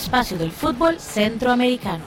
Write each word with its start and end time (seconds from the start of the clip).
espacio 0.00 0.38
del 0.38 0.50
fútbol 0.50 0.98
centroamericano. 0.98 2.02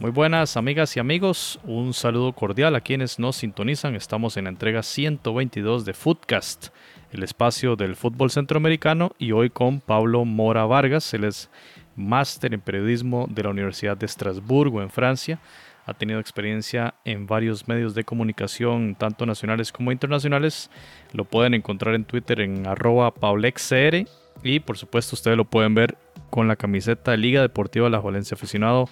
Muy 0.00 0.10
buenas 0.10 0.56
amigas 0.56 0.96
y 0.96 1.00
amigos, 1.00 1.60
un 1.62 1.94
saludo 1.94 2.32
cordial 2.32 2.74
a 2.74 2.80
quienes 2.80 3.20
nos 3.20 3.36
sintonizan. 3.36 3.94
Estamos 3.94 4.36
en 4.36 4.44
la 4.44 4.50
entrega 4.50 4.82
122 4.82 5.84
de 5.84 5.94
Footcast, 5.94 6.70
el 7.12 7.22
espacio 7.22 7.76
del 7.76 7.94
fútbol 7.94 8.32
centroamericano, 8.32 9.12
y 9.18 9.30
hoy 9.30 9.50
con 9.50 9.80
Pablo 9.80 10.24
Mora 10.24 10.64
Vargas. 10.64 11.14
Él 11.14 11.22
es 11.22 11.48
máster 11.94 12.52
en 12.52 12.60
periodismo 12.60 13.28
de 13.30 13.44
la 13.44 13.50
Universidad 13.50 13.96
de 13.96 14.06
Estrasburgo 14.06 14.82
en 14.82 14.90
Francia 14.90 15.38
ha 15.86 15.92
tenido 15.92 16.18
experiencia 16.18 16.94
en 17.04 17.26
varios 17.26 17.68
medios 17.68 17.94
de 17.94 18.04
comunicación, 18.04 18.94
tanto 18.94 19.26
nacionales 19.26 19.70
como 19.70 19.92
internacionales. 19.92 20.70
Lo 21.12 21.26
pueden 21.26 21.52
encontrar 21.52 21.94
en 21.94 22.06
Twitter 22.06 22.40
en 22.40 22.66
arroba 22.66 23.12
paulexcr 23.12 24.06
y 24.42 24.60
por 24.60 24.78
supuesto 24.78 25.14
ustedes 25.14 25.36
lo 25.36 25.44
pueden 25.44 25.74
ver 25.74 25.98
con 26.34 26.48
la 26.48 26.56
camiseta 26.56 27.12
de 27.12 27.16
Liga 27.16 27.42
Deportiva 27.42 27.88
La 27.88 28.00
Valencia 28.00 28.34
aficionado 28.34 28.88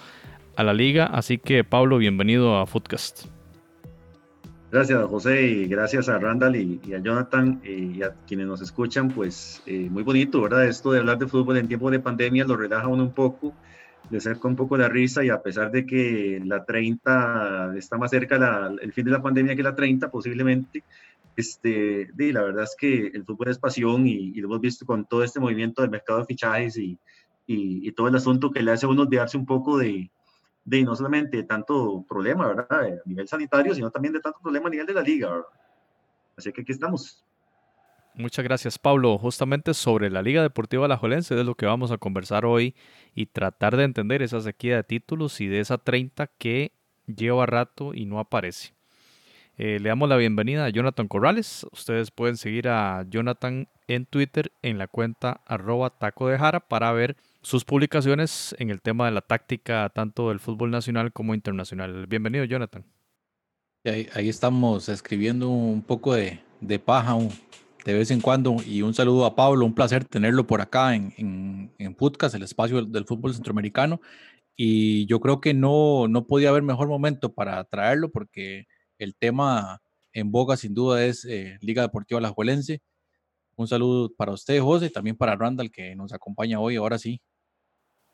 a 0.55 0.63
la 0.63 0.73
liga. 0.73 1.07
Así 1.07 1.39
que 1.39 1.65
Pablo, 1.65 1.99
bienvenido 1.99 2.57
a 2.57 2.69
Footcast. 2.69 3.27
Gracias 4.71 5.05
José 5.07 5.43
y 5.43 5.67
gracias 5.67 6.09
a 6.09 6.21
Randall 6.21 6.55
y, 6.55 6.95
a 6.95 6.99
Jonathan 6.99 7.61
eh, 7.65 7.95
y 7.97 8.03
a 8.05 8.15
quienes 8.29 8.47
nos 8.47 8.63
escuchan, 8.63 9.09
pues 9.09 9.61
eh, 9.67 9.89
muy 9.91 10.05
bonito, 10.05 10.41
¿verdad? 10.41 10.67
Esto 10.67 10.93
de 10.93 11.01
hablar 11.01 11.19
de 11.19 11.27
fútbol 11.27 11.57
en 11.57 11.67
tiempo 11.67 11.91
de 11.91 11.99
pandemia 11.99 12.45
lo 12.45 12.57
relaja 12.57 12.87
uno 12.87 13.03
un 13.03 13.13
poco 13.13 13.53
ser 14.21 14.39
con 14.39 14.53
un 14.53 14.57
poco 14.57 14.79
de 14.79 14.89
risa 14.89 15.25
y 15.25 15.31
a 15.31 15.43
pesar 15.43 15.73
de 15.73 15.85
que 15.85 16.41
la 16.45 16.65
30 16.65 17.75
está 17.77 17.99
más 17.99 18.11
cerca 18.11 18.71
el 18.81 18.93
fin 18.93 19.05
de 19.05 19.11
la 19.11 19.23
pandemia 19.23 19.57
que 19.57 19.63
la 19.63 19.75
30 19.75 20.11
posiblemente, 20.11 20.85
este, 21.37 22.09
de, 22.13 22.33
la 22.33 22.43
verdad 22.43 22.65
es 22.65 22.77
que 22.79 23.07
el 23.07 23.25
fútbol 23.25 23.49
es 23.49 23.59
pasión 23.59 24.07
y, 24.07 24.33
lo 24.35 24.49
hemos 24.49 24.61
visto 24.61 24.85
con 24.85 25.07
todo 25.07 25.25
este 25.25 25.41
movimiento 25.41 25.83
del 25.83 25.91
mercado 25.91 26.21
de 26.21 26.27
fichajes 26.27 26.77
y, 26.77 26.99
y, 27.47 27.91
todo 27.93 28.09
el 28.09 28.17
asunto 28.17 28.51
que 28.51 28.63
le 28.63 28.73
hace 28.73 28.87
a 28.87 28.89
uno 28.89 29.03
olvidarse 29.03 29.37
un 29.37 29.47
poco 29.47 29.79
de, 29.79 30.11
de 30.65 30.83
no 30.83 30.95
solamente 30.97 31.37
de 31.39 31.43
tanto 31.45 32.05
problema, 32.09 32.47
¿verdad? 32.47 32.67
A 32.71 33.09
nivel 33.09 33.29
sanitario, 33.29 33.75
sino 33.75 33.91
también 33.91 34.15
de 34.15 34.21
tanto 34.21 34.39
problema 34.41 34.69
a 34.69 34.71
nivel 34.71 34.87
de 34.87 34.95
la 34.95 35.03
liga, 35.03 35.29
¿verdad? 35.31 35.47
Así 36.37 36.53
que 36.53 36.63
aquí 36.63 36.73
estamos. 36.73 37.23
Muchas 38.15 38.45
gracias, 38.45 38.79
Pablo. 38.79 39.17
Justamente 39.17 39.73
sobre 39.73 40.11
la 40.11 40.21
Liga 40.21 40.43
Deportiva 40.43 40.85
Alajuelense 40.85 41.39
es 41.39 41.47
lo 41.47 41.55
que 41.55 41.65
vamos 41.65 41.91
a 41.91 41.99
conversar 41.99 42.45
hoy 42.45 42.75
y 43.15 43.27
tratar 43.27 43.77
de 43.77 43.85
entender 43.85 44.21
esa 44.21 44.41
sequía 44.41 44.77
de 44.77 44.85
títulos 44.85 45.41
y 45.41 45.47
de 45.47 45.61
esa 45.61 45.79
30 45.79 46.27
que 46.39 46.73
lleva 47.07 47.47
rato 47.47 47.95
y 47.95 48.05
no 48.05 48.19
aparece. 48.19 48.75
Eh, 49.57 49.79
le 49.81 49.89
damos 49.89 50.09
la 50.11 50.17
bienvenida 50.17 50.67
a 50.67 50.69
Jonathan 50.69 51.09
Corrales. 51.09 51.67
Ustedes 51.73 52.11
pueden 52.11 52.37
seguir 52.37 52.69
a 52.69 53.07
Jonathan 53.09 53.69
en 53.89 54.05
Twitter 54.05 54.53
en 54.61 54.77
la 54.77 54.89
cuenta 54.89 55.41
arroba 55.47 55.91
taco 55.91 56.29
de 56.29 56.39
jara 56.39 56.61
para 56.61 56.93
ver 56.93 57.17
sus 57.43 57.65
publicaciones 57.65 58.55
en 58.59 58.71
el 58.71 58.81
tema 58.81 59.07
de 59.07 59.13
la 59.13 59.21
táctica 59.21 59.91
tanto 59.91 60.29
del 60.29 60.39
fútbol 60.39 60.71
nacional 60.71 61.13
como 61.13 61.35
internacional. 61.35 62.07
Bienvenido, 62.07 62.45
Jonathan. 62.45 62.85
Ahí, 63.85 64.29
estamos 64.29 64.89
escribiendo 64.89 65.49
un 65.49 65.83
poco 65.83 66.15
de, 66.15 66.41
de 66.61 66.79
paja, 66.79 67.15
un, 67.15 67.31
de 67.85 67.95
vez 67.95 68.13
en 68.13 68.21
cuando. 68.21 68.57
Y 68.65 68.83
un 68.83 68.95
saludo 68.95 69.27
a 69.27 69.35
Pablo, 69.35 69.67
un 69.67 69.75
placer 69.75 70.05
tenerlo 70.05 70.47
por 70.47 70.61
acá 70.61 70.95
en, 70.95 71.13
en, 71.17 71.73
en 71.79 71.95
Podcast, 71.95 72.37
el 72.37 72.45
espacio 72.45 72.85
del, 72.85 73.05
fútbol 73.05 73.35
centroamericano. 73.35 74.01
Y 74.55 75.07
yo 75.07 75.19
creo 75.19 75.41
que 75.41 75.53
no, 75.53 76.07
no 76.07 76.27
podía 76.29 76.51
haber 76.51 76.63
mejor 76.63 76.87
momento 76.87 77.35
para 77.35 77.65
traerlo 77.65 78.13
porque 78.13 78.67
el 78.99 79.17
tema 79.17 79.83
en 80.13 80.31
boga 80.31 80.57
sin 80.57 80.75
duda 80.75 81.05
es 81.05 81.25
eh, 81.25 81.59
Liga 81.61 81.83
Deportiva 81.83 82.19
Alajuelense. 82.19 82.83
Un 83.57 83.67
saludo 83.67 84.13
para 84.15 84.33
usted, 84.33 84.61
José, 84.61 84.87
y 84.87 84.91
también 84.91 85.17
para 85.17 85.35
Randall 85.35 85.73
que 85.73 85.97
nos 85.97 86.13
acompaña 86.13 86.61
hoy, 86.61 86.77
ahora 86.77 86.99
sí. 86.99 87.21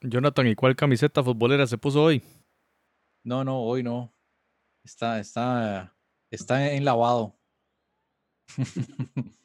Jonathan, 0.00 0.46
¿y 0.46 0.54
cuál 0.54 0.76
camiseta 0.76 1.22
futbolera 1.22 1.66
se 1.66 1.78
puso 1.78 2.04
hoy? 2.04 2.22
No, 3.24 3.44
no, 3.44 3.60
hoy 3.62 3.82
no. 3.82 4.12
Está, 4.84 5.18
está, 5.18 5.96
está 6.30 6.72
en 6.72 6.84
lavado. 6.84 7.34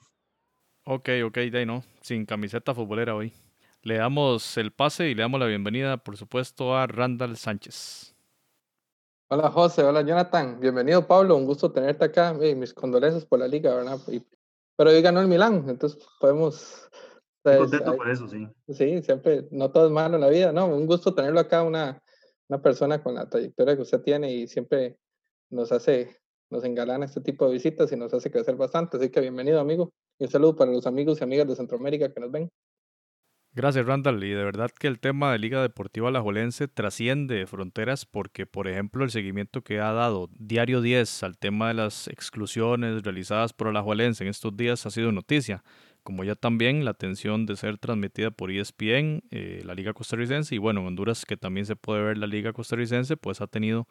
Ok, 0.86 1.08
ok, 1.25 1.38
de 1.38 1.66
no, 1.66 1.81
sin 2.02 2.25
camiseta 2.25 2.75
futbolera 2.75 3.16
hoy. 3.16 3.31
Le 3.84 3.96
damos 3.96 4.58
el 4.58 4.74
pase 4.74 5.08
y 5.09 5.16
le 5.16 5.22
damos 5.22 5.40
la 5.40 5.46
bienvenida, 5.46 5.96
por 5.96 6.18
supuesto, 6.18 6.75
a 6.75 6.88
Randall 6.88 7.38
Sánchez. 7.38 8.13
Hola 9.30 9.50
José, 9.50 9.81
hola 9.81 10.02
Jonathan, 10.02 10.59
bienvenido 10.59 11.08
Pablo, 11.08 11.38
un 11.38 11.46
gusto 11.46 11.72
tenerte 11.72 12.03
acá. 12.03 12.34
mis 12.34 12.74
condolencias 12.74 13.25
por 13.25 13.40
la 13.40 13.47
liga, 13.47 13.74
¿verdad? 13.74 13.97
pero 14.75 14.90
hoy 14.90 15.02
ganó 15.02 15.22
el 15.22 15.28
Milán, 15.30 15.63
entonces 15.69 16.06
podemos... 16.19 16.90
Estoy 17.44 17.58
contento 17.58 17.98
por 17.98 18.09
eso, 18.09 18.28
sí. 18.28 18.48
Sí, 18.70 19.02
siempre, 19.02 19.48
no 19.52 19.70
todo 19.72 19.88
es 19.88 19.92
malo 19.92 20.16
en 20.16 20.22
la 20.22 20.30
vida, 20.30 20.54
¿no? 20.54 20.68
Un 20.68 20.86
gusto 20.86 21.14
tenerlo 21.14 21.42
acá, 21.42 21.64
una, 21.64 22.02
una 22.48 22.62
persona 22.62 23.04
con 23.04 23.16
la 23.16 23.30
trayectoria 23.30 23.76
que 23.76 23.81
usted 23.81 24.02
tiene 24.02 24.34
y 24.34 24.48
siempre 24.48 24.98
nos 25.50 25.72
hace, 25.74 26.22
nos 26.50 26.64
engalana 26.64 27.06
este 27.06 27.20
tipo 27.20 27.46
de 27.46 27.54
visitas 27.54 27.92
y 27.92 27.98
nos 27.98 28.14
hace 28.14 28.31
crecer 28.31 28.56
bastante. 28.56 28.96
Así 28.96 29.09
que 29.09 29.20
bienvenido, 29.20 29.59
amigo. 29.59 29.92
Y 30.20 30.24
un 30.24 30.30
saludo 30.30 30.56
para 30.56 30.72
los 30.72 30.88
amigos 30.88 31.20
y 31.20 31.24
amigas 31.26 31.48
de 31.48 31.56
Centroamérica 31.56 32.14
que 32.14 32.20
nos 32.22 32.31
ven. 32.31 32.50
Gracias, 33.56 33.86
Randall. 33.86 34.24
Y 34.24 34.31
de 34.31 34.44
verdad 34.44 34.72
que 34.72 34.88
el 34.88 35.00
tema 35.00 35.31
de 35.31 35.38
Liga 35.38 35.62
Deportiva 35.62 36.08
Alajuelense 36.08 36.68
trasciende 36.68 37.46
fronteras 37.46 38.06
porque, 38.06 38.48
por 38.48 38.68
ejemplo, 38.68 39.04
el 39.04 39.12
seguimiento 39.12 39.64
que 39.64 39.80
ha 39.80 39.92
dado 39.92 40.28
Diario 40.40 40.81
10 40.81 41.22
al 41.22 41.38
tema 41.38 41.68
de 41.68 41.75
las 41.75 42.08
exclusiones 42.08 43.04
realizadas 43.04 43.54
por 43.54 43.68
Alajuelense 43.68 44.24
en 44.24 44.31
estos 44.31 44.58
días 44.58 44.88
ha 44.88 44.90
sido 44.90 45.12
noticia. 45.12 45.64
Como 46.03 46.24
ya 46.24 46.36
también 46.36 46.84
la 46.84 46.91
atención 46.91 47.46
de 47.46 47.56
ser 47.56 47.78
transmitida 47.78 48.30
por 48.31 48.52
ESPN, 48.52 49.24
eh, 49.31 49.62
la 49.66 49.74
Liga 49.74 49.94
Costarricense, 49.94 50.53
y 50.53 50.58
bueno, 50.58 50.81
en 50.81 50.88
Honduras 50.88 51.25
que 51.25 51.38
también 51.38 51.66
se 51.66 51.75
puede 51.75 52.03
ver 52.03 52.18
la 52.18 52.28
Liga 52.28 52.53
Costarricense, 52.53 53.16
pues 53.18 53.40
ha 53.41 53.47
tenido 53.47 53.88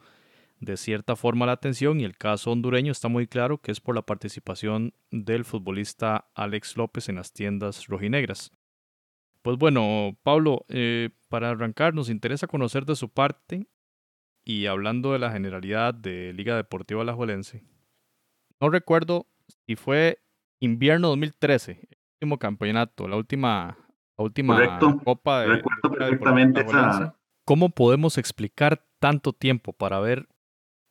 de 0.62 0.76
cierta 0.76 1.16
forma 1.16 1.44
la 1.44 1.52
atención 1.52 2.00
y 2.00 2.04
el 2.04 2.16
caso 2.16 2.52
hondureño 2.52 2.92
está 2.92 3.08
muy 3.08 3.26
claro 3.26 3.58
que 3.58 3.72
es 3.72 3.80
por 3.80 3.96
la 3.96 4.02
participación 4.02 4.94
del 5.10 5.44
futbolista 5.44 6.30
Alex 6.34 6.76
López 6.76 7.08
en 7.08 7.16
las 7.16 7.32
tiendas 7.32 7.88
rojinegras. 7.88 8.52
Pues 9.42 9.58
bueno, 9.58 10.16
Pablo, 10.22 10.64
eh, 10.68 11.10
para 11.28 11.50
arrancar 11.50 11.94
nos 11.94 12.08
interesa 12.08 12.46
conocer 12.46 12.84
de 12.84 12.94
su 12.94 13.08
parte 13.08 13.66
y 14.44 14.66
hablando 14.66 15.12
de 15.12 15.18
la 15.18 15.32
generalidad 15.32 15.94
de 15.94 16.32
Liga 16.32 16.54
Deportiva 16.54 17.02
Alajuelense. 17.02 17.64
No 18.60 18.70
recuerdo 18.70 19.26
si 19.66 19.74
fue 19.74 20.22
invierno 20.60 21.08
2013, 21.08 21.88
el 21.90 21.98
último 22.22 22.38
campeonato, 22.38 23.08
la 23.08 23.16
última, 23.16 23.76
la 24.16 24.24
última 24.24 24.78
Copa 25.02 25.40
de, 25.40 25.48
Liga 25.48 27.16
¿Cómo 27.44 27.70
podemos 27.70 28.16
explicar 28.16 28.86
tanto 29.00 29.32
tiempo 29.32 29.72
para 29.72 29.98
ver 29.98 30.28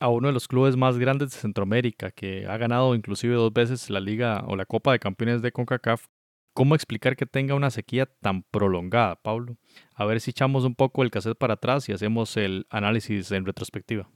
a 0.02 0.10
uno 0.10 0.28
de 0.28 0.34
los 0.34 0.50
clubes 0.50 0.76
más 0.76 0.98
grandes 0.98 1.32
de 1.32 1.38
Centroamérica, 1.38 2.12
que 2.12 2.46
ha 2.48 2.58
ganado 2.58 2.96
inclusive 2.96 3.36
dos 3.36 3.54
veces 3.54 3.90
la 3.90 4.02
Liga 4.02 4.44
o 4.46 4.58
la 4.58 4.66
Copa 4.66 4.92
de 4.92 5.00
Campeones 5.00 5.42
de 5.42 5.54
CONCACAF, 5.54 6.08
¿cómo 6.54 6.76
explicar 6.76 7.16
que 7.16 7.26
tenga 7.26 7.56
una 7.56 7.70
sequía 7.70 8.08
tan 8.08 8.44
prolongada, 8.44 9.16
Pablo? 9.16 9.56
A 9.96 10.04
ver 10.04 10.20
si 10.20 10.32
echamos 10.32 10.66
un 10.66 10.76
poco 10.76 11.02
el 11.02 11.12
cassette 11.12 11.38
para 11.38 11.54
atrás 11.54 11.88
y 11.88 11.94
hacemos 11.94 12.36
el 12.36 12.68
análisis 12.70 13.32
en 13.32 13.46
retrospectiva. 13.46 14.10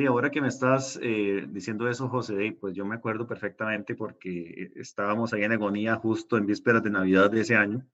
Sí, 0.00 0.06
ahora 0.06 0.30
que 0.30 0.40
me 0.40 0.48
estás 0.48 0.98
eh, 1.02 1.46
diciendo 1.50 1.86
eso, 1.86 2.08
José, 2.08 2.56
pues 2.58 2.74
yo 2.74 2.86
me 2.86 2.94
acuerdo 2.94 3.26
perfectamente 3.26 3.94
porque 3.94 4.72
estábamos 4.76 5.34
ahí 5.34 5.42
en 5.42 5.52
agonía 5.52 5.96
justo 5.96 6.38
en 6.38 6.46
vísperas 6.46 6.82
de 6.82 6.88
Navidad 6.88 7.30
de 7.30 7.42
ese 7.42 7.54
año 7.54 7.86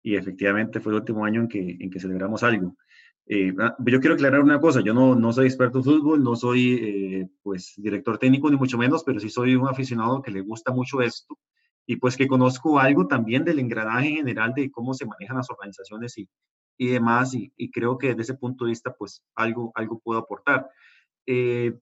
y 0.00 0.14
efectivamente 0.14 0.78
fue 0.78 0.92
el 0.92 1.00
último 1.00 1.24
año 1.24 1.40
en 1.40 1.48
que, 1.48 1.76
en 1.80 1.90
que 1.90 1.98
celebramos 1.98 2.44
algo. 2.44 2.76
Eh, 3.26 3.52
ah, 3.58 3.74
yo 3.84 3.98
quiero 3.98 4.14
aclarar 4.14 4.42
una 4.42 4.60
cosa, 4.60 4.80
yo 4.80 4.94
no, 4.94 5.16
no 5.16 5.32
soy 5.32 5.46
experto 5.46 5.78
en 5.78 5.84
fútbol, 5.84 6.22
no 6.22 6.36
soy 6.36 6.74
eh, 6.74 7.28
pues 7.42 7.74
director 7.78 8.16
técnico 8.16 8.48
ni 8.48 8.56
mucho 8.56 8.78
menos, 8.78 9.02
pero 9.02 9.18
sí 9.18 9.28
soy 9.28 9.56
un 9.56 9.66
aficionado 9.66 10.22
que 10.22 10.30
le 10.30 10.42
gusta 10.42 10.70
mucho 10.70 11.02
esto 11.02 11.36
y 11.84 11.96
pues 11.96 12.16
que 12.16 12.28
conozco 12.28 12.78
algo 12.78 13.08
también 13.08 13.42
del 13.44 13.58
engranaje 13.58 14.10
general 14.10 14.54
de 14.54 14.70
cómo 14.70 14.94
se 14.94 15.04
manejan 15.04 15.38
las 15.38 15.50
organizaciones 15.50 16.16
y, 16.16 16.28
y 16.78 16.86
demás 16.86 17.34
y, 17.34 17.52
creo 17.72 17.98
que 17.98 18.10
desde 18.10 18.22
ese 18.22 18.34
punto 18.34 18.66
de 18.66 18.70
vista 18.70 18.94
pues 18.96 19.24
algo, 19.34 19.72
algo 19.74 19.98
puedo 19.98 20.20
aportar. 20.20 20.70
Eh, 21.32 21.78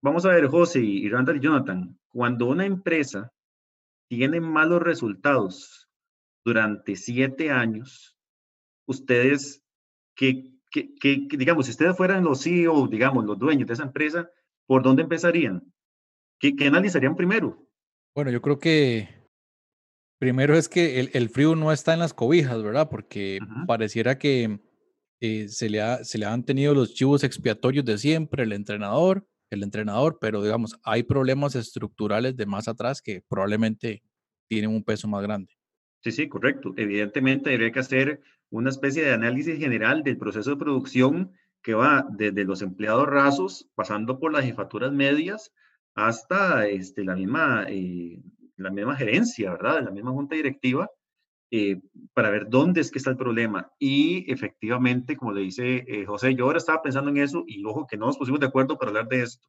vamos 0.00 0.24
a 0.24 0.28
ver, 0.28 0.46
José 0.46 0.78
y 0.78 1.08
Randall 1.08 1.38
y 1.38 1.40
Jonathan, 1.40 1.98
cuando 2.10 2.46
una 2.46 2.64
empresa 2.64 3.32
tiene 4.08 4.40
malos 4.40 4.80
resultados 4.80 5.88
durante 6.44 6.94
siete 6.94 7.50
años, 7.50 8.16
ustedes, 8.86 9.64
¿qué, 10.14 10.52
que, 10.70 11.26
digamos, 11.28 11.66
si 11.66 11.72
ustedes 11.72 11.96
fueran 11.96 12.22
los 12.22 12.44
CEO, 12.44 12.86
digamos, 12.86 13.24
los 13.24 13.36
dueños 13.36 13.66
de 13.66 13.74
esa 13.74 13.82
empresa, 13.82 14.30
¿por 14.68 14.84
dónde 14.84 15.02
empezarían? 15.02 15.74
¿Qué, 16.38 16.54
qué 16.54 16.68
analizarían 16.68 17.16
primero? 17.16 17.66
Bueno, 18.14 18.30
yo 18.30 18.40
creo 18.40 18.60
que 18.60 19.08
primero 20.20 20.54
es 20.54 20.68
que 20.68 21.00
el, 21.00 21.10
el, 21.14 21.30
frío 21.30 21.56
no 21.56 21.72
está 21.72 21.94
en 21.94 21.98
las 21.98 22.14
cobijas, 22.14 22.62
¿verdad? 22.62 22.88
Porque 22.88 23.40
pareciera 23.66 24.20
que 24.20 24.60
eh, 25.20 25.48
se, 25.48 25.68
le 25.68 25.80
ha, 25.80 26.04
se 26.04 26.18
le 26.18 26.26
han 26.26 26.44
tenido 26.44 26.74
los 26.74 26.94
chivos 26.94 27.24
expiatorios 27.24 27.84
de 27.84 27.98
siempre, 27.98 28.44
el 28.44 28.52
entrenador, 28.52 29.26
el 29.50 29.62
entrenador, 29.62 30.18
pero 30.20 30.42
digamos, 30.42 30.78
hay 30.84 31.02
problemas 31.02 31.54
estructurales 31.54 32.36
de 32.36 32.46
más 32.46 32.68
atrás 32.68 33.02
que 33.02 33.22
probablemente 33.28 34.02
tienen 34.48 34.70
un 34.70 34.84
peso 34.84 35.08
más 35.08 35.22
grande. 35.22 35.52
Sí, 36.02 36.12
sí, 36.12 36.28
correcto. 36.28 36.74
Evidentemente 36.76 37.52
habría 37.52 37.72
que 37.72 37.80
hacer 37.80 38.20
una 38.50 38.70
especie 38.70 39.04
de 39.04 39.12
análisis 39.12 39.58
general 39.58 40.02
del 40.02 40.18
proceso 40.18 40.50
de 40.50 40.56
producción 40.56 41.32
que 41.62 41.74
va 41.74 42.06
desde 42.10 42.44
los 42.44 42.62
empleados 42.62 43.06
rasos, 43.06 43.68
pasando 43.74 44.18
por 44.18 44.32
las 44.32 44.44
jefaturas 44.44 44.92
medias, 44.92 45.52
hasta 45.94 46.68
este, 46.68 47.04
la, 47.04 47.16
misma, 47.16 47.66
eh, 47.68 48.22
la 48.56 48.70
misma 48.70 48.96
gerencia, 48.96 49.50
¿verdad? 49.50 49.82
La 49.82 49.90
misma 49.90 50.12
junta 50.12 50.36
directiva, 50.36 50.88
eh, 51.50 51.80
para 52.12 52.30
ver 52.30 52.48
dónde 52.50 52.80
es 52.80 52.90
que 52.90 52.98
está 52.98 53.10
el 53.10 53.16
problema. 53.16 53.72
Y 53.78 54.30
efectivamente, 54.30 55.16
como 55.16 55.32
le 55.32 55.42
dice 55.42 55.84
eh, 55.86 56.04
José, 56.04 56.34
yo 56.34 56.44
ahora 56.44 56.58
estaba 56.58 56.82
pensando 56.82 57.10
en 57.10 57.18
eso 57.18 57.44
y 57.46 57.64
ojo 57.64 57.86
que 57.86 57.96
no 57.96 58.06
nos 58.06 58.18
pusimos 58.18 58.40
de 58.40 58.46
acuerdo 58.46 58.78
para 58.78 58.90
hablar 58.90 59.08
de 59.08 59.22
esto, 59.22 59.48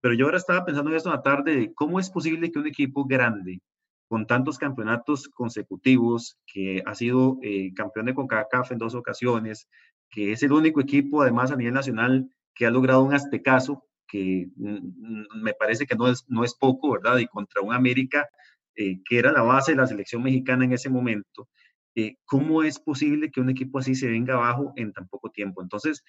pero 0.00 0.14
yo 0.14 0.26
ahora 0.26 0.38
estaba 0.38 0.64
pensando 0.64 0.90
en 0.90 0.96
esto 0.96 1.12
en 1.12 1.22
tarde 1.22 1.56
de 1.56 1.74
cómo 1.74 1.98
es 1.98 2.10
posible 2.10 2.50
que 2.50 2.58
un 2.58 2.66
equipo 2.66 3.04
grande, 3.04 3.60
con 4.08 4.26
tantos 4.26 4.58
campeonatos 4.58 5.28
consecutivos, 5.28 6.38
que 6.46 6.82
ha 6.84 6.94
sido 6.94 7.38
eh, 7.42 7.72
campeón 7.74 8.06
de 8.06 8.14
CONCACAF 8.14 8.72
en 8.72 8.78
dos 8.78 8.94
ocasiones, 8.94 9.68
que 10.10 10.32
es 10.32 10.42
el 10.42 10.52
único 10.52 10.80
equipo 10.80 11.22
además 11.22 11.50
a 11.50 11.56
nivel 11.56 11.74
nacional 11.74 12.28
que 12.54 12.66
ha 12.66 12.70
logrado 12.70 13.02
un 13.02 13.14
aztecaso, 13.14 13.84
que 14.06 14.48
mm, 14.56 15.42
me 15.42 15.54
parece 15.54 15.86
que 15.86 15.96
no 15.96 16.08
es, 16.08 16.24
no 16.28 16.44
es 16.44 16.54
poco, 16.54 16.92
¿verdad? 16.92 17.18
Y 17.18 17.26
contra 17.26 17.62
un 17.62 17.72
América 17.72 18.28
eh, 18.76 19.00
que 19.04 19.18
era 19.18 19.32
la 19.32 19.42
base 19.42 19.72
de 19.72 19.78
la 19.78 19.86
selección 19.86 20.22
mexicana 20.22 20.64
en 20.64 20.72
ese 20.72 20.88
momento, 20.88 21.48
eh, 21.94 22.16
¿cómo 22.24 22.62
es 22.62 22.78
posible 22.78 23.30
que 23.30 23.40
un 23.40 23.50
equipo 23.50 23.78
así 23.78 23.94
se 23.94 24.08
venga 24.08 24.34
abajo 24.34 24.72
en 24.76 24.92
tan 24.92 25.08
poco 25.08 25.30
tiempo? 25.30 25.62
Entonces, 25.62 26.02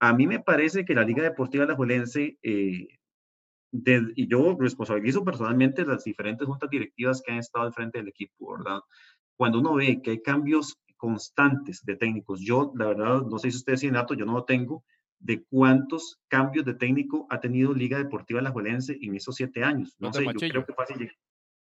a 0.00 0.12
mí 0.12 0.26
me 0.26 0.40
parece 0.40 0.84
que 0.84 0.94
la 0.94 1.04
Liga 1.04 1.22
Deportiva 1.22 1.64
Alajuelense, 1.64 2.38
eh, 2.42 2.88
y 4.16 4.28
yo 4.28 4.56
responsabilizo 4.58 5.24
personalmente 5.24 5.84
las 5.84 6.04
diferentes 6.04 6.46
juntas 6.46 6.70
directivas 6.70 7.20
que 7.22 7.32
han 7.32 7.38
estado 7.38 7.64
al 7.66 7.72
frente 7.72 7.98
del 7.98 8.08
equipo, 8.08 8.56
¿verdad? 8.56 8.80
Cuando 9.36 9.58
uno 9.58 9.74
ve 9.74 10.00
que 10.00 10.12
hay 10.12 10.22
cambios 10.22 10.78
constantes 10.96 11.84
de 11.84 11.96
técnicos, 11.96 12.40
yo 12.40 12.72
la 12.76 12.86
verdad, 12.86 13.22
no 13.22 13.38
sé 13.38 13.50
si 13.50 13.56
ustedes 13.56 13.80
tienen 13.80 14.00
datos, 14.00 14.16
yo 14.16 14.24
no 14.24 14.34
lo 14.34 14.44
tengo, 14.44 14.84
de 15.18 15.42
cuántos 15.44 16.20
cambios 16.28 16.64
de 16.64 16.74
técnico 16.74 17.26
ha 17.30 17.40
tenido 17.40 17.72
Liga 17.72 17.98
Deportiva 17.98 18.40
Alajuelense 18.40 18.98
en 19.00 19.16
esos 19.16 19.34
siete 19.34 19.64
años. 19.64 19.96
No, 19.98 20.12
sé, 20.12 20.24
yo 20.24 20.32
creo 20.34 20.66
que 20.66 20.74
fácil 20.74 21.10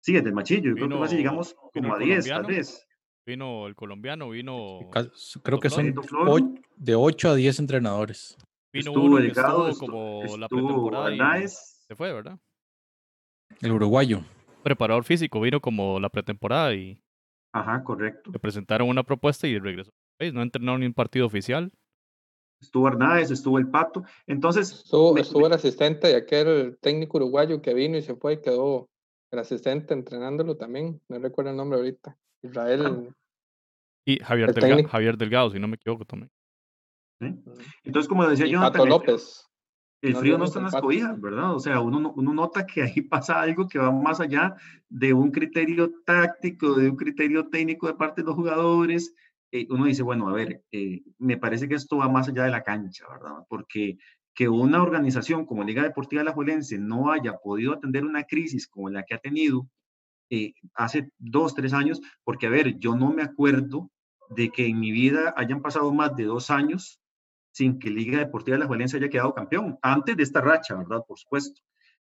Sí, 0.01 0.16
es 0.16 0.24
del 0.24 0.34
Machillo. 0.34 0.69
Yo 0.69 0.75
creo 0.75 0.90
que 0.90 1.00
casi 1.00 1.18
llegamos 1.18 1.56
como 1.74 1.94
a 1.94 2.00
10, 2.00 2.28
tal 2.28 2.46
vez. 2.46 2.86
Vino 3.25 3.68
el 3.68 3.75
colombiano, 3.75 4.30
vino. 4.30 4.80
Creo 5.44 5.60
que 5.60 5.69
son 5.69 5.94
de 6.78 6.96
8 6.96 7.30
a 7.30 7.36
10 7.36 7.60
entrenadores. 7.60 8.38
Vino 8.72 8.92
estuvo 8.92 9.06
uno 9.06 9.18
delegado, 9.18 9.72
como 9.78 10.38
la 10.38 10.48
pretemporada. 10.48 11.48
se 11.48 11.96
fue, 11.96 12.13
¿verdad? 12.13 12.40
El 13.62 13.72
uruguayo. 13.72 14.22
Preparador 14.63 15.04
físico, 15.04 15.40
vino 15.42 15.60
como 15.60 16.00
la 16.00 16.10
pretemporada 16.10 16.74
y. 16.74 17.00
Ajá, 17.54 17.84
correcto. 17.84 18.31
Le 18.31 18.40
presentaron 18.40 18.90
una 18.90 19.04
propuesta 19.04 19.48
y 19.48 19.57
regresó. 19.57 19.92
No 20.34 20.42
entrenó 20.42 20.78
ni 20.78 20.86
un 20.86 20.94
partido 20.94 21.25
oficial. 21.25 21.72
Estuvo 22.62 22.88
Arnáez, 22.88 23.31
estuvo 23.31 23.57
el 23.57 23.69
Pato. 23.69 24.04
Entonces. 24.28 24.72
Estuvo, 24.72 25.18
estuvo 25.18 25.48
el 25.48 25.54
asistente 25.54 26.10
de 26.10 26.16
aquel 26.18 26.78
técnico 26.81 27.18
uruguayo 27.18 27.62
que 27.62 27.74
vino 27.74 27.98
y 27.98 28.01
se 28.01 28.16
fue 28.16 28.34
y 28.34 28.42
quedó 28.42 28.90
el 29.31 29.39
asistente 29.39 29.93
entrenándolo 29.93 30.57
también, 30.57 31.01
no 31.07 31.19
recuerdo 31.19 31.51
el 31.51 31.57
nombre 31.57 31.77
ahorita. 31.77 32.17
Israel. 32.41 33.13
Y 34.05 34.17
Javier, 34.19 34.53
Delgado, 34.53 34.87
Javier 34.87 35.17
Delgado, 35.17 35.51
si 35.51 35.59
no 35.59 35.67
me 35.67 35.75
equivoco 35.75 36.05
también. 36.05 36.31
Entonces, 37.83 38.07
como 38.07 38.27
decía 38.27 38.47
yo, 38.47 38.61
López. 38.85 39.45
El 40.01 40.15
frío 40.15 40.37
no 40.37 40.45
está 40.45 40.59
en 40.59 40.65
las 40.65 40.75
cobijas, 40.75 41.19
¿verdad? 41.19 41.53
O 41.53 41.59
sea, 41.59 41.81
uno, 41.81 42.13
uno 42.15 42.33
nota 42.33 42.65
que 42.65 42.83
ahí 42.83 43.01
pasa 43.09 43.41
algo 43.41 43.67
que 43.67 43.79
va 43.79 43.91
más 43.91 44.21
allá 44.21 44.55
de 44.87 45.13
un 45.13 45.29
criterio 45.29 45.91
táctico, 46.05 46.73
de 46.75 46.89
un 46.89 46.95
criterio 46.95 47.49
técnico 47.49 47.87
de 47.87 47.95
parte 47.95 48.21
de 48.21 48.27
los 48.27 48.35
jugadores. 48.35 49.13
Eh, 49.51 49.67
uno 49.69 49.85
dice, 49.85 50.03
bueno, 50.03 50.29
a 50.29 50.33
ver, 50.33 50.63
eh, 50.71 51.01
me 51.17 51.37
parece 51.37 51.67
que 51.67 51.75
esto 51.75 51.97
va 51.97 52.07
más 52.07 52.29
allá 52.29 52.43
de 52.43 52.51
la 52.51 52.63
cancha, 52.63 53.05
¿verdad? 53.09 53.45
Porque 53.49 53.97
que 54.39 54.47
una 54.47 54.81
organización 54.81 55.45
como 55.45 55.65
Liga 55.65 55.83
Deportiva 55.83 56.24
La 56.24 56.31
Juelense 56.31 56.77
no 56.77 57.12
haya 57.12 57.33
podido 57.39 57.74
atender 57.74 58.06
una 58.06 58.24
crisis 58.24 58.69
como 58.69 58.89
la 58.89 59.03
que 59.03 59.13
ha 59.13 59.18
tenido 59.18 59.68
eh, 60.30 60.53
hace 60.75 61.12
dos, 61.18 61.53
tres 61.56 61.74
años, 61.74 62.00
porque 62.24 62.47
a 62.47 62.50
ver, 62.50 62.80
yo 62.80 62.95
no 62.95 63.12
me 63.12 63.21
acuerdo 63.21 63.91
de 64.30 64.50
que 64.50 64.68
en 64.68 64.80
mi 64.80 64.91
vida 64.94 65.33
hayan 65.36 65.62
pasado 65.62 65.94
más 65.94 66.15
de 66.15 66.24
dos 66.24 66.51
años 66.51 67.01
sin 67.51 67.80
que 67.80 67.89
Liga 67.89 68.19
Deportiva 68.19 68.57
La 68.57 68.65
Juelense 68.65 68.95
haya 68.95 69.09
quedado 69.09 69.33
campeón, 69.33 69.77
antes 69.81 70.15
de 70.15 70.24
esta 70.24 70.39
racha, 70.39 70.74
¿verdad? 70.74 71.03
Por 71.06 71.19
supuesto. 71.19 71.62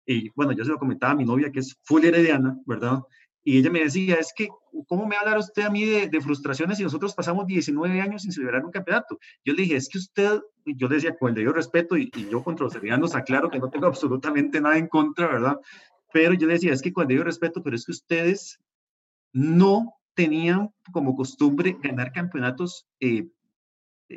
Y 0.06 0.30
bueno, 0.36 0.52
yo 0.52 0.64
se 0.64 0.70
lo 0.70 0.78
comentaba 0.78 1.14
a 1.14 1.16
mi 1.16 1.24
novia, 1.24 1.50
que 1.50 1.58
es 1.58 1.80
full 1.82 2.04
herediana, 2.04 2.56
¿verdad? 2.64 3.00
Y 3.42 3.58
ella 3.58 3.70
me 3.70 3.80
decía, 3.80 4.16
es 4.16 4.32
que, 4.36 4.48
¿cómo 4.86 5.06
me 5.06 5.16
hablar 5.16 5.38
usted 5.38 5.62
a 5.62 5.70
mí 5.70 5.84
de, 5.84 6.20
frustraciones 6.20 6.76
si 6.76 6.84
nosotros 6.84 7.14
pasamos 7.14 7.46
19 7.46 8.00
años 8.00 8.22
sin 8.22 8.32
celebrar 8.32 8.64
un 8.64 8.70
campeonato? 8.70 9.18
Yo 9.44 9.54
le 9.54 9.62
dije, 9.62 9.76
es 9.76 9.88
que 9.88 9.98
usted, 9.98 10.40
yo 10.66 10.88
le 10.88 10.96
decía, 10.96 11.16
con 11.16 11.30
el 11.30 11.34
debido 11.34 11.52
respeto, 11.52 11.96
y, 11.96 12.10
yo 12.30 12.42
contra 12.42 12.64
los 12.64 12.74
heredianos 12.74 13.14
aclaro 13.14 13.50
que 13.50 13.58
no 13.58 13.70
tengo 13.70 13.86
absolutamente 13.86 14.60
nada 14.60 14.76
en 14.76 14.88
contra, 14.88 15.26
¿verdad? 15.28 15.58
Pero 16.12 16.34
yo 16.34 16.46
le 16.46 16.54
decía, 16.54 16.72
es 16.72 16.82
que 16.82 16.92
con 16.92 17.02
el 17.02 17.08
debido 17.08 17.24
respeto, 17.24 17.62
pero 17.62 17.76
es 17.76 17.86
que 17.86 17.92
ustedes 17.92 18.58
no 19.32 19.94
tenían 20.14 20.70
como 20.92 21.16
costumbre 21.16 21.78
ganar 21.82 22.12
campeonatos 22.12 22.86
eh, 22.98 23.28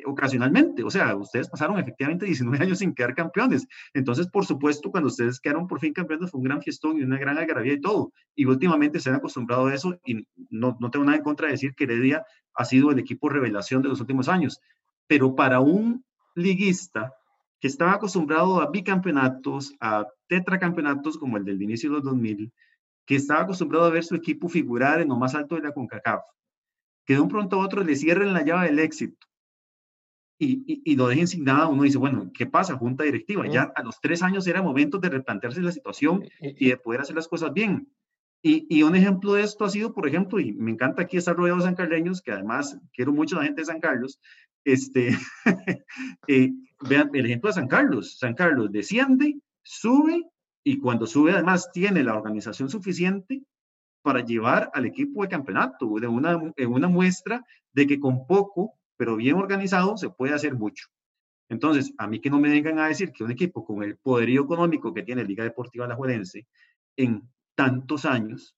ocasionalmente. 0.05 0.83
O 0.83 0.89
sea, 0.89 1.15
ustedes 1.15 1.49
pasaron 1.49 1.77
efectivamente 1.79 2.25
19 2.25 2.57
años 2.63 2.79
sin 2.79 2.93
quedar 2.93 3.13
campeones. 3.13 3.67
Entonces, 3.93 4.27
por 4.27 4.45
supuesto, 4.45 4.91
cuando 4.91 5.07
ustedes 5.07 5.39
quedaron 5.39 5.67
por 5.67 5.79
fin 5.79 5.93
campeones 5.93 6.31
fue 6.31 6.39
un 6.39 6.45
gran 6.45 6.61
fiestón 6.61 6.97
y 6.97 7.03
una 7.03 7.17
gran 7.17 7.37
algarabía 7.37 7.73
y 7.73 7.81
todo. 7.81 8.11
Y 8.35 8.45
últimamente 8.45 8.99
se 8.99 9.09
han 9.09 9.15
acostumbrado 9.15 9.67
a 9.67 9.73
eso 9.73 9.99
y 10.05 10.25
no, 10.49 10.77
no 10.79 10.89
tengo 10.89 11.05
nada 11.05 11.17
en 11.17 11.23
contra 11.23 11.47
de 11.47 11.53
decir 11.53 11.75
que 11.75 11.83
Heredia 11.83 12.25
ha 12.55 12.65
sido 12.65 12.91
el 12.91 12.99
equipo 12.99 13.29
revelación 13.29 13.81
de 13.81 13.89
los 13.89 13.99
últimos 13.99 14.29
años. 14.29 14.59
Pero 15.07 15.35
para 15.35 15.59
un 15.59 16.03
liguista 16.35 17.13
que 17.59 17.67
estaba 17.67 17.93
acostumbrado 17.93 18.61
a 18.61 18.69
bicampeonatos, 18.69 19.73
a 19.79 20.05
tetracampeonatos 20.27 21.17
como 21.17 21.37
el 21.37 21.45
del 21.45 21.61
inicio 21.61 21.89
de 21.89 21.95
los 21.97 22.03
2000, 22.03 22.51
que 23.05 23.15
estaba 23.15 23.41
acostumbrado 23.41 23.85
a 23.85 23.89
ver 23.89 24.03
su 24.03 24.15
equipo 24.15 24.49
figurar 24.49 25.01
en 25.01 25.09
lo 25.09 25.17
más 25.17 25.35
alto 25.35 25.55
de 25.55 25.61
la 25.61 25.73
CONCACAF, 25.73 26.21
que 27.05 27.13
de 27.15 27.19
un 27.19 27.27
pronto 27.27 27.57
a 27.57 27.65
otro 27.65 27.83
le 27.83 27.95
cierren 27.95 28.33
la 28.33 28.43
llave 28.43 28.67
del 28.67 28.79
éxito 28.79 29.27
y, 30.39 30.81
y, 30.83 30.95
lo 30.95 31.07
dejen 31.07 31.27
sin 31.27 31.43
nada, 31.43 31.67
uno 31.67 31.83
dice, 31.83 31.97
bueno, 31.97 32.31
¿qué 32.33 32.45
pasa? 32.45 32.77
Junta 32.77 33.03
directiva. 33.03 33.47
Ya 33.47 33.71
a 33.75 33.83
los 33.83 34.01
tres 34.01 34.21
años 34.23 34.45
era 34.47 34.61
momento 34.61 34.97
de 34.97 35.09
replantearse 35.09 35.61
la 35.61 35.71
situación 35.71 36.23
y 36.39 36.69
de 36.69 36.77
poder 36.77 37.01
hacer 37.01 37.15
las 37.15 37.27
cosas 37.27 37.53
bien. 37.53 37.87
Y, 38.41 38.67
y, 38.69 38.83
un 38.83 38.95
ejemplo 38.95 39.33
de 39.33 39.43
esto 39.43 39.63
ha 39.63 39.69
sido, 39.69 39.93
por 39.93 40.07
ejemplo, 40.07 40.39
y 40.39 40.51
me 40.51 40.71
encanta 40.71 41.03
aquí 41.03 41.15
estar 41.15 41.35
rodeado 41.35 41.59
de 41.59 41.65
sancarleños, 41.65 42.21
que 42.21 42.31
además 42.33 42.77
quiero 42.91 43.13
mucho 43.13 43.37
a 43.37 43.39
la 43.39 43.45
gente 43.45 43.61
de 43.61 43.67
San 43.67 43.79
Carlos, 43.79 44.19
este, 44.65 45.17
eh, 46.27 46.51
vean 46.81 47.09
el 47.13 47.25
ejemplo 47.25 47.49
de 47.49 47.53
San 47.53 47.67
Carlos. 47.67 48.17
San 48.19 48.33
Carlos 48.33 48.71
desciende, 48.71 49.39
sube 49.61 50.23
y 50.63 50.79
cuando 50.79 51.05
sube 51.07 51.31
además 51.31 51.71
tiene 51.71 52.03
la 52.03 52.15
organización 52.15 52.69
suficiente 52.69 53.43
para 54.01 54.21
llevar 54.25 54.69
al 54.73 54.85
equipo 54.85 55.23
de 55.23 55.29
campeonato, 55.29 55.95
de 55.99 56.07
una, 56.07 56.37
una 56.67 56.87
muestra 56.87 57.45
de 57.73 57.87
que 57.87 57.99
con 57.99 58.27
poco 58.27 58.73
pero 59.03 59.17
bien 59.17 59.35
organizado 59.35 59.97
se 59.97 60.09
puede 60.09 60.33
hacer 60.33 60.55
mucho. 60.55 60.87
Entonces, 61.49 61.93
a 61.97 62.07
mí 62.07 62.21
que 62.21 62.29
no 62.29 62.39
me 62.39 62.49
vengan 62.49 62.79
a 62.79 62.87
decir 62.87 63.11
que 63.11 63.25
un 63.25 63.31
equipo 63.31 63.65
con 63.65 63.83
el 63.83 63.97
poderío 63.97 64.43
económico 64.43 64.93
que 64.93 65.03
tiene 65.03 65.25
Liga 65.25 65.43
Deportiva 65.43 65.85
La 65.85 65.95
Juelense 65.95 66.47
en 66.95 67.21
tantos 67.53 68.05
años, 68.05 68.55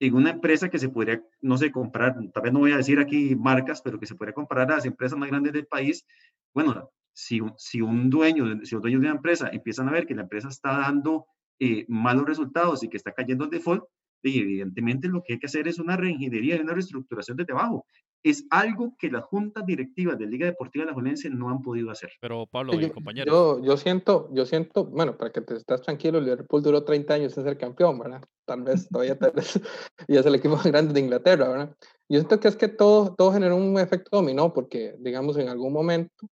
en 0.00 0.16
una 0.16 0.30
empresa 0.30 0.68
que 0.68 0.80
se 0.80 0.88
podría, 0.88 1.22
no 1.40 1.56
sé, 1.56 1.70
comprar, 1.70 2.16
tal 2.34 2.42
vez 2.42 2.52
no 2.52 2.58
voy 2.58 2.72
a 2.72 2.78
decir 2.78 2.98
aquí 2.98 3.36
marcas, 3.36 3.80
pero 3.80 4.00
que 4.00 4.06
se 4.06 4.16
podría 4.16 4.34
comparar 4.34 4.72
a 4.72 4.74
las 4.74 4.86
empresas 4.86 5.16
más 5.16 5.28
grandes 5.28 5.52
del 5.52 5.68
país, 5.68 6.04
bueno, 6.52 6.90
si, 7.12 7.40
si 7.56 7.80
un 7.80 8.10
dueño, 8.10 8.64
si 8.64 8.74
los 8.74 8.82
dueños 8.82 9.02
de 9.02 9.06
una 9.06 9.16
empresa 9.18 9.50
empiezan 9.52 9.88
a 9.88 9.92
ver 9.92 10.04
que 10.04 10.16
la 10.16 10.22
empresa 10.22 10.48
está 10.48 10.78
dando 10.78 11.26
eh, 11.60 11.84
malos 11.86 12.26
resultados 12.26 12.82
y 12.82 12.88
que 12.88 12.96
está 12.96 13.12
cayendo 13.12 13.44
el 13.44 13.50
default, 13.50 13.84
y 14.20 14.40
evidentemente 14.40 15.06
lo 15.06 15.22
que 15.22 15.34
hay 15.34 15.38
que 15.38 15.46
hacer 15.46 15.68
es 15.68 15.78
una 15.78 15.96
reingeniería 15.96 16.56
y 16.56 16.60
una 16.60 16.74
reestructuración 16.74 17.36
desde 17.36 17.52
abajo 17.52 17.86
es 18.22 18.46
algo 18.50 18.94
que 18.98 19.10
las 19.10 19.24
juntas 19.24 19.64
directivas 19.64 20.18
de 20.18 20.26
Liga 20.26 20.46
Deportiva 20.46 20.84
La 20.84 20.92
Juelense 20.92 21.30
no 21.30 21.48
han 21.48 21.62
podido 21.62 21.90
hacer. 21.90 22.10
Pero 22.20 22.46
Pablo, 22.46 22.74
y 22.74 22.90
compañero. 22.90 23.58
Yo, 23.58 23.64
yo, 23.64 23.76
siento, 23.76 24.28
yo 24.32 24.44
siento, 24.44 24.84
bueno, 24.84 25.16
para 25.16 25.32
que 25.32 25.40
te 25.40 25.56
estás 25.56 25.80
tranquilo, 25.82 26.18
el 26.18 26.24
Liverpool 26.24 26.62
duró 26.62 26.84
30 26.84 27.14
años 27.14 27.36
en 27.36 27.44
ser 27.44 27.56
campeón, 27.56 27.98
¿verdad? 27.98 28.22
Tal 28.44 28.62
vez 28.62 28.88
todavía 28.88 29.18
tal 29.18 29.32
vez, 29.32 29.58
y 30.08 30.16
es 30.16 30.26
el 30.26 30.34
equipo 30.34 30.56
más 30.56 30.66
grande 30.66 30.92
de 30.92 31.00
Inglaterra, 31.00 31.48
¿verdad? 31.48 31.76
Yo 32.08 32.18
siento 32.18 32.40
que 32.40 32.48
es 32.48 32.56
que 32.56 32.68
todo, 32.68 33.14
todo 33.14 33.32
generó 33.32 33.56
un 33.56 33.78
efecto 33.78 34.16
dominó, 34.16 34.52
porque, 34.52 34.94
digamos, 34.98 35.38
en 35.38 35.48
algún 35.48 35.72
momento, 35.72 36.26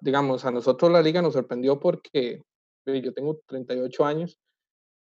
digamos, 0.00 0.44
a 0.44 0.50
nosotros 0.50 0.92
la 0.92 1.02
liga 1.02 1.20
nos 1.22 1.32
sorprendió 1.32 1.80
porque 1.80 2.40
yo 2.86 3.14
tengo 3.14 3.40
38 3.46 4.04
años 4.04 4.38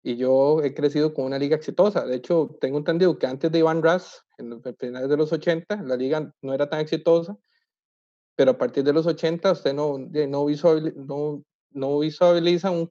y 0.07 0.15
yo 0.15 0.63
he 0.63 0.73
crecido 0.73 1.13
con 1.13 1.25
una 1.25 1.37
liga 1.37 1.57
exitosa. 1.57 2.07
De 2.07 2.15
hecho, 2.15 2.57
tengo 2.61 2.79
entendido 2.79 3.19
que 3.19 3.27
antes 3.27 3.51
de 3.51 3.59
Iván 3.59 3.83
Ras, 3.83 4.23
en 4.39 4.51
los 4.51 4.63
finales 4.79 5.09
de 5.09 5.17
los 5.17 5.33
80, 5.33 5.83
la 5.83 5.97
liga 5.97 6.33
no 6.43 6.55
era 6.55 6.69
tan 6.69 6.79
exitosa, 6.79 7.37
pero 8.37 8.53
a 8.53 8.57
partir 8.57 8.85
de 8.85 8.93
los 8.93 9.05
80 9.05 9.51
usted 9.51 9.75
no, 9.75 9.99
no, 9.99 10.47
visualiza, 10.47 10.97
no, 10.97 11.43
no 11.73 11.99
visualiza 11.99 12.71
un, 12.71 12.89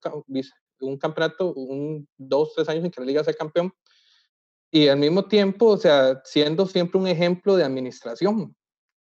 un 0.81 0.98
campeonato, 0.98 1.53
un, 1.53 2.05
dos, 2.17 2.51
tres 2.53 2.67
años 2.67 2.84
en 2.84 2.91
que 2.91 3.00
la 3.00 3.07
liga 3.07 3.24
sea 3.24 3.34
campeón. 3.34 3.72
Y 4.69 4.89
al 4.89 5.00
mismo 5.00 5.25
tiempo, 5.25 5.67
o 5.67 5.77
sea, 5.77 6.22
siendo 6.25 6.65
siempre 6.65 7.00
un 7.00 7.07
ejemplo 7.07 7.55
de 7.55 7.63
administración. 7.63 8.53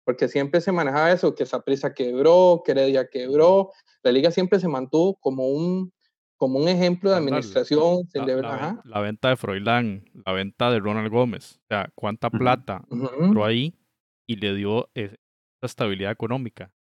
porque 0.05 0.29
siempre 0.29 0.61
se 0.61 0.71
manejaba 0.71 1.13
eso, 1.13 1.35
que 1.35 1.47
Saprissa 1.47 1.95
quebró, 1.95 2.61
que 2.63 2.73
Heredia 2.73 3.09
quebró, 3.09 3.73
la 4.03 4.13
liga 4.13 4.31
siempre 4.31 4.61
se 4.61 4.69
mantuvo 4.69 5.17
como 5.17 5.49
un, 5.49 5.95
como 6.43 6.59
un 6.59 6.67
ejemplo 6.67 7.09
de 7.09 7.19
administración. 7.19 8.01
La, 8.15 8.83
la, 8.85 9.01
venta 9.01 9.29
de 9.29 9.37
Froilán, 9.37 10.05
la 10.27 10.33
venta 10.33 10.73
de 10.73 10.81
Ronald 10.81 11.09
Gómez, 11.09 11.61
o 11.63 11.67
sea, 11.69 11.89
cuánta 11.95 12.31
plata 12.31 12.83
entró 12.91 13.45
ahí 13.45 13.79
y 14.27 14.35
le 14.35 14.53
dio 14.57 14.91
esa 14.93 15.15
estabilidad 15.63 16.11
económica. 16.11 16.75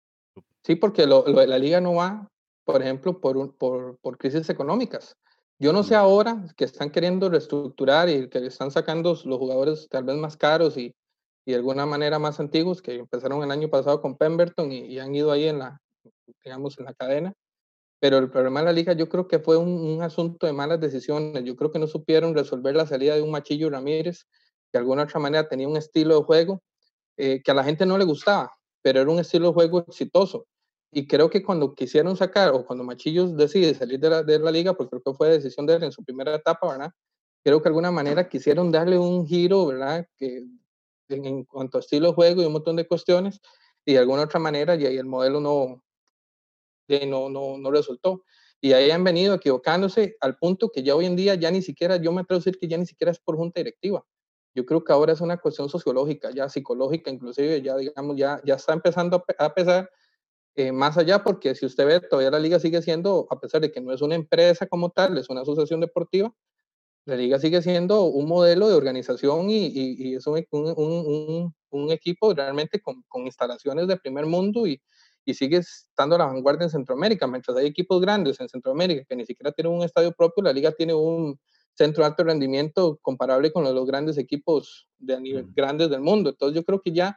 Sí, 0.64 0.76
porque 0.76 1.06
lo, 1.06 1.26
la 1.26 1.58
liga 1.58 1.78
no 1.78 1.92
va, 1.92 2.26
por 2.64 2.80
ejemplo, 2.80 3.20
por, 3.20 3.54
por, 3.58 3.98
por 3.98 4.16
crisis 4.16 4.48
económicas. 4.48 5.18
Yo 5.58 5.74
no 5.74 5.82
sé 5.82 5.94
ahora 5.94 6.42
que 6.56 6.64
están 6.64 6.88
queriendo 6.88 7.28
reestructurar 7.28 8.08
y 8.08 8.30
que 8.30 8.38
están 8.46 8.70
sacando 8.70 9.10
los 9.10 9.38
jugadores 9.38 9.88
tal 9.90 10.04
vez 10.04 10.16
más 10.16 10.38
caros 10.38 10.78
y, 10.78 10.94
y 11.44 11.50
de 11.50 11.56
alguna 11.56 11.84
manera 11.84 12.18
más 12.18 12.40
antiguos 12.40 12.80
que 12.80 12.94
empezaron 12.94 13.42
el 13.42 13.50
año 13.50 13.68
pasado 13.68 14.00
con 14.00 14.16
Pemberton 14.16 14.72
y, 14.72 14.98
han 14.98 15.14
ido 15.14 15.30
ahí 15.30 15.48
en 15.48 15.58
la, 15.58 15.82
digamos, 16.44 16.78
en 16.78 16.86
la 16.86 16.94
cadena. 16.94 17.34
Pero 18.00 18.18
el 18.18 18.30
problema 18.30 18.60
de 18.60 18.66
la 18.66 18.72
liga 18.72 18.94
yo 18.94 19.08
creo 19.08 19.28
que 19.28 19.38
fue 19.38 19.58
un, 19.58 20.02
asunto 20.02 20.46
de 20.46 20.52
malas 20.52 20.80
decisiones. 20.80 21.44
Yo 21.44 21.54
creo 21.54 21.70
que 21.70 21.78
no 21.78 21.86
supieron 21.86 22.34
resolver 22.34 22.74
la 22.74 22.86
salida 22.86 23.14
de 23.14 23.22
un 23.22 23.30
Machillo 23.30 23.68
Ramírez, 23.68 24.24
que 24.72 24.78
de 24.78 24.78
alguna 24.78 25.04
otra 25.04 25.20
manera 25.20 25.48
tenía 25.48 25.68
un 25.68 25.76
estilo 25.76 26.16
de 26.16 26.24
juego 26.24 26.62
eh, 27.18 27.42
que 27.42 27.50
a 27.50 27.54
la 27.54 27.62
gente 27.62 27.84
no 27.84 27.98
le 27.98 28.04
gustaba, 28.04 28.52
pero 28.82 29.00
era 29.02 29.10
un 29.10 29.18
estilo 29.18 29.48
de 29.48 29.54
juego 29.54 29.84
exitoso. 29.86 30.46
Y 30.92 31.06
creo 31.06 31.28
que 31.28 31.42
cuando 31.42 31.74
quisieron 31.74 32.16
sacar, 32.16 32.52
o 32.52 32.64
cuando 32.64 32.84
Machillos 32.84 33.36
decide 33.36 33.74
salir 33.74 34.00
de 34.00 34.10
la, 34.10 34.22
de 34.22 34.38
la 34.38 34.50
liga, 34.50 34.74
porque 34.74 34.90
creo 34.90 35.02
que 35.02 35.14
fue 35.14 35.28
decisión 35.28 35.66
de 35.66 35.74
él 35.74 35.84
en 35.84 35.92
su 35.92 36.02
primera 36.02 36.34
etapa, 36.34 36.68
¿verdad? 36.68 36.90
Creo 37.44 37.58
que 37.58 37.64
de 37.64 37.68
alguna 37.68 37.90
manera 37.90 38.28
quisieron 38.28 38.72
darle 38.72 38.98
un 38.98 39.26
giro, 39.26 39.66
¿verdad? 39.66 40.06
Que 40.16 40.46
en, 41.08 41.44
cuanto 41.44 41.78
a 41.78 41.80
estilo 41.80 42.08
de 42.08 42.14
juego 42.14 42.42
y 42.42 42.46
un 42.46 42.52
montón 42.52 42.76
de 42.76 42.86
cuestiones, 42.88 43.40
y 43.84 43.92
de 43.92 43.98
alguna 43.98 44.22
otra 44.22 44.40
manera, 44.40 44.74
y 44.74 44.86
ahí 44.86 44.96
el 44.96 45.06
modelo 45.06 45.40
no, 45.40 45.82
no, 47.06 47.28
no, 47.28 47.58
no 47.58 47.70
resultó. 47.70 48.24
Y 48.60 48.72
ahí 48.72 48.90
han 48.90 49.04
venido 49.04 49.34
equivocándose 49.34 50.16
al 50.20 50.36
punto 50.36 50.70
que 50.70 50.82
ya 50.82 50.94
hoy 50.94 51.06
en 51.06 51.16
día 51.16 51.34
ya 51.34 51.50
ni 51.50 51.62
siquiera, 51.62 51.96
yo 51.96 52.12
me 52.12 52.20
atrevo 52.20 52.38
a 52.38 52.40
decir 52.40 52.58
que 52.58 52.68
ya 52.68 52.76
ni 52.76 52.86
siquiera 52.86 53.10
es 53.10 53.18
por 53.18 53.36
junta 53.36 53.60
directiva. 53.60 54.04
Yo 54.54 54.66
creo 54.66 54.84
que 54.84 54.92
ahora 54.92 55.12
es 55.12 55.20
una 55.20 55.38
cuestión 55.38 55.68
sociológica, 55.68 56.30
ya 56.30 56.48
psicológica, 56.48 57.10
inclusive 57.10 57.62
ya 57.62 57.76
digamos, 57.76 58.16
ya, 58.16 58.40
ya 58.44 58.56
está 58.56 58.72
empezando 58.72 59.24
a 59.38 59.54
pesar 59.54 59.90
eh, 60.56 60.72
más 60.72 60.98
allá, 60.98 61.22
porque 61.22 61.54
si 61.54 61.64
usted 61.64 61.86
ve, 61.86 62.00
todavía 62.00 62.30
la 62.32 62.40
liga 62.40 62.58
sigue 62.58 62.82
siendo, 62.82 63.26
a 63.30 63.40
pesar 63.40 63.60
de 63.60 63.70
que 63.70 63.80
no 63.80 63.92
es 63.92 64.02
una 64.02 64.16
empresa 64.16 64.66
como 64.66 64.90
tal, 64.90 65.16
es 65.16 65.30
una 65.30 65.42
asociación 65.42 65.80
deportiva, 65.80 66.34
la 67.06 67.16
liga 67.16 67.38
sigue 67.38 67.62
siendo 67.62 68.04
un 68.04 68.28
modelo 68.28 68.68
de 68.68 68.74
organización 68.74 69.48
y, 69.50 69.68
y, 69.68 70.14
es 70.16 70.26
un, 70.26 70.44
un, 70.50 71.54
un, 71.70 71.90
equipo 71.92 72.34
realmente 72.34 72.80
con, 72.80 73.02
con, 73.08 73.26
instalaciones 73.26 73.88
de 73.88 73.96
primer 73.96 74.26
mundo 74.26 74.66
y, 74.66 74.82
y 75.24 75.34
sigue 75.34 75.58
estando 75.58 76.16
a 76.16 76.18
la 76.18 76.26
vanguardia 76.26 76.64
en 76.64 76.70
Centroamérica, 76.70 77.26
mientras 77.26 77.56
hay 77.56 77.66
equipos 77.66 78.00
grandes 78.00 78.40
en 78.40 78.48
Centroamérica 78.48 79.04
que 79.08 79.16
ni 79.16 79.24
siquiera 79.24 79.52
tienen 79.52 79.72
un 79.72 79.82
estadio 79.82 80.12
propio, 80.12 80.42
la 80.42 80.52
liga 80.52 80.72
tiene 80.72 80.94
un 80.94 81.38
centro 81.74 82.02
de 82.02 82.08
alto 82.08 82.24
rendimiento 82.24 82.98
comparable 83.02 83.52
con 83.52 83.64
los, 83.64 83.74
los 83.74 83.86
grandes 83.86 84.18
equipos 84.18 84.88
de 84.98 85.20
nivel 85.20 85.46
grandes 85.54 85.90
del 85.90 86.00
mundo. 86.00 86.30
Entonces 86.30 86.54
yo 86.56 86.64
creo 86.64 86.80
que 86.80 86.92
ya 86.92 87.16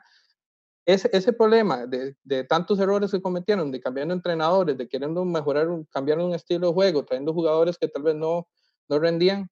ese, 0.86 1.10
ese 1.14 1.34
problema 1.34 1.86
de, 1.88 2.16
de, 2.24 2.44
tantos 2.44 2.80
errores 2.80 3.12
que 3.12 3.22
cometieron, 3.22 3.72
de 3.72 3.80
cambiando 3.80 4.14
entrenadores, 4.14 4.78
de 4.78 4.88
queriendo 4.88 5.24
mejorar, 5.24 5.68
cambiar 5.90 6.20
un 6.20 6.34
estilo 6.34 6.68
de 6.68 6.74
juego, 6.74 7.06
trayendo 7.06 7.34
jugadores 7.34 7.78
que 7.78 7.88
tal 7.88 8.04
vez 8.04 8.16
no, 8.16 8.48
no 8.90 9.00
rendían, 9.00 9.50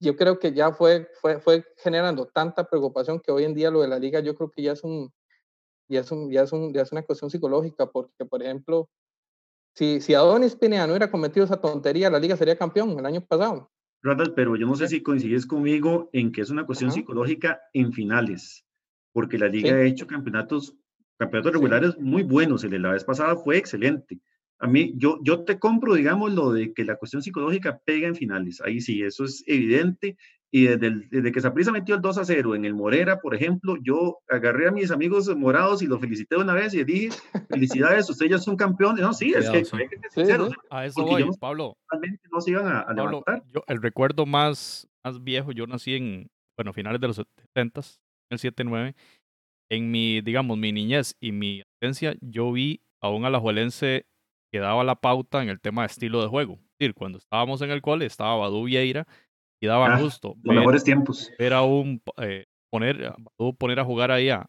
yo 0.00 0.16
creo 0.16 0.38
que 0.38 0.52
ya 0.52 0.72
fue, 0.72 1.08
fue, 1.20 1.40
fue 1.40 1.64
generando 1.78 2.26
tanta 2.26 2.64
preocupación 2.64 3.20
que 3.20 3.32
hoy 3.32 3.44
en 3.44 3.54
día 3.54 3.70
lo 3.70 3.80
de 3.80 3.88
la 3.88 3.98
liga 3.98 4.20
yo 4.20 4.34
creo 4.34 4.50
que 4.50 4.62
ya 4.62 4.72
es 4.72 4.84
un, 4.84 5.12
ya 5.88 6.00
es, 6.00 6.10
un, 6.10 6.30
ya 6.30 6.42
es, 6.42 6.52
un, 6.52 6.72
ya 6.72 6.82
es 6.82 6.92
una 6.92 7.02
cuestión 7.02 7.30
psicológica, 7.30 7.86
porque 7.86 8.24
por 8.24 8.42
ejemplo, 8.42 8.88
si, 9.74 10.00
si 10.00 10.14
Adonis 10.14 10.56
Pineda 10.56 10.86
no 10.86 10.92
hubiera 10.92 11.10
cometido 11.10 11.44
esa 11.44 11.60
tontería, 11.60 12.10
la 12.10 12.18
liga 12.18 12.36
sería 12.36 12.56
campeón 12.56 12.98
el 12.98 13.06
año 13.06 13.20
pasado. 13.20 13.70
pero 14.34 14.56
yo 14.56 14.66
no 14.66 14.76
sé 14.76 14.88
si 14.88 15.02
coincides 15.02 15.46
conmigo 15.46 16.10
en 16.12 16.32
que 16.32 16.42
es 16.42 16.50
una 16.50 16.66
cuestión 16.66 16.92
psicológica 16.92 17.60
en 17.72 17.92
finales 17.92 18.64
porque 19.14 19.38
la 19.38 19.48
liga 19.48 19.76
ha 19.76 19.84
hecho 19.84 20.06
campeonatos, 20.06 20.76
campeonatos 21.16 21.52
regulares 21.52 21.98
muy 21.98 22.24
buenos. 22.24 22.64
El 22.64 22.70
de 22.70 22.80
la 22.80 22.90
vez 22.90 23.04
pasada 23.04 23.36
fue 23.36 23.56
excelente. 23.56 24.18
A 24.58 24.66
mí, 24.66 24.92
yo, 24.96 25.20
yo 25.22 25.44
te 25.44 25.58
compro, 25.58 25.94
digamos, 25.94 26.34
lo 26.34 26.52
de 26.52 26.74
que 26.74 26.84
la 26.84 26.96
cuestión 26.96 27.22
psicológica 27.22 27.80
pega 27.84 28.08
en 28.08 28.16
finales. 28.16 28.60
Ahí 28.60 28.80
sí, 28.80 29.02
eso 29.02 29.24
es 29.24 29.44
evidente. 29.46 30.16
Y 30.54 30.66
desde, 30.68 30.86
el, 30.86 31.08
desde 31.10 31.32
que 31.32 31.40
Saprissa 31.40 31.72
metió 31.72 31.96
el 31.96 32.00
2 32.00 32.16
a 32.16 32.24
0 32.24 32.54
en 32.54 32.64
el 32.64 32.74
Morera, 32.74 33.18
por 33.18 33.34
ejemplo, 33.34 33.74
yo 33.82 34.18
agarré 34.28 34.68
a 34.68 34.70
mis 34.70 34.92
amigos 34.92 35.26
morados 35.36 35.82
y 35.82 35.88
los 35.88 36.00
felicité 36.00 36.36
una 36.36 36.54
vez 36.54 36.72
y 36.74 36.76
les 36.76 36.86
dije, 36.86 37.08
felicidades, 37.50 38.08
ustedes 38.08 38.30
ya 38.30 38.38
son 38.38 38.56
campeones. 38.56 39.02
No, 39.02 39.12
sí, 39.12 39.34
es 39.36 39.50
que, 39.50 39.64
A 40.70 40.86
eso 40.86 41.02
voy, 41.02 41.28
Pablo. 41.40 41.76
Realmente 41.90 42.20
no 42.30 42.40
se 42.40 42.52
iban 42.52 42.68
a, 42.68 42.86
levantar. 42.92 43.42
Yo, 43.52 43.64
el 43.66 43.82
recuerdo 43.82 44.26
más, 44.26 44.88
más 45.02 45.24
viejo, 45.24 45.50
yo 45.50 45.66
nací 45.66 45.96
en, 45.96 46.30
bueno, 46.56 46.72
finales 46.72 47.00
de 47.00 47.08
los 47.08 47.16
70 47.16 47.80
el 48.30 48.38
7-9, 48.38 48.94
en 49.70 49.90
mi, 49.90 50.20
digamos, 50.20 50.56
mi 50.56 50.70
niñez 50.70 51.16
y 51.18 51.32
mi 51.32 51.62
adolescencia, 51.62 52.16
yo 52.20 52.52
vi 52.52 52.80
a 53.00 53.08
un 53.08 53.24
alajuelense 53.24 54.06
que 54.52 54.60
daba 54.60 54.84
la 54.84 54.94
pauta 54.94 55.42
en 55.42 55.48
el 55.48 55.60
tema 55.60 55.82
de 55.82 55.86
estilo 55.86 56.22
de 56.22 56.28
juego. 56.28 56.52
Es 56.52 56.78
decir, 56.78 56.94
cuando 56.94 57.18
estábamos 57.18 57.60
en 57.62 57.72
el 57.72 57.82
cole, 57.82 58.06
estaba 58.06 58.36
Badu 58.36 58.62
Vieira 58.62 59.04
y 59.64 59.66
daba 59.66 59.94
ah, 59.94 60.00
gusto. 60.00 60.36
Los 60.42 60.54
mejores 60.54 60.84
tiempos. 60.84 61.32
Era 61.38 61.62
un, 61.62 62.02
eh, 62.18 62.44
poner, 62.70 63.14
poner 63.58 63.80
a 63.80 63.84
jugar 63.84 64.10
ahí 64.10 64.28
a, 64.28 64.46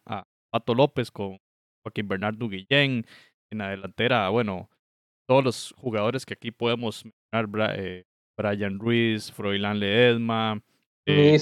Pato 0.52 0.74
López 0.74 1.10
con 1.10 1.38
Joaquín 1.82 2.06
Bernardo 2.06 2.48
Guillén, 2.48 3.06
en 3.50 3.58
la 3.58 3.70
delantera, 3.70 4.28
bueno, 4.28 4.68
todos 5.28 5.44
los 5.44 5.74
jugadores 5.78 6.24
que 6.24 6.34
aquí 6.34 6.50
podemos 6.50 7.04
mencionar, 7.32 7.78
eh, 7.78 8.04
Brian 8.38 8.78
Ruiz, 8.78 9.32
Froilán 9.32 9.80
Ledesma, 9.80 10.62
eh, 11.06 11.38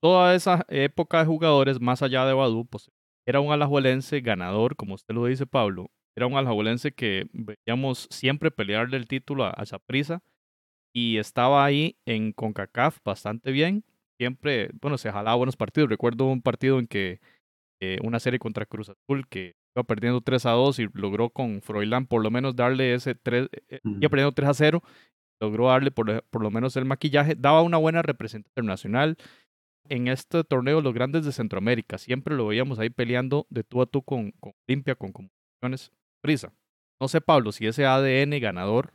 toda 0.00 0.34
esa 0.34 0.64
época 0.68 1.20
de 1.20 1.26
jugadores, 1.26 1.80
más 1.80 2.02
allá 2.02 2.24
de 2.26 2.32
Badu, 2.32 2.66
pues 2.66 2.90
era 3.26 3.40
un 3.40 3.52
alajuelense 3.52 4.20
ganador, 4.20 4.76
como 4.76 4.94
usted 4.94 5.14
lo 5.14 5.26
dice, 5.26 5.46
Pablo. 5.46 5.90
Era 6.16 6.26
un 6.26 6.36
alajuelense 6.36 6.92
que 6.92 7.26
veíamos 7.32 8.08
siempre 8.10 8.50
pelearle 8.50 8.96
el 8.96 9.06
título 9.06 9.44
a, 9.44 9.50
a 9.50 9.64
y 10.94 11.18
estaba 11.18 11.64
ahí 11.64 11.96
en 12.06 12.32
CONCACAF 12.32 12.98
bastante 13.04 13.50
bien. 13.50 13.84
Siempre, 14.18 14.70
bueno, 14.80 14.96
se 14.96 15.10
jalaba 15.10 15.36
buenos 15.36 15.56
partidos. 15.56 15.90
Recuerdo 15.90 16.26
un 16.26 16.40
partido 16.40 16.78
en 16.78 16.86
que 16.86 17.20
eh, 17.80 17.98
una 18.02 18.20
serie 18.20 18.38
contra 18.38 18.64
Cruz 18.64 18.90
Azul 18.90 19.26
que 19.28 19.56
iba 19.74 19.82
perdiendo 19.82 20.20
3 20.20 20.46
a 20.46 20.50
2 20.52 20.78
y 20.78 20.88
logró 20.94 21.30
con 21.30 21.60
Froilán 21.62 22.06
por 22.06 22.22
lo 22.22 22.30
menos 22.30 22.54
darle 22.54 22.94
ese 22.94 23.16
3, 23.16 23.48
eh, 23.68 23.80
iba 23.82 24.08
perdiendo 24.08 24.32
3 24.32 24.48
a 24.48 24.54
0 24.54 24.82
logró 25.40 25.68
darle 25.68 25.90
por, 25.90 26.22
por, 26.30 26.42
lo 26.42 26.50
menos 26.50 26.76
el 26.76 26.84
maquillaje, 26.84 27.34
daba 27.34 27.62
una 27.62 27.76
buena 27.76 28.02
representación 28.02 28.52
internacional. 28.52 29.16
En 29.88 30.08
este 30.08 30.44
torneo, 30.44 30.80
los 30.80 30.94
grandes 30.94 31.26
de 31.26 31.32
Centroamérica, 31.32 31.98
siempre 31.98 32.34
lo 32.34 32.46
veíamos 32.46 32.78
ahí 32.78 32.88
peleando 32.88 33.46
de 33.50 33.64
tú 33.64 33.82
a 33.82 33.86
tú 33.86 34.02
con, 34.02 34.30
con 34.40 34.52
Olimpia, 34.66 34.94
con 34.94 35.12
comunicaciones 35.12 35.92
prisa. 36.22 36.54
No 37.00 37.08
sé, 37.08 37.20
Pablo, 37.20 37.52
si 37.52 37.66
ese 37.66 37.84
ADN 37.84 38.40
ganador 38.40 38.92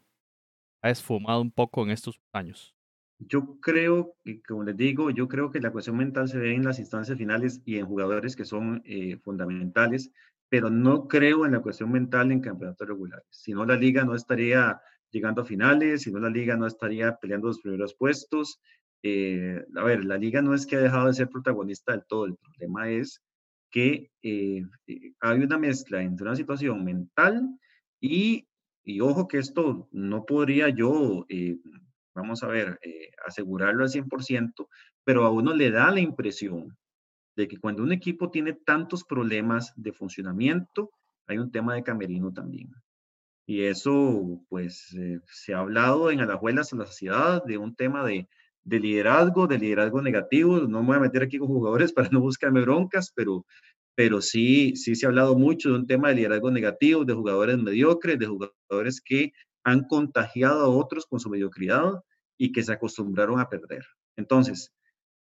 ha 0.81 0.89
esfumado 0.89 1.41
un 1.41 1.51
poco 1.51 1.83
en 1.83 1.91
estos 1.91 2.19
años. 2.31 2.75
Yo 3.19 3.59
creo, 3.59 4.15
como 4.47 4.63
les 4.63 4.77
digo, 4.77 5.09
yo 5.11 5.27
creo 5.27 5.51
que 5.51 5.59
la 5.59 5.71
cuestión 5.71 5.97
mental 5.97 6.29
se 6.29 6.37
ve 6.37 6.53
en 6.53 6.63
las 6.63 6.79
instancias 6.79 7.17
finales 7.17 7.61
y 7.65 7.77
en 7.77 7.85
jugadores 7.85 8.35
que 8.35 8.45
son 8.45 8.81
eh, 8.85 9.17
fundamentales, 9.17 10.11
pero 10.47 10.69
no 10.69 11.07
creo 11.07 11.45
en 11.45 11.51
la 11.51 11.59
cuestión 11.59 11.91
mental 11.91 12.31
en 12.31 12.39
campeonatos 12.39 12.87
regulares. 12.87 13.25
Si 13.29 13.51
no, 13.51 13.65
la 13.65 13.75
liga 13.75 14.05
no 14.05 14.15
estaría 14.15 14.81
llegando 15.11 15.41
a 15.41 15.45
finales, 15.45 16.03
si 16.03 16.11
no 16.11 16.19
la 16.19 16.29
liga 16.29 16.55
no 16.55 16.65
estaría 16.65 17.17
peleando 17.17 17.47
los 17.47 17.59
primeros 17.59 17.93
puestos. 17.93 18.61
Eh, 19.03 19.63
a 19.75 19.83
ver, 19.83 20.05
la 20.05 20.17
liga 20.17 20.41
no 20.41 20.53
es 20.53 20.65
que 20.65 20.75
ha 20.75 20.81
dejado 20.81 21.07
de 21.07 21.13
ser 21.13 21.29
protagonista 21.29 21.91
del 21.91 22.05
todo, 22.07 22.25
el 22.25 22.35
problema 22.35 22.89
es 22.89 23.21
que 23.71 24.11
eh, 24.23 24.63
eh, 24.87 25.13
hay 25.19 25.39
una 25.39 25.57
mezcla 25.57 26.01
entre 26.01 26.25
una 26.25 26.35
situación 26.35 26.83
mental 26.83 27.47
y, 28.01 28.47
y 28.89 29.01
ojo 29.01 29.27
que 29.27 29.37
esto 29.37 29.87
no 29.91 30.25
podría 30.25 30.69
yo, 30.69 31.25
vamos 32.15 32.43
a 32.43 32.47
ver, 32.47 32.79
asegurarlo 33.25 33.83
al 33.83 33.89
100%, 33.89 34.67
pero 35.03 35.25
a 35.25 35.29
uno 35.29 35.53
le 35.53 35.71
da 35.71 35.91
la 35.91 35.99
impresión 35.99 36.77
de 37.35 37.47
que 37.47 37.57
cuando 37.57 37.83
un 37.83 37.91
equipo 37.91 38.31
tiene 38.31 38.53
tantos 38.53 39.03
problemas 39.03 39.71
de 39.75 39.93
funcionamiento, 39.93 40.91
hay 41.27 41.37
un 41.37 41.51
tema 41.51 41.75
de 41.75 41.83
camerino 41.83 42.33
también. 42.33 42.69
Y 43.45 43.63
eso, 43.63 44.43
pues, 44.49 44.93
eh, 44.93 45.19
se 45.25 45.53
ha 45.53 45.59
hablado 45.59 46.11
en 46.11 46.19
Alajuelas 46.19 46.73
en 46.73 46.79
la 46.79 46.85
sociedad 46.85 47.43
de 47.45 47.57
un 47.57 47.75
tema 47.75 48.03
de, 48.03 48.27
de, 48.63 48.79
liderazgo, 48.79 49.47
de 49.47 49.57
liderazgo 49.57 50.01
negativo. 50.01 50.59
No 50.59 50.81
me 50.81 50.87
voy 50.87 50.97
a 50.97 50.99
meter 50.99 51.23
aquí 51.23 51.37
con 51.37 51.47
jugadores 51.47 51.93
para 51.93 52.09
no 52.09 52.19
buscarme 52.19 52.61
broncas, 52.61 53.11
pero, 53.15 53.45
pero 53.99 54.21
sí, 54.21 54.77
sí 54.77 54.95
se 54.95 55.05
ha 55.05 55.09
hablado 55.09 55.37
mucho 55.37 55.71
de 55.71 55.75
un 55.75 55.85
tema 55.85 56.07
de 56.07 56.15
liderazgo 56.15 56.49
negativo, 56.49 57.03
de 57.03 57.13
jugadores 57.13 57.57
mediocres, 57.57 58.17
de 58.17 58.27
jugadores 58.27 59.01
que 59.01 59.33
han 59.65 59.83
contagiado 59.89 60.61
a 60.61 60.69
otros 60.69 61.05
con 61.05 61.19
su 61.19 61.29
mediocridad 61.29 62.01
y 62.37 62.53
que 62.53 62.63
se 62.63 62.71
acostumbraron 62.71 63.41
a 63.41 63.49
perder. 63.49 63.85
Entonces, 64.15 64.71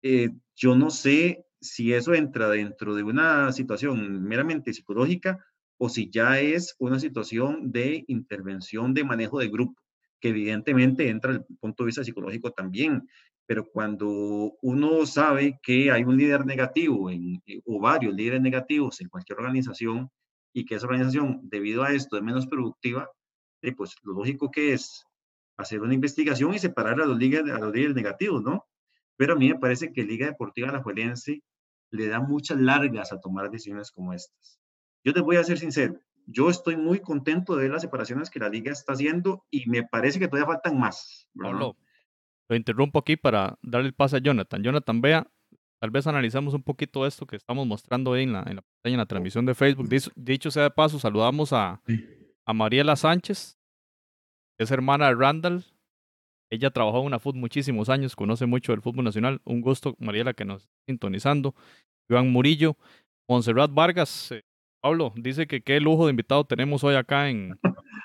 eh, 0.02 0.30
yo 0.54 0.76
no 0.76 0.90
sé 0.90 1.44
si 1.60 1.92
eso 1.92 2.14
entra 2.14 2.48
dentro 2.50 2.94
de 2.94 3.02
una 3.02 3.50
situación 3.50 4.22
meramente 4.22 4.72
psicológica 4.72 5.44
o 5.76 5.88
si 5.88 6.08
ya 6.08 6.38
es 6.38 6.76
una 6.78 7.00
situación 7.00 7.72
de 7.72 8.04
intervención 8.06 8.94
de 8.94 9.02
manejo 9.02 9.40
de 9.40 9.48
grupo, 9.48 9.82
que 10.20 10.28
evidentemente 10.28 11.08
entra 11.08 11.32
el 11.32 11.44
punto 11.58 11.82
de 11.82 11.86
vista 11.86 12.04
psicológico 12.04 12.52
también, 12.52 13.08
pero 13.52 13.66
cuando 13.70 14.56
uno 14.62 15.04
sabe 15.04 15.60
que 15.62 15.90
hay 15.90 16.04
un 16.04 16.16
líder 16.16 16.46
negativo 16.46 17.10
en, 17.10 17.42
eh, 17.44 17.60
o 17.66 17.78
varios 17.78 18.14
líderes 18.14 18.40
negativos 18.40 18.98
en 19.02 19.10
cualquier 19.10 19.40
organización 19.40 20.10
y 20.54 20.64
que 20.64 20.76
esa 20.76 20.86
organización 20.86 21.38
debido 21.42 21.82
a 21.82 21.92
esto 21.92 22.16
es 22.16 22.22
menos 22.22 22.46
productiva, 22.46 23.10
eh, 23.60 23.72
pues 23.72 23.94
lo 24.04 24.14
lógico 24.14 24.50
que 24.50 24.72
es 24.72 25.04
hacer 25.58 25.82
una 25.82 25.92
investigación 25.92 26.54
y 26.54 26.60
separar 26.60 26.98
a 27.02 27.04
los, 27.04 27.18
líderes, 27.18 27.94
negativos, 27.94 28.42
¿no? 28.42 28.64
Pero 29.18 29.34
a 29.34 29.36
mí 29.36 29.50
me 29.50 29.58
parece 29.58 29.92
que 29.92 30.02
Liga 30.02 30.24
Deportiva 30.24 30.70
Alajuelense 30.70 31.42
le 31.90 32.08
da 32.08 32.20
muchas 32.20 32.58
largas 32.58 33.12
a 33.12 33.20
tomar 33.20 33.50
decisiones 33.50 33.90
como 33.90 34.14
estas. 34.14 34.58
Yo 35.04 35.12
te 35.12 35.20
voy 35.20 35.36
a 35.36 35.44
ser 35.44 35.58
sincero, 35.58 36.00
yo 36.24 36.48
estoy 36.48 36.78
muy 36.78 37.00
contento 37.00 37.56
de 37.56 37.68
las 37.68 37.82
separaciones 37.82 38.30
que 38.30 38.40
la 38.40 38.48
liga 38.48 38.72
está 38.72 38.94
haciendo 38.94 39.44
y 39.50 39.68
me 39.68 39.82
parece 39.82 40.18
que 40.18 40.28
todavía 40.28 40.54
faltan 40.54 40.80
más. 40.80 41.28
Pablo, 41.34 41.76
lo 42.48 42.56
interrumpo 42.56 42.98
aquí 42.98 43.16
para 43.16 43.58
darle 43.62 43.88
el 43.88 43.94
pase 43.94 44.16
a 44.16 44.20
Jonathan. 44.20 44.62
Jonathan, 44.62 45.00
vea, 45.00 45.26
tal 45.80 45.90
vez 45.90 46.06
analizamos 46.06 46.54
un 46.54 46.62
poquito 46.62 47.06
esto 47.06 47.26
que 47.26 47.36
estamos 47.36 47.66
mostrando 47.66 48.12
ahí 48.12 48.24
en 48.24 48.32
la, 48.32 48.40
en 48.40 48.56
la 48.56 48.62
pantalla, 48.62 48.94
en 48.94 48.98
la 48.98 49.06
transmisión 49.06 49.46
de 49.46 49.54
Facebook. 49.54 49.88
Dicho, 50.16 50.50
sea 50.50 50.64
de 50.64 50.70
paso, 50.70 50.98
saludamos 50.98 51.52
a, 51.52 51.82
a 52.44 52.52
Mariela 52.52 52.96
Sánchez, 52.96 53.58
que 54.58 54.64
es 54.64 54.70
hermana 54.70 55.08
de 55.08 55.14
Randall. 55.14 55.64
Ella 56.50 56.70
trabajó 56.70 57.00
en 57.00 57.06
una 57.06 57.18
fútbol 57.18 57.40
muchísimos 57.40 57.88
años, 57.88 58.14
conoce 58.14 58.44
mucho 58.44 58.72
del 58.72 58.82
fútbol 58.82 59.04
nacional. 59.04 59.40
Un 59.44 59.62
gusto, 59.62 59.96
Mariela, 59.98 60.34
que 60.34 60.44
nos 60.44 60.62
está 60.62 60.74
sintonizando. 60.86 61.54
Iván 62.10 62.30
Murillo, 62.30 62.76
Monserrat 63.26 63.72
Vargas, 63.72 64.32
eh, 64.32 64.42
Pablo, 64.82 65.12
dice 65.16 65.46
que 65.46 65.62
qué 65.62 65.80
lujo 65.80 66.06
de 66.06 66.10
invitado 66.10 66.44
tenemos 66.44 66.84
hoy 66.84 66.96
acá 66.96 67.30
en, 67.30 67.58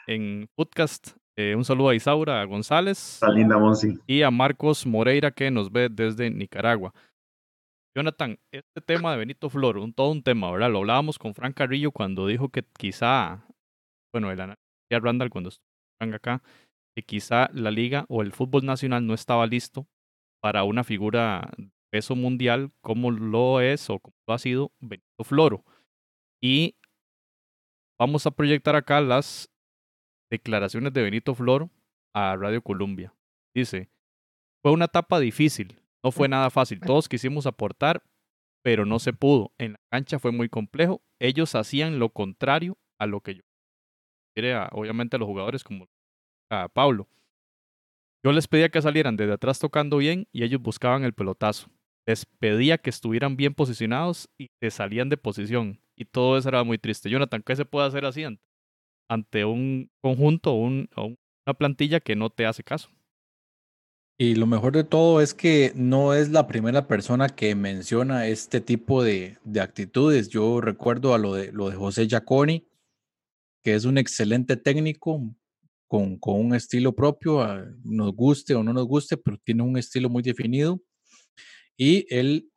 en 0.06 0.48
Podcast. 0.56 1.18
Eh, 1.40 1.56
un 1.56 1.64
saludo 1.64 1.90
a 1.90 1.96
Isaura 1.96 2.44
González. 2.46 3.22
linda, 3.32 3.60
Monsi. 3.60 3.94
Y 4.08 4.24
a 4.24 4.32
Marcos 4.32 4.88
Moreira, 4.88 5.30
que 5.30 5.52
nos 5.52 5.72
ve 5.72 5.88
desde 5.88 6.32
Nicaragua. 6.32 6.96
Jonathan, 7.96 8.40
este 8.52 8.82
tema 8.82 9.12
de 9.12 9.20
Benito 9.20 9.48
Floro, 9.50 9.84
un, 9.84 9.94
todo 9.94 10.12
un 10.12 10.24
tema, 10.24 10.52
¿verdad? 10.52 10.72
Lo 10.72 10.80
hablábamos 10.80 11.20
con 11.20 11.36
Frank 11.36 11.56
Carrillo 11.56 11.92
cuando 11.92 12.26
dijo 12.26 12.50
que 12.50 12.64
quizá, 12.78 13.46
bueno, 14.12 14.32
el 14.32 14.40
análisis 14.40 14.64
Randall 14.90 15.30
cuando 15.30 15.50
estuvo 15.50 16.16
acá, 16.16 16.42
que 16.96 17.04
quizá 17.04 17.50
la 17.54 17.70
liga 17.70 18.06
o 18.10 18.24
el 18.24 18.34
fútbol 18.34 18.66
nacional 18.66 19.06
no 19.06 19.14
estaba 19.14 19.46
listo 19.46 19.88
para 20.42 20.64
una 20.64 20.84
figura 20.84 21.52
de 21.58 21.70
peso 21.92 22.16
mundial 22.16 22.72
como 22.82 23.12
lo 23.12 23.62
es 23.62 23.90
o 23.92 24.00
como 24.00 24.16
lo 24.28 24.34
ha 24.34 24.40
sido 24.40 24.72
Benito 24.80 25.24
Floro. 25.24 25.64
Y 26.42 26.76
vamos 28.00 28.26
a 28.26 28.32
proyectar 28.32 28.76
acá 28.76 29.02
las 29.02 29.50
declaraciones 30.30 30.94
de 30.94 31.04
Benito 31.04 31.36
Floro 31.36 31.70
a 32.14 32.36
Radio 32.36 32.62
Colombia. 32.62 33.14
Dice, 33.56 33.90
fue 34.62 34.72
una 34.72 34.86
etapa 34.86 35.20
difícil, 35.20 35.82
no 36.04 36.12
fue 36.12 36.28
nada 36.28 36.50
fácil, 36.50 36.80
todos 36.86 37.10
quisimos 37.10 37.46
aportar, 37.46 38.04
pero 38.64 38.86
no 38.86 39.00
se 39.00 39.14
pudo. 39.14 39.54
En 39.58 39.74
la 39.74 39.80
cancha 39.92 40.20
fue 40.20 40.32
muy 40.32 40.50
complejo, 40.50 41.02
ellos 41.20 41.56
hacían 41.56 42.00
lo 42.00 42.10
contrario 42.10 42.78
a 43.00 43.06
lo 43.06 43.22
que 43.22 43.36
yo. 43.36 43.44
Quiere 44.36 44.56
obviamente 44.72 45.16
a 45.16 45.20
los 45.20 45.28
jugadores 45.28 45.64
como 45.64 45.88
a 46.52 46.68
Pablo. 46.70 47.08
Yo 48.24 48.32
les 48.32 48.48
pedía 48.48 48.70
que 48.70 48.82
salieran 48.82 49.16
desde 49.16 49.34
atrás 49.34 49.60
tocando 49.60 49.98
bien 49.98 50.28
y 50.32 50.44
ellos 50.44 50.62
buscaban 50.62 51.04
el 51.04 51.14
pelotazo. 51.14 51.70
Les 52.06 52.26
pedía 52.26 52.78
que 52.78 52.90
estuvieran 52.90 53.36
bien 53.36 53.54
posicionados 53.54 54.30
y 54.38 54.50
se 54.62 54.72
salían 54.72 55.10
de 55.10 55.18
posición 55.18 55.82
y 55.96 56.06
todo 56.06 56.38
eso 56.38 56.50
era 56.50 56.64
muy 56.64 56.78
triste. 56.78 57.10
Jonathan, 57.10 57.42
¿qué 57.42 57.56
se 57.56 57.66
puede 57.66 57.88
hacer 57.88 58.06
así 58.06 58.24
ante, 59.08 59.46
un 59.46 59.90
conjunto 60.02 60.54
o, 60.54 60.66
una 60.66 61.54
plantilla 61.58 62.00
que 62.00 62.16
no 62.16 62.30
te 62.30 62.46
hace 62.46 62.64
caso? 62.64 62.90
Y 64.20 64.36
lo 64.36 64.48
mejor 64.48 64.74
de 64.74 64.84
todo 64.84 65.22
es 65.22 65.34
que 65.34 65.72
no 65.76 66.14
es 66.14 66.30
la 66.30 66.48
primera 66.48 66.88
persona 66.88 67.30
que 67.30 67.54
menciona 67.54 68.28
este 68.28 68.62
tipo 68.62 69.04
de, 69.04 69.38
actitudes. 69.62 70.30
Yo 70.30 70.60
recuerdo 70.60 71.14
a 71.14 71.20
lo 71.20 71.36
de, 71.36 71.52
José 71.52 72.08
Giaconi, 72.08 72.68
que 73.64 73.76
es 73.76 73.86
un 73.86 73.98
excelente 73.98 74.58
técnico 74.58 75.22
con, 75.88 76.18
con 76.18 76.40
un 76.40 76.56
estilo 76.56 76.96
propio, 76.96 77.46
nos 77.84 78.12
guste 78.14 78.56
o 78.56 78.64
no 78.64 78.74
nos 78.74 78.88
guste, 78.88 79.18
pero 79.18 79.38
tiene 79.44 79.62
un 79.62 79.78
estilo 79.78 80.10
muy 80.10 80.24
definido. 80.24 80.82
Y 81.78 82.08
él 82.10 82.52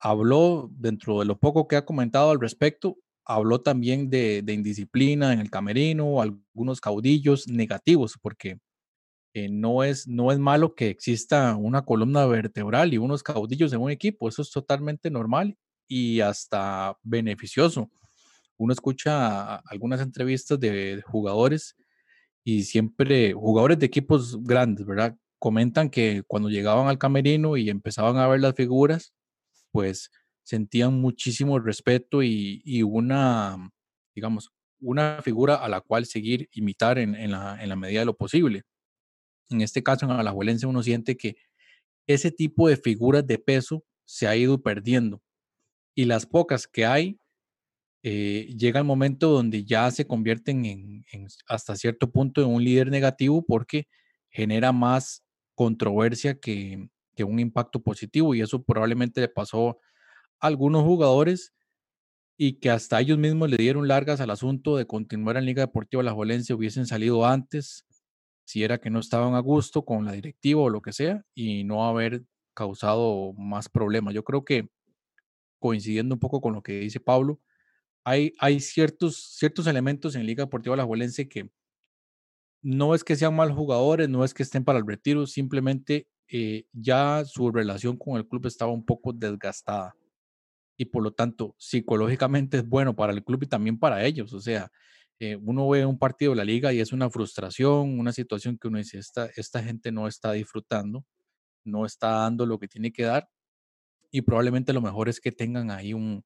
habló, 0.00 0.70
dentro 0.72 1.20
de 1.20 1.26
lo 1.26 1.38
poco 1.38 1.68
que 1.68 1.76
ha 1.76 1.84
comentado 1.84 2.30
al 2.30 2.40
respecto, 2.40 2.96
habló 3.24 3.60
también 3.60 4.10
de, 4.10 4.44
indisciplina 4.48 5.32
en 5.32 5.40
el 5.40 5.50
camerino, 5.50 6.20
algunos 6.20 6.80
caudillos 6.80 7.48
negativos, 7.48 8.18
porque 8.20 8.58
eh, 9.34 9.48
no, 9.48 9.84
es, 9.84 10.08
no 10.08 10.32
es 10.32 10.38
malo 10.38 10.74
que 10.74 10.88
exista 10.88 11.56
una 11.56 11.82
columna 11.82 12.26
vertebral 12.26 12.92
y 12.92 12.98
unos 12.98 13.22
caudillos 13.22 13.72
en 13.72 13.80
un 13.80 13.90
equipo, 13.90 14.28
eso 14.28 14.42
es 14.42 14.50
totalmente 14.50 15.10
normal 15.10 15.56
y 15.88 16.20
hasta 16.20 16.96
beneficioso. 17.02 17.90
Uno 18.56 18.72
escucha 18.72 19.56
algunas 19.56 20.00
entrevistas 20.00 20.58
de 20.60 21.02
jugadores 21.06 21.76
y 22.44 22.64
siempre 22.64 23.32
jugadores 23.32 23.78
de 23.78 23.86
equipos 23.86 24.42
grandes, 24.42 24.86
¿verdad? 24.86 25.16
Comentan 25.38 25.90
que 25.90 26.22
cuando 26.26 26.50
llegaban 26.50 26.88
al 26.88 26.98
camerino 26.98 27.56
y 27.56 27.70
empezaban 27.70 28.18
a 28.18 28.28
ver 28.28 28.40
las 28.40 28.54
figuras, 28.54 29.14
pues 29.72 30.10
sentían 30.42 31.00
muchísimo 31.00 31.58
respeto 31.58 32.22
y, 32.22 32.82
una, 32.82 33.70
digamos, 34.14 34.50
una 34.80 35.20
figura 35.22 35.56
a 35.56 35.68
la 35.68 35.80
cual 35.80 36.06
seguir, 36.06 36.48
imitar 36.52 36.98
en, 36.98 37.30
la, 37.30 37.62
en 37.62 37.78
medida 37.78 38.00
de 38.00 38.06
lo 38.06 38.16
posible. 38.16 38.62
En 39.50 39.60
este 39.60 39.82
caso, 39.82 40.06
en 40.06 40.12
Alajuelense, 40.12 40.66
uno 40.66 40.82
siente 40.82 41.16
que 41.16 41.36
ese 42.06 42.30
tipo 42.30 42.68
de 42.68 42.76
figuras 42.76 43.26
de 43.26 43.38
peso 43.38 43.84
se 44.04 44.26
ha 44.26 44.36
ido 44.36 44.62
perdiendo. 44.62 45.22
Y 45.94 46.04
las 46.04 46.26
pocas 46.26 46.66
que 46.66 46.86
hay, 46.86 47.18
eh, 48.02 48.48
llega 48.56 48.80
el 48.80 48.86
momento 48.86 49.28
donde 49.30 49.64
ya 49.64 49.90
se 49.90 50.06
convierten 50.06 50.64
en, 50.64 51.04
hasta 51.46 51.76
cierto 51.76 52.10
punto 52.10 52.40
en 52.40 52.48
un 52.48 52.64
líder 52.64 52.90
negativo 52.90 53.44
porque 53.44 53.88
genera 54.30 54.72
más 54.72 55.22
controversia 55.54 56.38
que, 56.38 56.88
un 57.22 57.38
impacto 57.38 57.82
positivo 57.82 58.34
y 58.34 58.40
eso 58.40 58.62
probablemente 58.62 59.20
le 59.20 59.28
pasó 59.28 59.76
algunos 60.40 60.82
jugadores 60.82 61.54
y 62.42 62.54
que 62.54 62.70
hasta 62.70 62.98
ellos 63.00 63.18
mismos 63.18 63.50
le 63.50 63.58
dieron 63.58 63.86
largas 63.86 64.20
al 64.22 64.30
asunto 64.30 64.76
de 64.76 64.86
continuar 64.86 65.36
en 65.36 65.44
Liga 65.44 65.62
Deportiva 65.62 66.02
La 66.02 66.14
Jolense, 66.14 66.54
hubiesen 66.54 66.86
salido 66.86 67.26
antes, 67.26 67.84
si 68.46 68.64
era 68.64 68.78
que 68.80 68.88
no 68.88 68.98
estaban 68.98 69.34
a 69.34 69.40
gusto 69.40 69.84
con 69.84 70.06
la 70.06 70.12
directiva 70.12 70.62
o 70.62 70.70
lo 70.70 70.80
que 70.80 70.94
sea, 70.94 71.22
y 71.34 71.64
no 71.64 71.86
haber 71.86 72.24
causado 72.54 73.34
más 73.34 73.68
problemas. 73.68 74.14
Yo 74.14 74.24
creo 74.24 74.42
que, 74.42 74.70
coincidiendo 75.58 76.14
un 76.14 76.18
poco 76.18 76.40
con 76.40 76.54
lo 76.54 76.62
que 76.62 76.80
dice 76.80 76.98
Pablo, 76.98 77.40
hay, 78.04 78.32
hay 78.38 78.60
ciertos, 78.60 79.36
ciertos 79.36 79.66
elementos 79.66 80.16
en 80.16 80.24
Liga 80.24 80.44
Deportiva 80.44 80.76
La 80.76 80.86
Jolense 80.86 81.28
que 81.28 81.50
no 82.62 82.94
es 82.94 83.04
que 83.04 83.16
sean 83.16 83.36
mal 83.36 83.52
jugadores, 83.52 84.08
no 84.08 84.24
es 84.24 84.32
que 84.32 84.44
estén 84.44 84.64
para 84.64 84.78
el 84.78 84.86
retiro, 84.86 85.26
simplemente 85.26 86.08
eh, 86.28 86.64
ya 86.72 87.22
su 87.26 87.50
relación 87.50 87.98
con 87.98 88.16
el 88.16 88.26
club 88.26 88.46
estaba 88.46 88.72
un 88.72 88.84
poco 88.84 89.12
desgastada 89.12 89.94
y 90.80 90.86
por 90.86 91.02
lo 91.02 91.12
tanto 91.12 91.54
psicológicamente 91.58 92.56
es 92.56 92.66
bueno 92.66 92.96
para 92.96 93.12
el 93.12 93.22
club 93.22 93.42
y 93.42 93.46
también 93.46 93.78
para 93.78 94.02
ellos. 94.06 94.32
O 94.32 94.40
sea, 94.40 94.72
eh, 95.18 95.36
uno 95.36 95.68
ve 95.68 95.84
un 95.84 95.98
partido 95.98 96.32
de 96.32 96.36
la 96.36 96.44
liga 96.44 96.72
y 96.72 96.80
es 96.80 96.94
una 96.94 97.10
frustración, 97.10 97.98
una 97.98 98.12
situación 98.12 98.56
que 98.56 98.68
uno 98.68 98.78
dice, 98.78 98.96
esta, 98.96 99.26
esta 99.36 99.62
gente 99.62 99.92
no 99.92 100.08
está 100.08 100.32
disfrutando, 100.32 101.04
no 101.64 101.84
está 101.84 102.08
dando 102.08 102.46
lo 102.46 102.58
que 102.58 102.66
tiene 102.66 102.92
que 102.92 103.02
dar 103.02 103.28
y 104.10 104.22
probablemente 104.22 104.72
lo 104.72 104.80
mejor 104.80 105.10
es 105.10 105.20
que 105.20 105.32
tengan 105.32 105.70
ahí 105.70 105.92
un, 105.92 106.24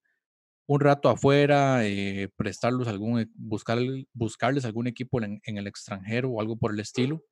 un 0.66 0.80
rato 0.80 1.08
afuera, 1.08 1.84
eh, 1.84 2.28
prestarlos 2.36 2.86
algún, 2.86 3.28
buscar, 3.34 3.80
buscarles 4.12 4.64
algún 4.64 4.86
equipo 4.86 5.20
en, 5.20 5.40
en, 5.42 5.58
el 5.58 5.66
extranjero 5.66 6.30
o 6.30 6.40
algo 6.40 6.56
por 6.56 6.72
el 6.72 6.78
estilo 6.78 7.24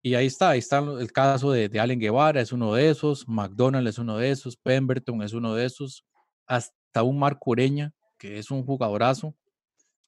y 0.00 0.14
ahí 0.14 0.26
está, 0.26 0.50
ahí 0.50 0.60
está 0.60 0.78
el 0.78 1.10
caso 1.10 1.50
de, 1.50 1.68
de 1.68 1.80
Allen 1.80 1.98
Guevara, 1.98 2.40
es 2.40 2.52
uno 2.52 2.72
de 2.72 2.88
esos, 2.88 3.26
McDonald 3.26 3.88
es 3.88 3.98
uno 3.98 4.16
de 4.16 4.30
esos, 4.30 4.56
Pemberton 4.56 5.20
es 5.22 5.32
uno 5.32 5.52
de 5.56 5.64
esos, 5.66 6.04
hasta 6.46 7.02
un 7.02 7.18
Marco 7.18 7.50
Ureña, 7.50 7.92
que 8.18 8.38
es 8.38 8.50
un 8.50 8.64
jugadorazo, 8.64 9.36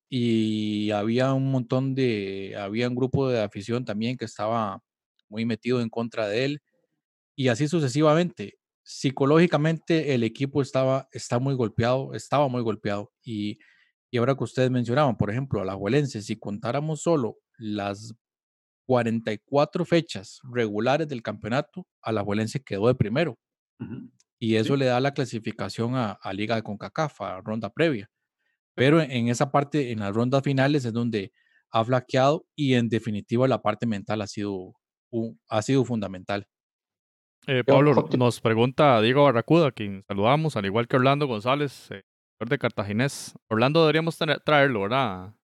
y 0.08 0.90
había 0.90 1.32
un 1.34 1.50
montón 1.50 1.94
de, 1.94 2.56
había 2.58 2.88
un 2.88 2.94
grupo 2.94 3.28
de 3.28 3.42
afición 3.42 3.84
también 3.84 4.16
que 4.16 4.24
estaba 4.24 4.82
muy 5.28 5.44
metido 5.44 5.80
en 5.80 5.90
contra 5.90 6.28
de 6.28 6.44
él, 6.44 6.62
y 7.36 7.48
así 7.48 7.68
sucesivamente. 7.68 8.54
Psicológicamente 8.82 10.14
el 10.14 10.24
equipo 10.24 10.62
estaba, 10.62 11.08
está 11.12 11.38
muy 11.38 11.54
golpeado, 11.54 12.14
estaba 12.14 12.48
muy 12.48 12.62
golpeado, 12.62 13.12
y, 13.22 13.58
y 14.10 14.18
ahora 14.18 14.34
que 14.34 14.44
ustedes 14.44 14.70
mencionaban, 14.70 15.16
por 15.16 15.30
ejemplo, 15.30 15.60
a 15.60 15.64
la 15.64 15.74
Juelense, 15.74 16.22
si 16.22 16.36
contáramos 16.36 17.02
solo 17.02 17.38
las 17.58 18.14
44 18.88 19.84
fechas 19.84 20.40
regulares 20.50 21.06
del 21.08 21.22
campeonato, 21.22 21.86
Alajuelense 22.00 22.64
quedó 22.64 22.88
de 22.88 22.94
primero. 22.94 23.38
Y 24.38 24.56
eso 24.56 24.76
le 24.76 24.86
da 24.86 25.00
la 25.00 25.12
clasificación 25.12 25.96
a, 25.96 26.12
a 26.12 26.32
Liga 26.32 26.56
de 26.56 26.62
CONCACAF, 26.62 27.20
a 27.22 27.40
ronda 27.40 27.70
previa. 27.70 28.10
Pero 28.74 29.00
en 29.00 29.28
esa 29.28 29.50
parte, 29.50 29.90
en 29.90 30.00
las 30.00 30.14
rondas 30.14 30.42
finales, 30.42 30.84
es 30.84 30.92
donde 30.92 31.32
ha 31.70 31.84
flaqueado 31.84 32.46
y 32.54 32.74
en 32.74 32.88
definitiva 32.88 33.48
la 33.48 33.60
parte 33.60 33.86
mental 33.86 34.22
ha 34.22 34.26
sido, 34.26 34.74
ha 35.48 35.62
sido 35.62 35.84
fundamental. 35.84 36.46
Eh, 37.46 37.64
Pablo, 37.64 38.08
nos 38.16 38.40
pregunta 38.40 39.00
Diego 39.00 39.24
Barracuda, 39.24 39.72
quien 39.72 40.04
saludamos, 40.06 40.56
al 40.56 40.66
igual 40.66 40.86
que 40.86 40.96
Orlando 40.96 41.26
González, 41.26 41.90
eh, 41.90 42.02
de 42.38 42.58
Cartaginés. 42.58 43.34
Orlando 43.48 43.80
deberíamos 43.80 44.18
traerlo, 44.44 44.82
¿verdad? 44.82 45.34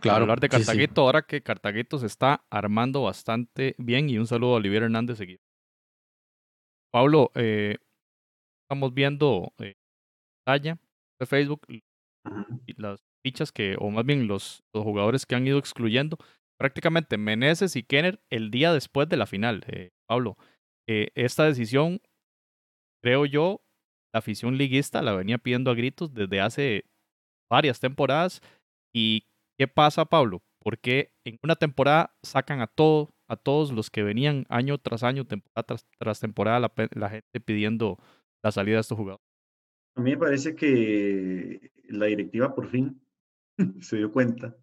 Claro. 0.00 0.22
hablar 0.22 0.40
de 0.40 0.48
Cartaguito, 0.48 1.02
ahora 1.02 1.22
que 1.22 1.42
Cartaguito 1.42 1.98
se 1.98 2.06
está 2.06 2.44
armando 2.50 3.02
bastante 3.02 3.74
bien. 3.78 4.08
Y 4.08 4.18
un 4.18 4.26
saludo 4.26 4.54
a 4.54 4.56
Olivier 4.56 4.84
Hernández 4.84 5.18
seguido. 5.18 5.42
Pablo, 6.92 7.30
eh, 7.34 7.76
estamos 8.64 8.92
viendo 8.92 9.52
eh, 9.58 9.74
de 10.46 11.26
Facebook 11.26 11.66
las 12.76 13.00
fichas 13.24 13.52
que, 13.52 13.76
o 13.78 13.90
más 13.90 14.04
bien 14.04 14.26
los, 14.26 14.62
los, 14.74 14.84
jugadores 14.84 15.26
que 15.26 15.34
han 15.34 15.46
ido 15.46 15.58
excluyendo. 15.58 16.18
Prácticamente 16.58 17.16
Meneses 17.16 17.76
y 17.76 17.82
Kenner 17.82 18.20
el 18.30 18.50
día 18.50 18.72
después 18.72 19.08
de 19.08 19.16
la 19.16 19.26
final. 19.26 19.64
Eh, 19.68 19.90
Pablo, 20.08 20.36
eh, 20.88 21.10
esta 21.14 21.44
decisión, 21.44 22.00
creo 23.02 23.26
yo, 23.26 23.62
la 24.14 24.18
afición 24.18 24.58
liguista 24.58 25.02
la 25.02 25.14
venía 25.14 25.38
pidiendo 25.38 25.70
a 25.70 25.74
gritos 25.74 26.12
desde 26.12 26.40
hace 26.40 26.84
varias 27.50 27.80
temporadas. 27.80 28.42
¿Y 28.94 29.26
qué 29.58 29.66
pasa, 29.66 30.04
Pablo? 30.04 30.42
Porque 30.60 31.12
en 31.26 31.38
una 31.42 31.56
temporada 31.56 32.14
sacan 32.22 32.60
a 32.60 32.66
todo, 32.66 33.11
a 33.28 33.36
todos 33.36 33.72
los 33.72 33.90
que 33.90 34.02
venían 34.02 34.46
año 34.48 34.78
tras 34.78 35.02
año, 35.02 35.26
temporada 35.26 35.78
tras, 35.98 36.20
temporada, 36.20 36.60
la, 36.60 37.08
gente 37.08 37.40
pidiendo 37.40 37.98
la 38.42 38.52
salida 38.52 38.76
de 38.76 38.80
estos 38.80 38.98
jugadores. 38.98 39.26
A 39.94 40.00
mí 40.00 40.12
me 40.12 40.18
parece 40.18 40.54
que 40.54 41.70
la 41.88 42.06
directiva 42.06 42.54
por 42.54 42.68
fin 42.68 43.00
se 43.80 43.96
dio 43.96 44.12
cuenta 44.12 44.56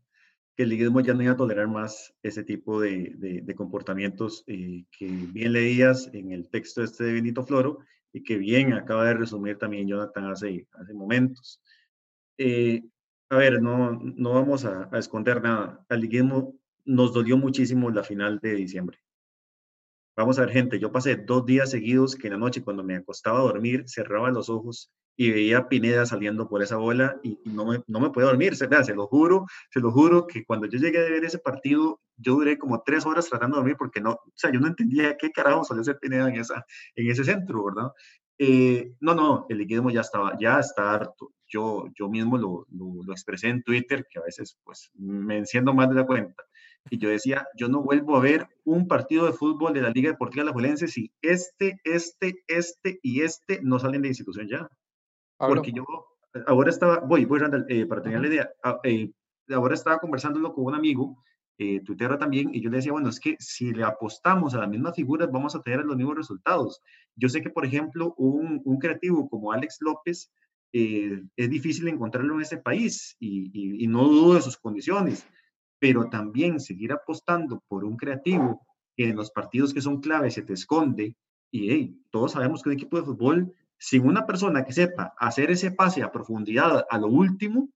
que 0.56 0.64
el 0.64 0.70
liguismo 0.70 1.00
ya 1.02 1.14
no 1.14 1.24
iba 1.24 1.34
a 1.34 1.38
tolerar 1.38 1.68
más 1.68 2.14
ese 2.22 2.44
tipo 2.44 2.82
de, 2.82 3.14
de, 3.18 3.56
comportamientos 3.56 4.44
eh, 4.48 4.86
que 4.92 5.08
bien 5.08 5.54
leías 5.54 6.10
en 6.14 6.32
el 6.32 6.50
texto 6.50 6.84
este 6.84 7.06
de 7.06 7.14
Benito 7.14 7.46
Floro 7.46 7.80
y 8.12 8.24
que 8.24 8.38
bien 8.38 8.74
acaba 8.74 9.06
de 9.06 9.14
resumir 9.14 9.58
también 9.58 9.88
Jonathan 9.88 10.26
hace, 10.26 10.68
hace 10.74 10.94
momentos. 10.94 11.62
Eh, 12.38 12.84
a 13.30 13.38
ver, 13.38 13.62
no, 13.62 14.00
no 14.02 14.34
vamos 14.34 14.66
a, 14.66 14.90
a, 14.92 15.00
esconder 15.00 15.42
nada. 15.42 15.86
Al 15.88 16.02
liguismo 16.02 16.59
nos 16.90 17.14
dolió 17.14 17.38
muchísimo 17.38 17.92
la 17.92 18.04
final 18.04 18.40
de 18.40 18.56
diciembre. 18.56 18.98
Vamos 20.18 20.40
a 20.40 20.42
ver, 20.42 20.52
gente, 20.52 20.80
yo 20.80 20.92
pasé 20.92 21.16
dos 21.16 21.46
días 21.46 21.70
seguidos 21.70 22.16
que 22.16 22.28
en 22.28 22.34
la 22.34 22.40
noche 22.40 22.64
cuando 22.64 22.84
me 22.84 22.96
acostaba 22.96 23.40
a 23.40 23.44
dormir 23.44 23.84
cerraba 23.88 24.32
los 24.32 24.50
ojos 24.50 24.92
y 25.16 25.32
veía 25.32 25.70
Pineda 25.70 26.06
saliendo 26.06 26.50
por 26.50 26.64
esa 26.64 26.78
bola 26.78 27.20
y, 27.24 27.40
no, 27.46 27.66
me, 27.66 27.84
no 27.88 28.00
me 28.00 28.10
podía 28.10 28.30
dormir. 28.30 28.56
Se, 28.56 28.68
lo 28.96 29.06
juro, 29.06 29.46
se 29.70 29.80
lo 29.80 29.92
juro 29.92 30.26
que 30.26 30.44
cuando 30.46 30.66
yo 30.66 30.80
llegué 30.80 30.98
a 30.98 31.10
ver 31.10 31.24
ese 31.24 31.38
partido, 31.38 32.02
yo 32.18 32.34
duré 32.34 32.58
como 32.58 32.82
tres 32.82 33.06
horas 33.06 33.30
tratando 33.30 33.58
de 33.58 33.60
dormir 33.60 33.78
porque 33.78 34.02
no, 34.02 34.12
o 34.12 34.34
sea, 34.34 34.52
yo 34.52 34.60
no 34.60 34.68
entendía 34.68 35.16
qué 35.16 35.32
carajo 35.32 35.64
solía 35.64 35.84
ser 35.84 36.00
Pineda 36.00 36.28
en, 36.28 36.38
esa, 36.38 36.66
en 36.96 37.12
ese 37.12 37.24
centro, 37.24 37.66
¿verdad? 37.66 37.92
Eh, 38.40 38.94
no, 39.00 39.14
no, 39.14 39.46
el 39.50 39.60
liquidismo 39.60 39.92
ya 39.92 40.02
estaba, 40.02 40.36
ya 40.40 40.60
está 40.60 40.92
harto. 40.94 41.34
Yo, 41.48 41.86
yo 41.98 42.10
mismo 42.10 42.38
lo, 42.38 42.66
lo, 42.72 43.04
lo, 43.04 43.14
expresé 43.14 43.50
en 43.50 43.62
Twitter, 43.62 44.08
que 44.10 44.20
a 44.20 44.24
veces 44.24 44.58
pues 44.64 44.90
me 44.96 45.38
enciendo 45.38 45.74
más 45.74 45.90
de 45.90 45.96
la 45.96 46.06
cuenta. 46.06 46.44
Y 46.90 46.98
yo 46.98 47.10
decía, 47.10 47.48
yo 47.56 47.68
no 47.68 47.82
vuelvo 47.82 48.16
a 48.16 48.22
ver 48.22 48.48
un 48.64 48.88
partido 48.88 49.26
de 49.26 49.34
fútbol 49.34 49.74
de 49.74 49.82
la 49.82 49.90
Liga 49.90 50.12
Deportiva 50.12 50.44
Alajuelense 50.44 50.88
si 50.88 51.12
este, 51.22 51.80
este, 51.84 52.44
este 52.48 53.00
y 53.02 53.22
este 53.22 53.60
no 53.62 53.80
salen 53.80 54.02
de 54.02 54.10
institución 54.10 54.48
ya. 54.48 54.70
Porque 55.38 55.72
yo 55.72 55.86
ahora 56.48 56.70
estaba, 56.70 57.00
voy, 57.00 57.26
voy, 57.26 57.40
Randall, 57.40 57.66
eh, 57.70 57.86
para 57.86 58.02
tener 58.02 58.20
la 58.20 58.28
idea, 58.28 58.50
ah, 58.64 58.80
eh, 58.84 59.12
ahora 59.50 59.74
estaba 59.74 60.00
conversándolo 60.00 60.54
con 60.54 60.66
un 60.66 60.76
amigo, 60.76 61.24
eh, 61.58 61.82
tuitero 61.82 62.18
también, 62.18 62.54
y 62.54 62.62
yo 62.62 62.70
le 62.70 62.78
decía, 62.78 62.94
bueno, 62.94 63.10
es 63.10 63.20
que 63.20 63.36
si 63.40 63.74
le 63.74 63.84
apostamos 63.84 64.54
a 64.54 64.60
las 64.60 64.70
mismas 64.70 64.96
figuras, 64.96 65.30
vamos 65.32 65.56
a 65.56 65.62
tener 65.62 65.84
los 65.84 65.98
mismos 65.98 66.16
resultados. 66.16 66.82
Yo 67.16 67.28
sé 67.28 67.42
que, 67.42 67.50
por 67.50 67.66
ejemplo, 67.66 68.14
un, 68.18 68.62
un 68.64 68.80
creativo 68.80 69.30
como 69.30 69.52
Alex 69.52 69.78
López, 69.82 70.32
eh, 70.72 71.22
es 71.36 71.50
difícil 71.50 71.88
encontrarlo 71.88 72.36
en 72.36 72.42
ese 72.42 72.58
país 72.58 73.16
y, 73.20 73.50
y, 73.54 73.84
y, 73.84 73.88
no 73.88 74.08
dudo 74.08 74.36
de 74.36 74.42
sus 74.42 74.56
condiciones, 74.56 75.26
pero 75.80 76.10
también 76.10 76.60
seguir 76.60 76.92
apostando 76.92 77.64
por 77.68 77.86
un 77.86 77.98
creativo 77.98 78.66
que 78.96 79.10
en 79.10 79.16
los 79.16 79.32
partidos 79.32 79.74
que 79.74 79.82
son 79.82 80.02
claves 80.02 80.34
se 80.34 80.42
te 80.42 80.54
esconde 80.54 81.16
y 81.52 82.04
todos 82.12 82.34
sabemos 82.34 82.62
que 82.62 82.70
un 82.70 82.76
equipo 82.76 82.98
de 82.98 83.06
fútbol 83.06 83.54
sin 83.80 84.06
una 84.06 84.26
persona 84.26 84.64
que 84.66 84.74
sepa 84.74 85.14
hacer 85.18 85.50
ese 85.52 85.72
pase 85.72 86.04
a 86.04 86.12
profundidad 86.12 86.86
a 86.90 86.98
lo 86.98 87.08
último, 87.08 87.70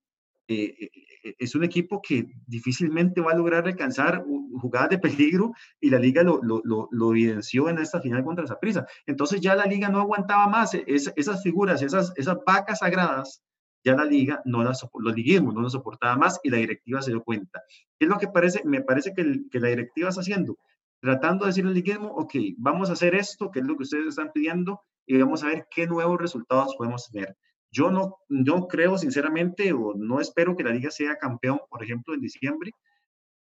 eh, 0.47 0.75
eh, 0.77 0.89
eh, 1.23 1.35
es 1.39 1.55
un 1.55 1.63
equipo 1.63 2.01
que 2.01 2.27
difícilmente 2.45 3.21
va 3.21 3.31
a 3.31 3.37
lograr 3.37 3.65
alcanzar 3.65 4.25
jugadas 4.61 4.89
de 4.89 4.99
peligro 4.99 5.53
y 5.79 5.89
la 5.89 5.99
liga 5.99 6.21
lo, 6.21 6.41
lo, 6.43 7.11
evidenció 7.11 7.69
en 7.69 7.79
esta 7.79 8.01
final 8.01 8.25
contra 8.25 8.45
Zaprisa. 8.45 8.85
Entonces 9.05 9.39
ya 9.39 9.55
la 9.55 9.65
liga 9.65 9.87
no 9.87 10.01
aguantaba 10.01 10.47
más 10.47 10.73
esas 10.73 11.41
figuras, 11.41 11.81
esas, 11.81 12.11
esas 12.17 12.37
vacas 12.45 12.79
sagradas, 12.79 13.41
ya 13.83 13.95
la 13.95 14.05
liga 14.05 14.41
no 14.45 14.63
las, 14.63 14.85
los 14.93 15.15
liguismos 15.15 15.53
no 15.53 15.61
lo 15.61 15.69
soportaba 15.69 16.15
más 16.15 16.39
y 16.43 16.49
la 16.49 16.57
directiva 16.57 17.01
se 17.01 17.11
dio 17.11 17.23
cuenta. 17.23 17.61
¿Qué 17.99 18.05
es 18.05 18.09
lo 18.09 18.17
que 18.17 18.27
parece? 18.27 18.63
Me 18.65 18.81
parece 18.81 19.13
que, 19.13 19.41
que 19.51 19.59
la 19.59 19.69
directiva 19.69 20.09
está 20.09 20.21
haciendo? 20.21 20.57
Tratando 21.01 21.45
de 21.45 21.49
decirle 21.49 21.69
al 21.71 21.75
liguismo, 21.75 22.07
ok, 22.07 22.33
vamos 22.57 22.89
a 22.89 22.93
hacer 22.93 23.13
esto, 23.15 23.51
que 23.51 23.59
es 23.59 23.65
lo 23.65 23.75
que 23.75 23.83
ustedes 23.83 24.07
están 24.07 24.31
pidiendo, 24.33 24.81
y 25.05 25.17
vamos 25.17 25.43
a 25.43 25.47
ver 25.47 25.67
qué 25.69 25.85
nuevos 25.85 26.19
resultados 26.19 26.75
podemos 26.77 27.09
tener. 27.11 27.35
Yo 27.71 27.91
no, 27.91 28.17
no 28.29 28.67
creo 28.67 28.97
sinceramente 28.97 29.73
o 29.73 29.93
no 29.95 30.21
espero 30.21 30.55
que 30.55 30.63
la 30.63 30.71
liga 30.71 30.91
sea 30.91 31.17
campeón, 31.17 31.59
por 31.69 31.83
ejemplo, 31.83 32.13
en 32.13 32.21
diciembre, 32.21 32.71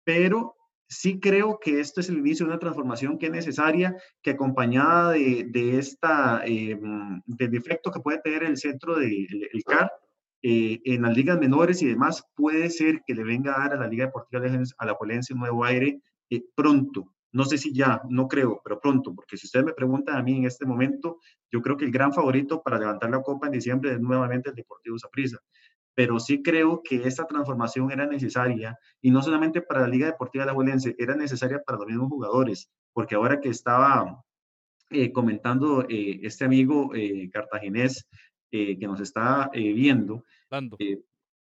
pero 0.04 0.54
sí 0.88 1.18
creo 1.18 1.58
que 1.58 1.80
esto 1.80 2.00
es 2.00 2.08
el 2.08 2.18
inicio 2.18 2.44
de 2.44 2.52
una 2.52 2.58
transformación 2.58 3.18
que 3.18 3.26
es 3.26 3.32
necesaria, 3.32 3.96
que 4.22 4.32
acompañada 4.32 5.12
de, 5.12 5.46
de 5.48 5.78
esta, 5.78 6.42
eh, 6.44 6.78
del 7.26 7.62
que 7.62 8.00
puede 8.02 8.20
tener 8.20 8.44
el 8.44 8.56
centro 8.56 8.96
del 8.96 9.26
de, 9.26 9.48
el 9.52 9.64
CAR 9.64 9.90
eh, 10.48 10.80
en 10.84 11.02
las 11.02 11.16
ligas 11.16 11.40
menores 11.40 11.82
y 11.82 11.86
demás, 11.86 12.22
puede 12.36 12.70
ser 12.70 13.02
que 13.04 13.16
le 13.16 13.24
venga 13.24 13.56
a 13.56 13.58
dar 13.60 13.72
a 13.72 13.80
la 13.80 13.88
Liga 13.88 14.06
Deportiva 14.06 14.44
a 14.78 14.86
la 14.86 14.94
Polencia 14.94 15.34
un 15.34 15.40
nuevo 15.40 15.64
aire 15.64 16.00
eh, 16.30 16.44
pronto. 16.54 17.12
No 17.32 17.44
sé 17.44 17.58
si 17.58 17.74
ya, 17.74 18.00
no 18.08 18.28
creo, 18.28 18.60
pero 18.62 18.78
pronto, 18.78 19.12
porque 19.12 19.36
si 19.36 19.48
ustedes 19.48 19.66
me 19.66 19.72
preguntan 19.72 20.16
a 20.16 20.22
mí 20.22 20.36
en 20.36 20.44
este 20.44 20.64
momento, 20.64 21.18
yo 21.50 21.60
creo 21.62 21.76
que 21.76 21.84
el 21.84 21.90
gran 21.90 22.12
favorito 22.12 22.62
para 22.62 22.78
levantar 22.78 23.10
la 23.10 23.22
copa 23.22 23.46
en 23.46 23.54
diciembre 23.54 23.94
es 23.94 24.00
nuevamente 24.00 24.50
el 24.50 24.54
Deportivo 24.54 24.96
Saprissa. 24.98 25.38
Pero 25.96 26.20
sí 26.20 26.40
creo 26.42 26.80
que 26.80 27.08
esta 27.08 27.26
transformación 27.26 27.90
era 27.90 28.06
necesaria 28.06 28.78
y 29.02 29.10
no 29.10 29.22
solamente 29.22 29.62
para 29.62 29.80
la 29.80 29.88
Liga 29.88 30.06
Deportiva 30.06 30.44
de 30.44 30.52
la 30.52 30.56
Huelense, 30.56 30.94
era 30.96 31.16
necesaria 31.16 31.60
para 31.66 31.78
los 31.78 31.88
mismos 31.88 32.08
jugadores, 32.08 32.70
porque 32.92 33.16
ahora 33.16 33.40
que 33.40 33.48
estaba 33.48 34.22
eh, 34.90 35.10
comentando 35.10 35.84
eh, 35.88 36.20
este 36.22 36.44
amigo 36.44 36.94
eh, 36.94 37.28
cartaginés 37.32 38.06
eh, 38.52 38.78
que 38.78 38.86
nos 38.86 39.00
está 39.00 39.50
viendo, 39.52 40.22
Orlando, 40.50 40.76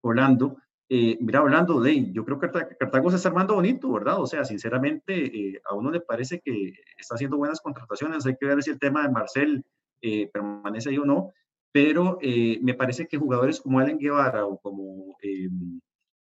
Orlando 0.02 0.58
eh, 0.90 1.18
mira, 1.20 1.40
hablando 1.40 1.82
de, 1.82 2.14
yo 2.14 2.24
creo 2.24 2.40
que 2.40 2.50
Cartago 2.50 3.10
se 3.10 3.18
está 3.18 3.30
armando 3.30 3.56
bonito, 3.56 3.92
¿verdad? 3.92 4.22
O 4.22 4.26
sea, 4.26 4.46
sinceramente, 4.46 5.26
eh, 5.26 5.62
a 5.66 5.76
uno 5.76 5.92
le 5.92 6.00
parece 6.00 6.40
que 6.40 6.74
está 6.98 7.16
haciendo 7.16 7.38
buenas 7.38 7.60
contrataciones. 7.60 8.26
Hay 8.26 8.38
que 8.38 8.46
ver 8.46 8.64
si 8.64 8.72
el 8.72 8.80
tema 8.80 9.04
de 9.04 9.10
Marcel 9.12 9.66
eh, 10.02 10.30
permanece 10.32 10.90
ahí 10.90 10.98
o 10.98 11.06
no. 11.06 11.34
Pero 11.74 12.18
eh, 12.22 12.60
me 12.62 12.74
parece 12.74 13.08
que 13.08 13.18
jugadores 13.18 13.60
como 13.60 13.80
Allen 13.80 13.98
Guevara 14.00 14.46
o 14.46 14.58
como 14.60 15.18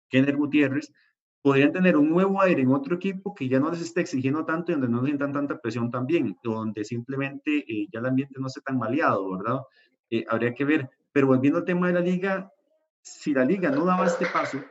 Kenner 0.09 0.35
Gutiérrez 0.35 0.91
podrían 1.41 1.71
tener 1.71 1.95
un 1.95 2.09
nuevo 2.09 2.41
aire 2.41 2.61
en 2.61 2.71
otro 2.73 2.95
equipo 2.95 3.33
que 3.33 3.47
ya 3.47 3.59
no 3.59 3.71
les 3.71 3.81
esté 3.81 4.01
exigiendo 4.01 4.45
tanto 4.45 4.71
y 4.71 4.75
donde 4.75 4.89
no 4.89 5.05
sientan 5.05 5.31
tanta 5.31 5.59
presión 5.59 5.89
también, 5.89 6.37
donde 6.43 6.83
simplemente 6.83 7.65
ya 7.91 7.99
el 7.99 8.05
ambiente 8.05 8.35
no 8.39 8.47
esté 8.47 8.61
tan 8.61 8.77
maleado, 8.77 9.37
¿verdad? 9.37 9.61
habría 10.29 10.53
que 10.53 10.65
ver. 10.65 10.89
Pero 11.13 11.27
volviendo 11.27 11.59
al 11.59 11.65
tema 11.65 11.87
de 11.87 11.93
la 11.93 12.01
liga, 12.01 12.51
si 13.07 13.33
la 13.33 13.45
liga 13.45 13.69
no 13.71 13.85
daba 13.85 14.05
este 14.05 14.25
paso, 14.25 14.63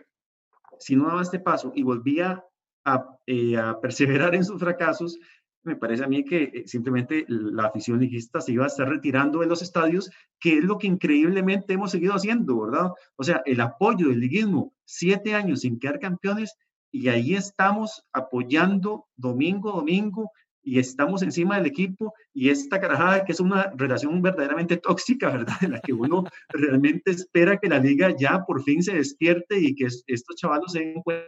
si 0.79 0.97
no 0.97 1.07
daba 1.07 1.23
este 1.23 1.41
paso 1.41 1.73
y 1.75 1.83
volvía 1.83 2.45
a, 2.85 3.19
eh, 3.27 3.57
perseverar 3.83 4.35
en 4.35 4.45
sus 4.45 4.61
fracasos, 4.61 5.19
me 5.63 5.75
parece 5.75 6.05
a 6.05 6.09
mí 6.09 6.25
que 6.25 6.45
eh, 6.45 6.63
simplemente 6.67 7.25
la 7.29 7.65
afición 7.65 7.99
liguista 7.99 8.41
se 8.41 8.53
iba 8.53 8.65
a 8.65 8.69
estar 8.69 8.89
retirando 8.89 9.41
de 9.41 9.47
los 9.47 9.63
estadios, 9.63 10.11
que 10.39 10.59
es 10.59 10.65
lo 10.65 10.79
que 10.79 10.87
increíblemente 10.87 11.75
hemos 11.75 11.91
seguido 11.91 12.15
haciendo, 12.15 12.61
¿verdad? 12.61 12.93
O 13.17 13.25
sea, 13.25 13.43
el 13.45 13.61
apoyo 13.61 14.09
del 14.09 14.21
liguismo, 14.21 14.73
siete 14.85 15.35
años 15.35 15.61
sin 15.61 15.81
quedar 15.81 15.99
campeones, 15.99 16.57
y 16.93 17.09
ahí 17.09 17.35
estamos 17.35 18.05
apoyando 18.13 19.07
domingo, 19.17 19.73
domingo, 19.73 20.31
y 20.67 20.81
estamos 20.81 21.23
encima 21.23 21.57
del 21.57 21.67
equipo 21.67 22.13
y 22.35 22.51
esta 22.51 22.81
carajada 22.81 23.25
que 23.25 23.31
es 23.31 23.39
una 23.39 23.71
relación 23.77 24.21
verdaderamente 24.21 24.77
tóxica, 24.77 25.31
¿verdad? 25.45 25.57
En 25.63 25.71
la 25.71 25.81
que 25.81 25.93
uno 25.93 26.25
realmente 26.49 27.13
espera 27.13 27.57
que 27.57 27.69
la 27.69 27.79
liga 27.79 28.15
ya 28.19 28.45
por 28.45 28.63
fin 28.65 28.83
se 28.83 28.95
despierte 28.95 29.61
y 29.61 29.77
que 29.77 29.87
estos 29.87 30.37
chavalos 30.37 30.73
se 30.73 30.81
den 30.81 31.03
cuenta 31.03 31.25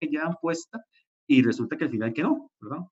que 0.00 0.08
ya 0.08 0.30
puesta 0.40 0.80
y 1.26 1.42
resulta 1.42 1.76
que 1.76 1.84
al 1.84 1.90
final 1.90 2.12
que 2.12 2.22
no, 2.22 2.52
¿verdad? 2.60 2.86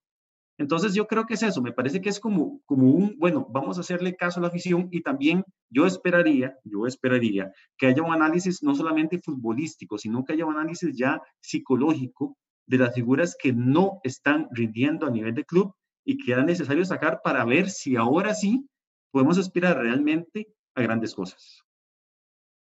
Entonces 0.59 0.93
yo 0.93 1.07
creo 1.07 1.25
que 1.25 1.35
es 1.35 1.43
eso, 1.43 1.61
me 1.61 1.71
parece 1.71 2.01
que 2.01 2.09
es 2.09 2.19
como, 2.19 2.59
como 2.65 2.89
un, 2.89 3.15
bueno, 3.17 3.47
vamos 3.49 3.77
a 3.77 3.81
hacerle 3.81 4.15
caso 4.15 4.39
a 4.39 4.41
la 4.41 4.49
afición 4.49 4.89
y 4.91 5.01
también 5.01 5.45
yo 5.69 5.85
esperaría, 5.85 6.57
yo 6.65 6.85
esperaría 6.85 7.53
que 7.77 7.87
haya 7.87 8.01
un 8.01 8.11
análisis 8.11 8.61
no 8.61 8.75
solamente 8.75 9.21
futbolístico, 9.21 9.97
sino 9.97 10.25
que 10.25 10.33
haya 10.33 10.45
un 10.45 10.57
análisis 10.57 10.97
ya 10.97 11.21
psicológico 11.39 12.35
de 12.67 12.77
las 12.77 12.93
figuras 12.93 13.35
que 13.41 13.53
no 13.53 13.99
están 14.03 14.47
rindiendo 14.51 15.05
a 15.05 15.11
nivel 15.11 15.33
de 15.33 15.45
club 15.45 15.73
y 16.05 16.17
que 16.17 16.33
era 16.33 16.43
necesario 16.43 16.85
sacar 16.85 17.21
para 17.23 17.43
ver 17.45 17.69
si 17.69 17.95
ahora 17.95 18.33
sí 18.33 18.67
podemos 19.11 19.37
aspirar 19.37 19.77
realmente 19.77 20.53
a 20.75 20.81
grandes 20.81 21.15
cosas. 21.15 21.63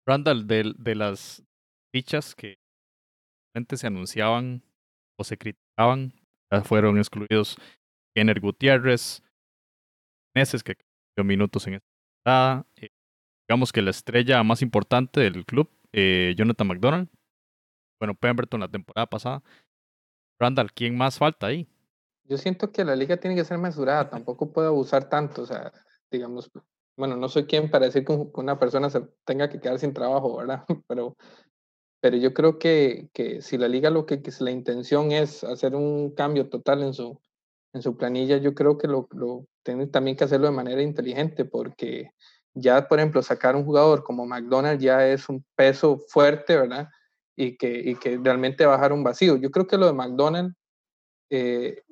Randall, 0.06 0.46
de, 0.46 0.74
de 0.76 0.94
las 0.94 1.44
fichas 1.94 2.34
que 2.34 2.58
antes 3.54 3.80
se 3.80 3.86
anunciaban 3.86 4.62
o 5.18 5.24
se 5.24 5.36
criticaban, 5.38 6.12
ya 6.50 6.62
fueron 6.62 6.98
excluidos 6.98 7.56
Kenner 8.14 8.40
Gutiérrez, 8.40 9.22
meses 10.34 10.62
que 10.62 10.76
dio 11.16 11.24
minutos 11.24 11.66
en 11.66 11.74
esta 11.74 11.86
temporada. 12.24 12.66
Eh, 12.76 12.88
digamos 13.48 13.72
que 13.72 13.82
la 13.82 13.90
estrella 13.90 14.42
más 14.42 14.62
importante 14.62 15.20
del 15.20 15.44
club, 15.44 15.70
eh, 15.92 16.34
Jonathan 16.36 16.68
McDonald. 16.68 17.08
Bueno, 18.00 18.14
Pemberton 18.14 18.60
la 18.60 18.68
temporada 18.68 19.06
pasada. 19.06 19.42
Randall, 20.42 20.72
¿quién 20.72 20.96
más 20.96 21.18
falta 21.18 21.46
ahí? 21.46 21.68
Yo 22.24 22.36
siento 22.36 22.72
que 22.72 22.84
la 22.84 22.96
liga 22.96 23.16
tiene 23.16 23.36
que 23.36 23.44
ser 23.44 23.58
mesurada, 23.58 24.10
tampoco 24.10 24.52
puede 24.52 24.68
abusar 24.68 25.08
tanto, 25.08 25.42
o 25.42 25.46
sea, 25.46 25.72
digamos, 26.10 26.50
bueno, 26.96 27.16
no 27.16 27.28
soy 27.28 27.44
quien 27.44 27.70
para 27.70 27.86
decir 27.86 28.04
que 28.04 28.12
una 28.34 28.58
persona 28.58 28.90
se 28.90 29.02
tenga 29.24 29.48
que 29.48 29.60
quedar 29.60 29.78
sin 29.78 29.94
trabajo, 29.94 30.36
¿verdad? 30.36 30.64
Pero, 30.88 31.16
pero 32.00 32.16
yo 32.16 32.34
creo 32.34 32.58
que, 32.58 33.08
que 33.12 33.42
si 33.42 33.56
la 33.56 33.68
liga 33.68 33.88
lo 33.88 34.06
que, 34.06 34.22
que 34.22 34.32
la 34.40 34.50
intención 34.50 35.12
es 35.12 35.44
hacer 35.44 35.76
un 35.76 36.12
cambio 36.12 36.48
total 36.48 36.82
en 36.82 36.92
su, 36.92 37.20
en 37.72 37.80
su 37.80 37.96
planilla, 37.96 38.38
yo 38.38 38.56
creo 38.56 38.76
que 38.76 38.88
lo, 38.88 39.06
lo 39.12 39.46
también 39.62 40.16
que 40.16 40.24
hacerlo 40.24 40.48
de 40.48 40.52
manera 40.52 40.82
inteligente, 40.82 41.44
porque 41.44 42.10
ya, 42.54 42.88
por 42.88 42.98
ejemplo, 42.98 43.22
sacar 43.22 43.54
un 43.54 43.64
jugador 43.64 44.02
como 44.02 44.26
McDonald's 44.26 44.82
ya 44.82 45.06
es 45.06 45.28
un 45.28 45.44
peso 45.54 45.96
fuerte, 46.08 46.56
¿verdad? 46.56 46.88
Y 47.36 47.56
que, 47.56 47.72
y 47.72 47.94
que 47.96 48.18
realmente 48.18 48.66
bajar 48.66 48.92
un 48.92 49.02
vacío. 49.02 49.36
Yo 49.36 49.50
creo 49.50 49.66
que 49.66 49.78
lo 49.78 49.86
de 49.86 49.94
McDonald's, 49.94 50.54
eh, 51.30 51.82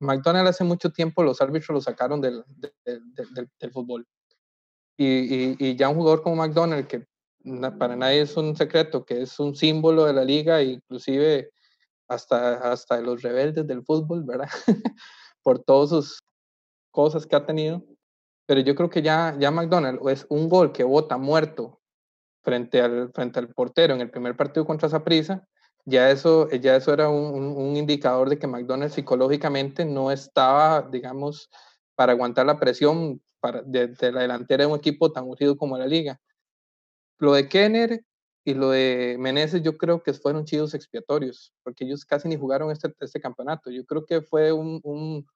McDonald's 0.00 0.50
hace 0.50 0.64
mucho 0.64 0.90
tiempo 0.90 1.22
los 1.22 1.40
árbitros 1.42 1.74
lo 1.74 1.80
sacaron 1.80 2.20
del, 2.20 2.42
del, 2.84 3.50
del, 3.60 3.70
fútbol. 3.72 4.06
Y, 4.96 5.06
y, 5.06 5.56
y, 5.58 5.76
ya 5.76 5.88
un 5.90 5.96
jugador 5.96 6.22
como 6.22 6.36
McDonald's, 6.36 6.88
que 6.88 7.06
para 7.78 7.96
nadie 7.96 8.22
es 8.22 8.36
un 8.36 8.56
secreto, 8.56 9.04
que 9.04 9.22
es 9.22 9.38
un 9.38 9.54
símbolo 9.54 10.04
de 10.04 10.12
la 10.12 10.24
liga, 10.24 10.62
inclusive 10.62 11.50
hasta, 12.08 12.72
hasta 12.72 13.00
los 13.00 13.22
rebeldes 13.22 13.66
del 13.66 13.84
fútbol, 13.84 14.24
¿verdad? 14.24 14.48
Por 15.42 15.62
todas 15.62 15.90
sus 15.90 16.18
cosas 16.90 17.26
que 17.26 17.36
ha 17.36 17.46
tenido. 17.46 17.84
Pero 18.46 18.60
yo 18.60 18.74
creo 18.74 18.90
que 18.90 19.00
ya, 19.00 19.36
ya 19.38 19.50
McDonald's 19.50 20.02
es 20.10 20.26
un 20.28 20.48
gol 20.48 20.72
que 20.72 20.84
vota 20.84 21.16
muerto 21.16 21.79
frente 22.42 22.80
al, 22.80 23.10
frente 23.12 23.38
al 23.38 23.48
portero 23.48 23.94
en 23.94 24.00
el 24.00 24.10
primer 24.10 24.36
partido 24.36 24.64
contra 24.64 24.88
Zaprisa, 24.88 25.46
ya 25.84 26.10
eso, 26.10 26.48
ya 26.50 26.76
eso 26.76 26.92
era 26.92 27.08
un, 27.08 27.56
un, 27.56 27.76
indicador 27.76 28.28
de 28.28 28.38
que 28.38 28.46
McDonald's 28.46 28.94
psicológicamente 28.94 29.84
no 29.84 30.10
estaba, 30.10 30.82
digamos, 30.82 31.50
para 31.94 32.12
aguantar 32.12 32.46
la 32.46 32.58
presión 32.58 33.20
para, 33.40 33.62
de, 33.62 33.88
de, 33.88 34.12
la 34.12 34.22
delantera 34.22 34.64
de 34.64 34.72
un 34.72 34.78
equipo 34.78 35.10
tan 35.12 35.24
urgido 35.24 35.56
como 35.56 35.78
la 35.78 35.86
liga. 35.86 36.20
Lo 37.18 37.32
de 37.32 37.48
Kenner 37.48 38.04
y 38.44 38.54
lo 38.54 38.70
de 38.70 39.16
Meneses 39.18 39.62
yo 39.62 39.76
creo 39.76 40.02
que 40.02 40.12
fueron 40.14 40.44
chidos 40.44 40.74
expiatorios, 40.74 41.52
porque 41.62 41.84
ellos 41.84 42.04
casi 42.04 42.28
ni 42.28 42.36
jugaron 42.36 42.70
este, 42.70 42.92
este 43.00 43.20
campeonato. 43.20 43.70
Yo 43.70 43.84
creo 43.84 44.04
que 44.04 44.22
fue 44.22 44.52
un, 44.52 44.80
un, 44.82 45.26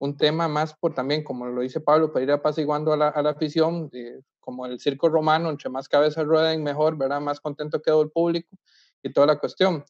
un, 0.00 0.16
tema 0.16 0.48
más 0.48 0.74
por 0.74 0.94
también, 0.94 1.22
como 1.22 1.46
lo 1.46 1.62
dice 1.62 1.80
Pablo, 1.80 2.12
para 2.12 2.24
ir 2.24 2.32
apaciguando 2.32 2.92
a 2.92 2.96
la, 2.96 3.08
a 3.08 3.22
la 3.22 3.30
afición, 3.30 3.88
eh, 3.92 4.20
como 4.40 4.66
el 4.66 4.80
circo 4.80 5.08
romano, 5.08 5.50
entre 5.50 5.70
más 5.70 5.88
cabezas 5.88 6.24
rueden 6.26 6.62
mejor, 6.62 6.96
¿verdad? 6.96 7.20
Más 7.20 7.40
contento 7.40 7.80
quedó 7.80 8.02
el 8.02 8.10
público 8.10 8.48
y 9.02 9.12
toda 9.12 9.26
la 9.28 9.38
cuestión. 9.38 9.84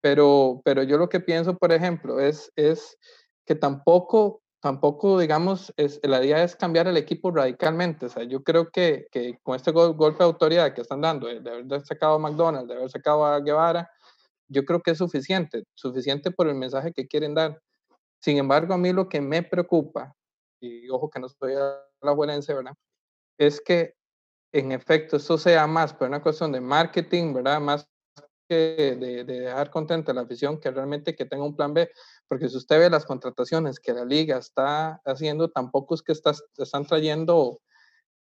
Pero, 0.00 0.60
pero 0.64 0.82
yo 0.82 0.98
lo 0.98 1.08
que 1.08 1.20
pienso, 1.20 1.56
por 1.56 1.72
ejemplo, 1.72 2.18
es, 2.18 2.50
es 2.56 2.98
que 3.46 3.54
tampoco 3.54 4.42
tampoco, 4.62 5.18
digamos, 5.18 5.74
es, 5.76 5.98
la 6.04 6.24
idea 6.24 6.44
es 6.44 6.54
cambiar 6.54 6.86
el 6.86 6.96
equipo 6.96 7.32
radicalmente. 7.32 8.06
O 8.06 8.08
sea, 8.08 8.22
yo 8.22 8.44
creo 8.44 8.70
que, 8.70 9.08
que 9.10 9.38
con 9.42 9.56
este 9.56 9.72
golpe 9.72 10.18
de 10.18 10.24
autoridad 10.24 10.72
que 10.72 10.82
están 10.82 11.00
dando, 11.00 11.26
de 11.26 11.50
haber 11.50 11.84
sacado 11.84 12.14
a 12.14 12.18
McDonald's, 12.20 12.68
de 12.68 12.76
haber 12.76 12.88
sacado 12.88 13.26
a 13.26 13.40
Guevara, 13.40 13.90
yo 14.46 14.64
creo 14.64 14.80
que 14.80 14.92
es 14.92 14.98
suficiente, 14.98 15.64
suficiente 15.74 16.30
por 16.30 16.46
el 16.46 16.54
mensaje 16.54 16.92
que 16.92 17.08
quieren 17.08 17.34
dar. 17.34 17.60
Sin 18.22 18.38
embargo, 18.38 18.72
a 18.72 18.78
mí 18.78 18.92
lo 18.92 19.08
que 19.08 19.20
me 19.20 19.42
preocupa, 19.42 20.14
y 20.60 20.88
ojo 20.88 21.10
que 21.10 21.18
no 21.18 21.26
estoy 21.26 21.54
a 21.54 21.82
la 22.02 22.12
buenense, 22.12 22.54
¿verdad? 22.54 22.74
Es 23.36 23.60
que 23.60 23.94
en 24.52 24.70
efecto 24.70 25.16
esto 25.16 25.36
sea 25.38 25.66
más 25.66 25.92
por 25.92 26.08
una 26.08 26.22
cuestión 26.22 26.52
de 26.52 26.60
marketing, 26.60 27.34
¿verdad? 27.34 27.60
Más 27.60 27.88
que 28.48 28.96
de, 28.98 29.24
de 29.24 29.40
dejar 29.40 29.70
contenta 29.70 30.12
a 30.12 30.14
la 30.14 30.20
afición 30.20 30.60
que 30.60 30.70
realmente 30.70 31.16
que 31.16 31.24
tenga 31.24 31.44
un 31.44 31.56
plan 31.56 31.74
B, 31.74 31.90
porque 32.28 32.48
si 32.48 32.56
usted 32.56 32.78
ve 32.78 32.90
las 32.90 33.04
contrataciones 33.04 33.80
que 33.80 33.92
la 33.92 34.04
liga 34.04 34.36
está 34.38 35.00
haciendo, 35.04 35.50
tampoco 35.50 35.94
es 35.94 36.02
que 36.02 36.12
está, 36.12 36.32
están 36.58 36.86
trayendo 36.86 37.60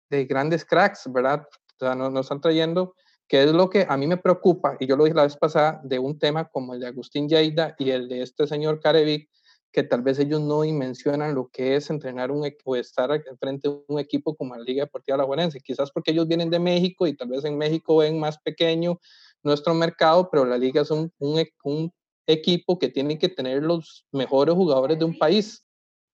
de 0.10 0.26
grandes 0.26 0.66
cracks, 0.66 1.10
¿verdad? 1.12 1.48
O 1.80 1.86
sea, 1.86 1.96
no, 1.96 2.10
no 2.10 2.20
están 2.20 2.42
trayendo, 2.42 2.94
que 3.30 3.44
es 3.44 3.52
lo 3.52 3.70
que 3.70 3.86
a 3.88 3.96
mí 3.96 4.08
me 4.08 4.18
preocupa, 4.18 4.76
y 4.80 4.88
yo 4.88 4.98
lo 4.98 5.06
dije 5.06 5.16
la 5.16 5.24
vez 5.24 5.38
pasada, 5.38 5.80
de 5.84 6.00
un 6.00 6.20
tema 6.20 6.50
como 6.50 6.74
el 6.74 6.82
de 6.82 6.88
Agustín 6.88 7.30
Lleida 7.30 7.76
y 7.78 7.92
el 7.92 8.10
de 8.10 8.24
este 8.24 8.48
señor 8.48 8.82
Carevic, 8.82 9.30
que 9.72 9.84
tal 9.84 10.02
vez 10.02 10.18
ellos 10.20 10.42
no 10.42 10.62
dimensionan 10.62 11.36
lo 11.36 11.50
que 11.50 11.76
es 11.76 11.90
entrenar 11.90 12.32
un, 12.32 12.50
o 12.64 12.76
estar 12.76 13.10
frente 13.40 13.68
a 13.68 13.72
un 13.88 14.00
equipo 14.00 14.36
como 14.36 14.56
la 14.56 14.64
Liga 14.64 14.86
Deportiva 14.86 15.16
Alajuelense. 15.16 15.60
Quizás 15.60 15.92
porque 15.92 16.12
ellos 16.12 16.28
vienen 16.28 16.50
de 16.50 16.60
México 16.60 17.06
y 17.06 17.16
tal 17.16 17.30
vez 17.30 17.46
en 17.46 17.58
México 17.58 17.98
ven 17.98 18.20
más 18.20 18.38
pequeño 18.40 19.00
nuestro 19.44 19.74
mercado, 19.74 20.30
pero 20.32 20.46
la 20.46 20.58
liga 20.58 20.82
es 20.82 20.92
un, 20.92 21.12
un, 21.20 21.46
un 21.64 21.94
equipo 22.26 22.80
que 22.80 22.90
tiene 22.90 23.18
que 23.18 23.30
tener 23.30 23.64
los 23.64 24.06
mejores 24.12 24.56
jugadores 24.56 25.00
de 25.00 25.06
un 25.06 25.18
país. 25.18 25.66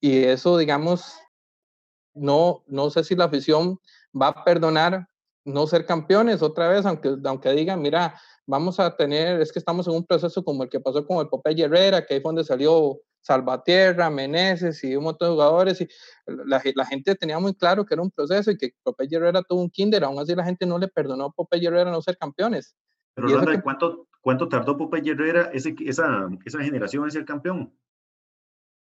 Y 0.01 0.23
eso, 0.23 0.57
digamos, 0.57 1.15
no, 2.13 2.63
no 2.67 2.89
sé 2.89 3.03
si 3.03 3.15
la 3.15 3.25
afición 3.25 3.79
va 4.19 4.27
a 4.27 4.43
perdonar 4.43 5.07
no 5.45 5.67
ser 5.67 5.85
campeones 5.85 6.41
otra 6.41 6.69
vez, 6.69 6.85
aunque, 6.85 7.15
aunque 7.25 7.51
digan, 7.51 7.81
mira, 7.81 8.19
vamos 8.45 8.79
a 8.79 8.95
tener, 8.95 9.41
es 9.41 9.51
que 9.51 9.59
estamos 9.59 9.87
en 9.87 9.93
un 9.93 10.05
proceso 10.05 10.43
como 10.43 10.63
el 10.63 10.69
que 10.69 10.79
pasó 10.79 11.05
con 11.05 11.17
el 11.19 11.27
Popeye 11.27 11.63
Herrera, 11.63 12.05
que 12.05 12.13
ahí 12.13 12.21
fue 12.21 12.29
donde 12.29 12.43
salió 12.43 12.99
Salvatierra, 13.23 14.09
Meneses 14.09 14.83
y 14.83 14.95
un 14.95 15.05
montón 15.05 15.29
de 15.29 15.33
jugadores, 15.33 15.81
y 15.81 15.87
la, 16.27 16.61
la, 16.75 16.85
gente 16.85 17.15
tenía 17.15 17.39
muy 17.39 17.55
claro 17.55 17.85
que 17.85 17.93
era 17.93 18.03
un 18.03 18.11
proceso 18.11 18.51
y 18.51 18.57
que 18.57 18.73
Popeye 18.83 19.15
Herrera 19.15 19.41
tuvo 19.41 19.61
un 19.61 19.69
kinder, 19.69 20.03
aún 20.03 20.19
así 20.19 20.35
la 20.35 20.43
gente 20.43 20.65
no 20.65 20.77
le 20.77 20.89
perdonó 20.89 21.25
a 21.25 21.31
Popeye 21.31 21.67
Herrera 21.67 21.89
no 21.89 22.01
ser 22.01 22.17
campeones. 22.17 22.75
Pero 23.15 23.45
que... 23.45 23.61
¿cuánto, 23.61 24.07
¿cuánto 24.21 24.49
tardó 24.49 24.77
Popeye 24.77 25.11
Herrera 25.11 25.49
ese, 25.53 25.73
esa, 25.85 26.29
esa 26.45 26.59
generación 26.61 27.05
en 27.05 27.11
ser 27.11 27.25
campeón? 27.25 27.73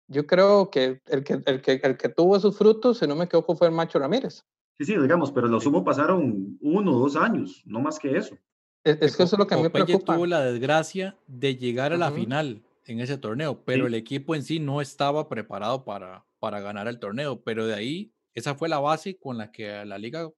Yo 0.08 0.26
creo 0.26 0.70
que 0.70 1.00
el 1.06 1.24
que, 1.24 1.42
el 1.44 1.60
que 1.60 1.80
el 1.82 1.96
que 1.96 2.08
tuvo 2.08 2.36
esos 2.36 2.56
frutos, 2.56 2.98
si 2.98 3.06
no 3.06 3.14
me 3.14 3.24
equivoco, 3.24 3.54
fue 3.54 3.68
el 3.68 3.74
Macho 3.74 3.98
Ramírez. 3.98 4.44
Sí, 4.78 4.86
sí, 4.86 4.96
digamos, 4.96 5.30
pero 5.30 5.46
los 5.46 5.64
sumo 5.64 5.84
pasaron 5.84 6.58
uno 6.60 6.96
o 6.96 7.00
dos 7.00 7.16
años, 7.16 7.62
no 7.66 7.80
más 7.80 7.98
que 7.98 8.16
eso. 8.16 8.36
Es, 8.84 8.98
es 9.00 9.16
que 9.16 9.22
eso 9.22 9.36
es 9.36 9.38
lo 9.38 9.46
que 9.46 9.54
a 9.54 9.56
mí 9.58 9.62
me 9.64 9.70
preocupa. 9.70 10.14
tuvo 10.14 10.26
la 10.26 10.40
desgracia 10.40 11.16
de 11.26 11.56
llegar 11.56 11.92
a 11.92 11.98
la 11.98 12.08
uh 12.08 12.12
-huh. 12.12 12.14
final 12.14 12.62
en 12.84 13.00
ese 13.00 13.18
torneo, 13.18 13.62
pero 13.64 13.84
sí. 13.84 13.88
el 13.88 13.94
equipo 13.94 14.34
en 14.34 14.42
sí 14.42 14.58
no 14.58 14.80
estaba 14.80 15.28
preparado 15.28 15.84
para, 15.84 16.24
para 16.38 16.60
ganar 16.60 16.88
el 16.88 16.98
torneo, 16.98 17.42
pero 17.42 17.66
de 17.66 17.74
ahí, 17.74 18.12
esa 18.34 18.54
fue 18.54 18.68
la 18.68 18.80
base 18.80 19.18
con 19.18 19.38
la 19.38 19.52
que 19.52 19.84
la 19.84 19.98
liga 19.98 20.30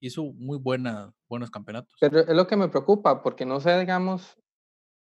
hizo 0.00 0.24
muy 0.32 0.58
buena, 0.58 1.14
buenos 1.28 1.50
campeonatos. 1.50 1.94
Pero 2.00 2.20
es 2.20 2.28
lo 2.28 2.46
que 2.46 2.56
me 2.56 2.68
preocupa, 2.68 3.22
porque 3.22 3.44
no 3.44 3.60
sé, 3.60 3.78
digamos, 3.78 4.38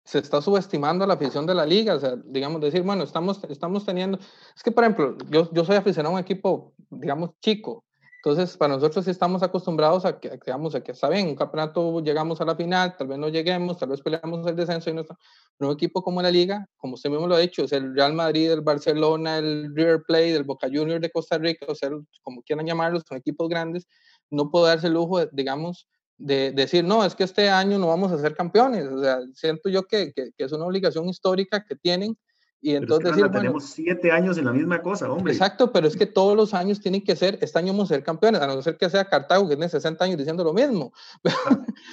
se 0.04 0.20
está 0.20 0.42
subestimando 0.42 1.04
a 1.04 1.08
la 1.08 1.14
afición 1.14 1.46
de 1.46 1.54
la 1.54 1.66
liga, 1.66 1.96
o 1.96 2.00
sea, 2.00 2.16
digamos, 2.26 2.62
decir, 2.62 2.82
bueno, 2.82 3.04
estamos, 3.04 3.44
estamos 3.44 3.86
teniendo, 3.86 4.18
es 4.18 4.64
que, 4.64 4.72
por 4.72 4.84
ejemplo, 4.84 5.18
yo, 5.30 5.52
yo 5.54 5.64
soy 5.64 5.76
aficionado 5.76 6.16
a 6.16 6.20
un 6.20 6.24
equipo, 6.24 6.74
digamos, 6.90 7.32
chico, 7.42 7.86
entonces, 8.22 8.58
para 8.58 8.76
nosotros 8.76 9.08
estamos 9.08 9.44
acostumbrados 9.44 10.04
a 10.04 10.20
que, 10.20 10.30
digamos, 10.46 10.76
a 10.76 10.84
que 10.84 10.92
está 10.92 11.08
bien, 11.08 11.28
un 11.28 11.36
campeonato 11.36 12.02
llegamos 12.02 12.42
a 12.42 12.46
la 12.46 12.54
final, 12.54 12.98
tal 12.98 13.08
vez 13.08 13.18
no 13.18 13.30
lleguemos, 13.30 13.78
tal 13.78 13.90
vez 13.90 14.02
peleamos 14.02 14.46
el 14.46 14.58
descenso 14.58 14.90
y 14.90 14.94
no 14.94 15.02
está. 15.02 15.18
un 15.60 15.72
equipo 15.72 16.04
como 16.04 16.22
la 16.22 16.30
Liga, 16.30 16.68
como 16.76 16.96
usted 16.96 17.10
mismo 17.10 17.28
lo 17.28 17.36
ha 17.36 17.40
dicho, 17.40 17.64
es 17.64 17.72
el 17.72 17.96
Real 17.96 18.14
Madrid, 18.14 18.52
el 18.52 18.60
Barcelona, 18.60 19.38
el 19.38 19.74
River 19.74 20.04
Plate, 20.06 20.36
el 20.36 20.44
Boca 20.44 20.68
Juniors 20.68 21.02
de 21.02 21.10
Costa 21.10 21.38
Rica, 21.38 21.66
o 21.70 21.76
sea, 21.76 21.92
como 22.22 22.42
quieran 22.42 22.66
llamarlos, 22.66 23.04
son 23.08 23.18
equipos 23.18 23.48
grandes, 23.48 23.88
no 24.30 24.52
puedo 24.52 24.66
darse 24.66 24.88
el 24.88 24.94
lujo, 24.94 25.20
de, 25.20 25.30
digamos, 25.32 25.88
de, 26.18 26.52
decir, 26.52 26.84
no, 26.84 27.06
es 27.06 27.16
que 27.16 27.24
este 27.24 27.50
año 27.50 27.80
no 27.80 27.88
vamos 27.88 28.12
a 28.12 28.18
ser 28.18 28.36
campeones. 28.36 28.86
O 28.86 29.02
sea, 29.02 29.20
siento 29.34 29.70
yo 29.70 29.84
que, 29.84 30.12
que, 30.12 30.32
que 30.38 30.44
es 30.44 30.52
una 30.52 30.66
obligación 30.66 31.08
histórica 31.08 31.64
que 31.64 31.78
tienen. 31.78 32.18
Y 32.62 32.76
entonces 32.76 33.12
es 33.12 33.16
que, 33.16 33.22
decir, 33.24 33.38
tenemos 33.38 33.70
siete 33.70 34.12
años 34.12 34.38
en 34.38 34.46
la 34.46 34.52
misma 34.52 34.82
cosa, 34.82 35.10
hombre. 35.10 35.32
Exacto, 35.32 35.72
pero 35.72 35.88
es 35.88 35.96
que 35.96 36.06
todos 36.06 36.36
los 36.36 36.54
años 36.54 36.82
tienen 36.82 37.04
que 37.04 37.16
ser, 37.16 37.38
este 37.42 37.58
año 37.58 37.72
vamos 37.72 37.90
a 37.90 37.96
ser 37.96 38.04
campeones, 38.04 38.42
a 38.42 38.48
no 38.48 38.62
ser 38.62 38.78
que 38.78 38.90
sea 38.90 39.06
Cartago, 39.06 39.48
que 39.48 39.56
tiene 39.56 39.70
60 39.70 40.04
años 40.04 40.18
diciendo 40.18 40.44
lo 40.44 40.54
mismo. 40.54 40.92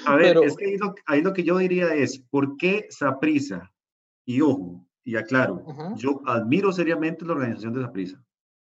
A, 0.05 0.13
a 0.13 0.17
ver, 0.17 0.35
pero, 0.35 0.43
es 0.43 0.57
que 0.57 0.67
ahí 0.67 0.77
lo, 0.77 0.95
ahí 1.07 1.23
lo, 1.23 1.33
que 1.33 1.45
yo 1.45 1.57
diría 1.59 1.95
es, 1.95 2.19
¿por 2.19 2.57
qué 2.57 2.87
Saprisa? 2.91 3.73
Y 4.25 4.41
ojo, 4.41 4.85
y 5.05 5.15
aclaro, 5.15 5.65
yo 5.95 6.21
admiro 6.27 6.73
seriamente 6.73 7.25
la 7.25 7.35
organización 7.35 7.73
de 7.73 7.83
Saprissa. 7.83 8.21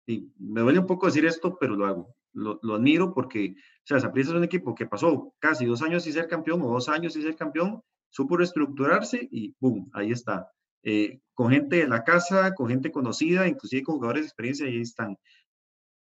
Y 0.05 0.33
me 0.39 0.63
duele 0.63 0.81
un 0.81 0.87
poco 0.87 1.07
decir 1.07 1.25
esto, 1.25 1.57
pero 1.61 1.77
lo 1.77 1.87
hago. 1.87 2.17
Lo, 2.33 2.59
lo 2.63 2.75
admiro 2.75 3.15
porque, 3.15 3.55
o 3.57 3.87
sea, 3.87 4.01
Saprissa 4.01 4.31
es 4.31 4.37
un 4.37 4.43
equipo 4.43 4.75
que 4.75 4.87
pasó 4.87 5.33
casi 5.39 5.65
dos 5.65 5.81
años 5.83 6.03
sin 6.03 6.13
ser 6.13 6.27
campeón 6.27 6.61
o 6.63 6.73
dos 6.73 6.89
años 6.89 7.13
sin 7.13 7.23
ser 7.23 7.37
campeón, 7.37 7.83
supo 8.11 8.37
reestructurarse 8.37 9.29
y 9.31 9.55
¡boom! 9.61 9.89
Ahí 9.93 10.11
está. 10.11 10.51
Eh, 10.85 11.21
con 11.33 11.51
gente 11.51 11.77
de 11.77 11.89
la 11.89 12.05
casa, 12.05 12.55
con 12.55 12.69
gente 12.69 12.93
conocida, 12.93 13.49
inclusive 13.49 13.83
con 13.83 13.97
jugadores 13.97 14.23
de 14.23 14.29
experiencia, 14.29 14.67
ahí 14.67 14.81
están. 14.81 15.19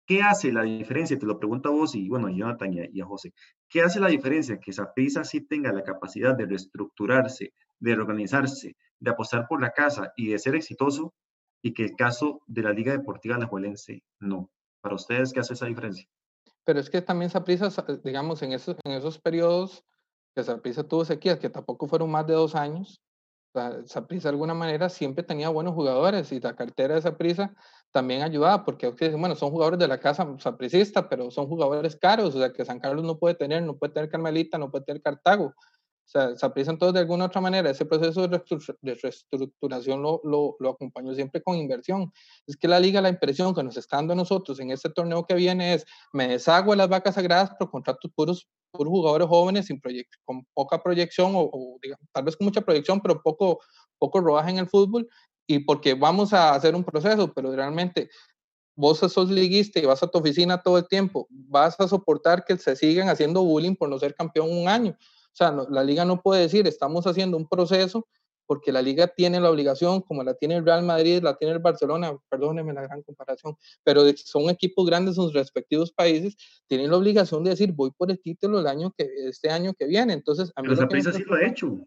¿Qué 0.07 0.23
hace 0.23 0.51
la 0.51 0.63
diferencia? 0.63 1.19
Te 1.19 1.25
lo 1.25 1.37
pregunto 1.37 1.69
a 1.69 1.71
vos 1.71 1.93
y, 1.93 2.09
bueno, 2.09 2.27
a 2.27 2.31
Jonathan 2.31 2.73
y 2.73 2.99
a, 2.99 3.05
José. 3.05 3.31
¿Qué 3.67 3.81
hace 3.81 3.99
la 3.99 4.07
diferencia? 4.07 4.59
Que 4.59 4.73
Saprissa 4.73 5.23
sí 5.23 5.41
tenga 5.41 5.71
la 5.71 5.83
capacidad 5.83 6.35
de 6.35 6.47
reestructurarse, 6.47 7.53
de 7.79 7.95
reorganizarse, 7.95 8.75
de 8.99 9.11
apostar 9.11 9.47
por 9.47 9.61
la 9.61 9.71
casa 9.71 10.11
y 10.15 10.29
de 10.29 10.39
ser 10.39 10.55
exitoso, 10.55 11.13
y 11.61 11.73
que 11.73 11.83
el 11.83 11.95
caso 11.95 12.41
de 12.47 12.63
la 12.63 12.73
Liga 12.73 12.93
Deportiva 12.93 13.35
Alajuelense 13.35 14.01
no. 14.19 14.49
Para 14.81 14.95
ustedes, 14.95 15.33
¿qué 15.33 15.41
hace 15.41 15.53
esa 15.53 15.65
diferencia? 15.65 16.07
Pero 16.63 16.79
es 16.79 16.89
que 16.89 17.01
también 17.01 17.29
Saprissa, 17.29 17.69
digamos, 18.03 18.41
en 18.41 18.53
esos, 18.53 18.77
en 18.83 18.93
esos 18.93 19.19
periodos 19.19 19.83
que 20.33 20.43
Saprissa 20.43 20.87
tuvo 20.87 21.03
sequías, 21.05 21.37
que 21.37 21.49
tampoco 21.49 21.87
fueron 21.87 22.09
más 22.09 22.25
de 22.25 22.33
dos 22.33 22.55
años, 22.55 23.01
Saprissa 23.85 24.29
de 24.29 24.33
alguna 24.33 24.53
manera 24.53 24.89
siempre 24.89 25.23
tenía 25.23 25.49
buenos 25.49 25.73
jugadores 25.73 26.31
y 26.31 26.39
la 26.39 26.55
cartera 26.55 26.95
de 26.95 27.01
Saprissa 27.01 27.53
también 27.91 28.21
ayudaba, 28.21 28.63
porque 28.63 28.89
bueno, 29.17 29.35
son 29.35 29.49
jugadores 29.49 29.79
de 29.79 29.87
la 29.87 29.99
casa 29.99 30.27
sapricista, 30.37 31.09
pero 31.09 31.31
son 31.31 31.47
jugadores 31.47 31.95
caros, 31.95 32.35
o 32.35 32.39
sea, 32.39 32.53
que 32.53 32.63
San 32.63 32.79
Carlos 32.79 33.03
no 33.03 33.17
puede 33.17 33.33
tener, 33.33 33.63
no 33.63 33.77
puede 33.77 33.93
tener 33.93 34.09
Carmelita, 34.09 34.57
no 34.59 34.69
puede 34.69 34.85
tener 34.85 35.01
Cartago. 35.01 35.55
O 36.09 36.11
sea, 36.11 36.35
Saprissa 36.35 36.71
entonces 36.71 36.95
de 36.95 37.01
alguna 37.01 37.25
otra 37.25 37.39
manera 37.39 37.69
ese 37.69 37.85
proceso 37.85 38.27
de 38.27 38.41
reestructuración 38.95 40.01
lo, 40.01 40.19
lo, 40.23 40.55
lo, 40.59 40.71
acompañó 40.71 41.13
siempre 41.13 41.39
con 41.43 41.55
inversión. 41.55 42.11
Es 42.47 42.57
que 42.57 42.67
la 42.67 42.79
liga, 42.79 42.99
la 42.99 43.09
impresión 43.09 43.53
que 43.53 43.61
nos 43.61 43.77
está 43.77 43.97
dando 43.97 44.13
a 44.13 44.15
nosotros 44.15 44.59
en 44.59 44.71
este 44.71 44.89
torneo 44.89 45.23
que 45.27 45.35
viene 45.35 45.75
es, 45.75 45.85
me 46.11 46.27
deshago 46.27 46.71
de 46.71 46.77
las 46.77 46.89
vacas 46.89 47.13
sagradas 47.13 47.51
por 47.59 47.69
contratos 47.69 48.11
puros, 48.15 48.47
puros 48.71 48.89
jugadores 48.89 49.27
jóvenes 49.27 49.67
sin 49.67 49.79
con 50.25 50.47
poca 50.55 50.81
proyección 50.81 51.33
o, 51.35 51.77
digamos, 51.79 52.07
tal 52.11 52.23
vez 52.23 52.35
con 52.35 52.45
mucha 52.45 52.61
proyección, 52.61 52.99
pero 53.01 53.21
poco, 53.21 53.59
poco 53.99 54.19
rodaje 54.19 54.49
en 54.49 54.57
el 54.57 54.67
fútbol 54.67 55.07
y 55.45 55.59
porque 55.59 55.93
vamos 55.93 56.33
a 56.33 56.55
hacer 56.55 56.73
un 56.73 56.83
proceso, 56.83 57.31
pero 57.31 57.55
realmente 57.55 58.09
vos 58.75 58.97
sos 58.97 59.29
liguista 59.29 59.79
y 59.79 59.85
vas 59.85 60.01
a 60.01 60.07
tu 60.07 60.17
oficina 60.17 60.59
todo 60.59 60.79
el 60.79 60.87
tiempo, 60.87 61.27
vas 61.29 61.79
a 61.79 61.87
soportar 61.87 62.45
que 62.45 62.57
se 62.57 62.75
sigan 62.75 63.09
haciendo 63.09 63.43
bullying 63.43 63.75
por 63.75 63.89
no 63.89 63.99
ser 63.99 64.15
campeón 64.15 64.49
un 64.51 64.67
año. 64.67 64.97
O 65.31 65.35
sea, 65.35 65.55
la 65.69 65.83
liga 65.83 66.05
no 66.05 66.21
puede 66.21 66.41
decir, 66.41 66.67
estamos 66.67 67.07
haciendo 67.07 67.37
un 67.37 67.47
proceso 67.47 68.07
porque 68.49 68.71
la 68.71 68.81
liga 68.81 69.07
tiene 69.07 69.39
la 69.39 69.51
obligación, 69.51 70.01
como 70.01 70.23
la 70.23 70.33
tiene 70.33 70.55
el 70.55 70.65
Real 70.65 70.83
Madrid, 70.83 71.21
la 71.21 71.37
tiene 71.37 71.53
el 71.53 71.59
Barcelona, 71.59 72.17
perdónenme 72.29 72.73
la 72.73 72.81
gran 72.81 73.03
comparación, 73.03 73.55
pero 73.83 74.01
son 74.15 74.49
equipos 74.49 74.87
grandes 74.87 75.19
en 75.19 75.25
sus 75.25 75.33
respectivos 75.35 75.91
países, 75.91 76.35
tienen 76.65 76.89
la 76.89 76.97
obligación 76.97 77.43
de 77.43 77.51
decir, 77.51 77.71
voy 77.73 77.91
por 77.95 78.09
el 78.09 78.19
título 78.19 78.59
el 78.59 78.65
año 78.65 78.91
que, 78.97 79.07
este 79.27 79.51
año 79.51 79.75
que 79.75 79.85
viene. 79.85 80.13
Entonces, 80.13 80.51
a 80.55 80.63
mí 80.63 80.67
pero 80.67 81.13
sí 81.13 81.23
lo 81.23 81.35
ha 81.35 81.45
hecho. 81.45 81.67
O 81.67 81.85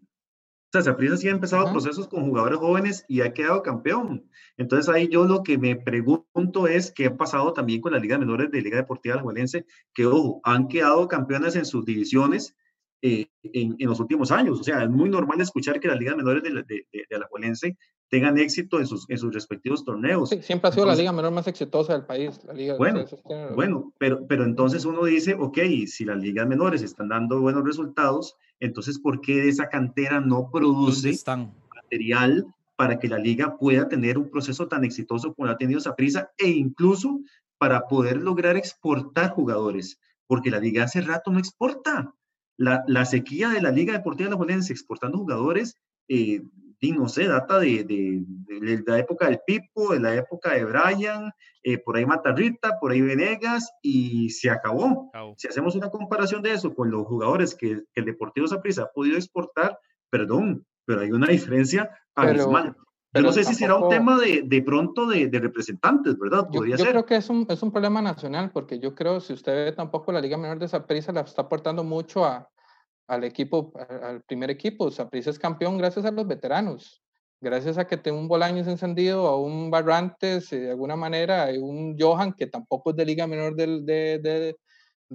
sea, 0.71 0.81
Saprissa 0.83 1.17
sí 1.17 1.27
ha 1.27 1.31
empezado 1.31 1.69
procesos 1.69 2.07
con 2.07 2.29
jugadores 2.29 2.59
jóvenes 2.59 3.03
y 3.09 3.19
ha 3.19 3.33
quedado 3.33 3.61
campeón. 3.61 4.27
Entonces 4.55 4.87
ahí 4.87 5.09
yo 5.09 5.25
lo 5.25 5.43
que 5.43 5.57
me 5.57 5.75
pregunto 5.75 6.67
es 6.67 6.93
qué 6.93 7.07
ha 7.07 7.17
pasado 7.17 7.51
también 7.51 7.81
con 7.81 7.91
la 7.91 7.99
Liga 7.99 8.15
de 8.15 8.19
Menores 8.25 8.49
de 8.49 8.61
Liga 8.61 8.77
Deportiva 8.77 9.15
Alajuelense, 9.15 9.65
que 9.93 10.05
ojo, 10.05 10.39
han 10.43 10.69
quedado 10.69 11.09
campeones 11.09 11.57
en 11.57 11.65
sus 11.65 11.83
divisiones, 11.85 12.55
eh, 13.03 13.27
en, 13.43 13.75
en, 13.77 13.89
los 13.89 13.99
últimos 13.99 14.31
años. 14.31 14.59
O 14.59 14.63
sea, 14.63 14.83
es 14.83 14.89
muy 14.89 15.09
normal 15.09 15.41
escuchar 15.41 15.79
que 15.79 15.87
las 15.87 15.99
ligas 15.99 16.15
menores 16.15 16.43
de, 16.43 16.51
de, 16.51 16.63
de, 16.63 17.05
de 17.09 17.15
Alajuelense 17.15 17.77
tengan 18.13 18.37
éxito 18.37 18.79
en 18.79 18.85
sus, 18.85 19.09
en 19.09 19.17
sus 19.17 19.33
respectivos 19.33 19.83
torneos. 19.83 20.29
Sí, 20.29 20.41
siempre 20.41 20.69
ha 20.69 20.71
sido 20.71 20.85
la 20.85 20.95
liga 20.95 21.11
menor 21.11 21.31
más 21.31 21.47
exitosa 21.47 21.93
del 21.93 22.05
país. 22.05 22.39
La 22.45 22.53
liga 22.53 22.77
bueno, 22.77 23.05
bueno 23.55 23.91
pero, 23.97 24.25
pero 24.27 24.43
entonces 24.43 24.85
uno 24.85 25.03
dice, 25.05 25.35
ok, 25.37 25.57
si 25.87 26.05
las 26.05 26.17
ligas 26.17 26.47
menores 26.47 26.83
están 26.83 27.09
dando 27.09 27.41
buenos 27.41 27.63
resultados, 27.63 28.35
entonces 28.59 28.99
¿por 28.99 29.19
qué 29.19 29.49
esa 29.49 29.67
cantera 29.67 30.21
no 30.21 30.49
produce 30.51 31.19
material 31.75 32.45
para 32.75 32.99
que 32.99 33.07
la 33.07 33.17
liga 33.17 33.57
pueda 33.57 33.89
tener 33.89 34.17
un 34.17 34.29
proceso 34.29 34.67
tan 34.67 34.83
exitoso 34.83 35.33
como 35.33 35.49
ha 35.49 35.57
tenido 35.57 35.79
Saprissa 35.79 36.31
e 36.37 36.49
incluso 36.49 37.19
para 37.57 37.87
poder 37.87 38.17
lograr 38.17 38.57
exportar 38.57 39.31
jugadores? 39.31 39.99
Porque 40.27 40.51
la 40.51 40.59
liga 40.59 40.83
hace 40.83 41.01
rato 41.01 41.31
no 41.31 41.39
exporta 41.39 42.13
la, 42.63 42.83
la, 42.87 43.05
sequía 43.05 43.49
de 43.49 43.61
la 43.61 43.71
Liga 43.71 43.93
Deportiva 43.93 44.29
de 44.29 44.35
la 44.35 44.55
exportando 44.69 45.17
jugadores, 45.17 45.77
eh, 46.07 46.41
y 46.79 46.91
no 46.91 47.07
sé, 47.07 47.27
data 47.27 47.59
de, 47.59 47.85
de, 47.85 48.23
de, 48.25 48.83
la 48.85 48.99
época 48.99 49.27
del 49.27 49.39
Pipo, 49.45 49.93
de 49.93 50.01
la 50.01 50.15
época 50.15 50.53
de 50.53 50.65
Brian, 50.65 51.31
eh, 51.63 51.77
por 51.77 51.95
ahí 51.95 52.05
Matarrita, 52.05 52.77
por 52.79 52.91
ahí 52.91 52.99
Venegas, 52.99 53.71
y 53.81 54.29
se 54.31 54.49
acabó. 54.49 55.09
Si 55.37 55.47
hacemos 55.47 55.75
una 55.75 55.89
comparación 55.89 56.41
de 56.41 56.51
eso 56.51 56.75
con 56.75 56.91
los 56.91 57.07
jugadores 57.07 57.55
que, 57.55 57.83
que 57.93 58.01
el 58.01 58.05
Deportivo 58.05 58.47
Saprissa 58.47 58.83
ha 58.83 58.91
podido 58.91 59.15
exportar, 59.15 59.79
perdón, 60.09 60.65
pero 60.85 61.01
hay 61.01 61.11
una 61.11 61.27
diferencia 61.27 61.89
abismal. 62.15 62.75
Yo 63.13 63.21
no 63.21 63.31
sé 63.31 63.43
si 63.43 63.53
será 63.53 63.75
un 63.75 63.89
tema 63.89 64.19
de, 64.19 64.41
de 64.43 64.61
pronto 64.63 65.05
de, 65.05 65.27
de, 65.27 65.39
representantes, 65.39 66.17
¿verdad? 66.17 66.49
Podría 66.51 66.77
yo, 66.77 66.83
yo 66.83 66.91
creo 66.91 67.05
que 67.05 67.15
es 67.15 67.29
un, 67.29 67.45
es 67.47 67.61
un 67.61 67.71
problema 67.71 68.01
nacional, 68.01 68.49
porque 68.51 68.79
yo 68.79 68.95
creo, 68.95 69.21
si 69.21 69.33
usted 69.33 69.65
ve 69.65 69.71
tampoco 69.71 70.11
la 70.11 70.19
Liga 70.19 70.35
Menor 70.35 70.57
de 70.57 70.67
Saprissa 70.67 71.11
la 71.11 71.21
está 71.21 71.43
aportando 71.43 71.83
mucho 71.83 72.25
a, 72.25 72.49
al 73.13 73.23
equipo, 73.23 73.73
al 74.07 74.21
primer 74.23 74.49
equipo. 74.49 74.91
Saprissa 74.91 75.29
es 75.29 75.39
campeón 75.39 75.77
gracias 75.77 76.05
a 76.05 76.11
los 76.11 76.27
veteranos, 76.27 77.03
gracias 77.41 77.77
a 77.77 77.85
que 77.87 77.97
tenga 77.97 78.19
un 78.19 78.27
Bolaños 78.27 78.67
encendido, 78.67 79.27
a 79.27 79.39
un 79.39 79.71
Barrantes, 79.71 80.51
eh, 80.53 80.59
de 80.59 80.69
alguna 80.71 80.95
manera, 80.95 81.45
a 81.45 81.49
un 81.59 81.97
Johan, 81.99 82.33
que 82.33 82.47
tampoco 82.47 82.91
es 82.91 82.95
de 82.95 83.05
Liga 83.05 83.27
Menor 83.27 83.55
de, 83.55 84.19
de 84.19 84.57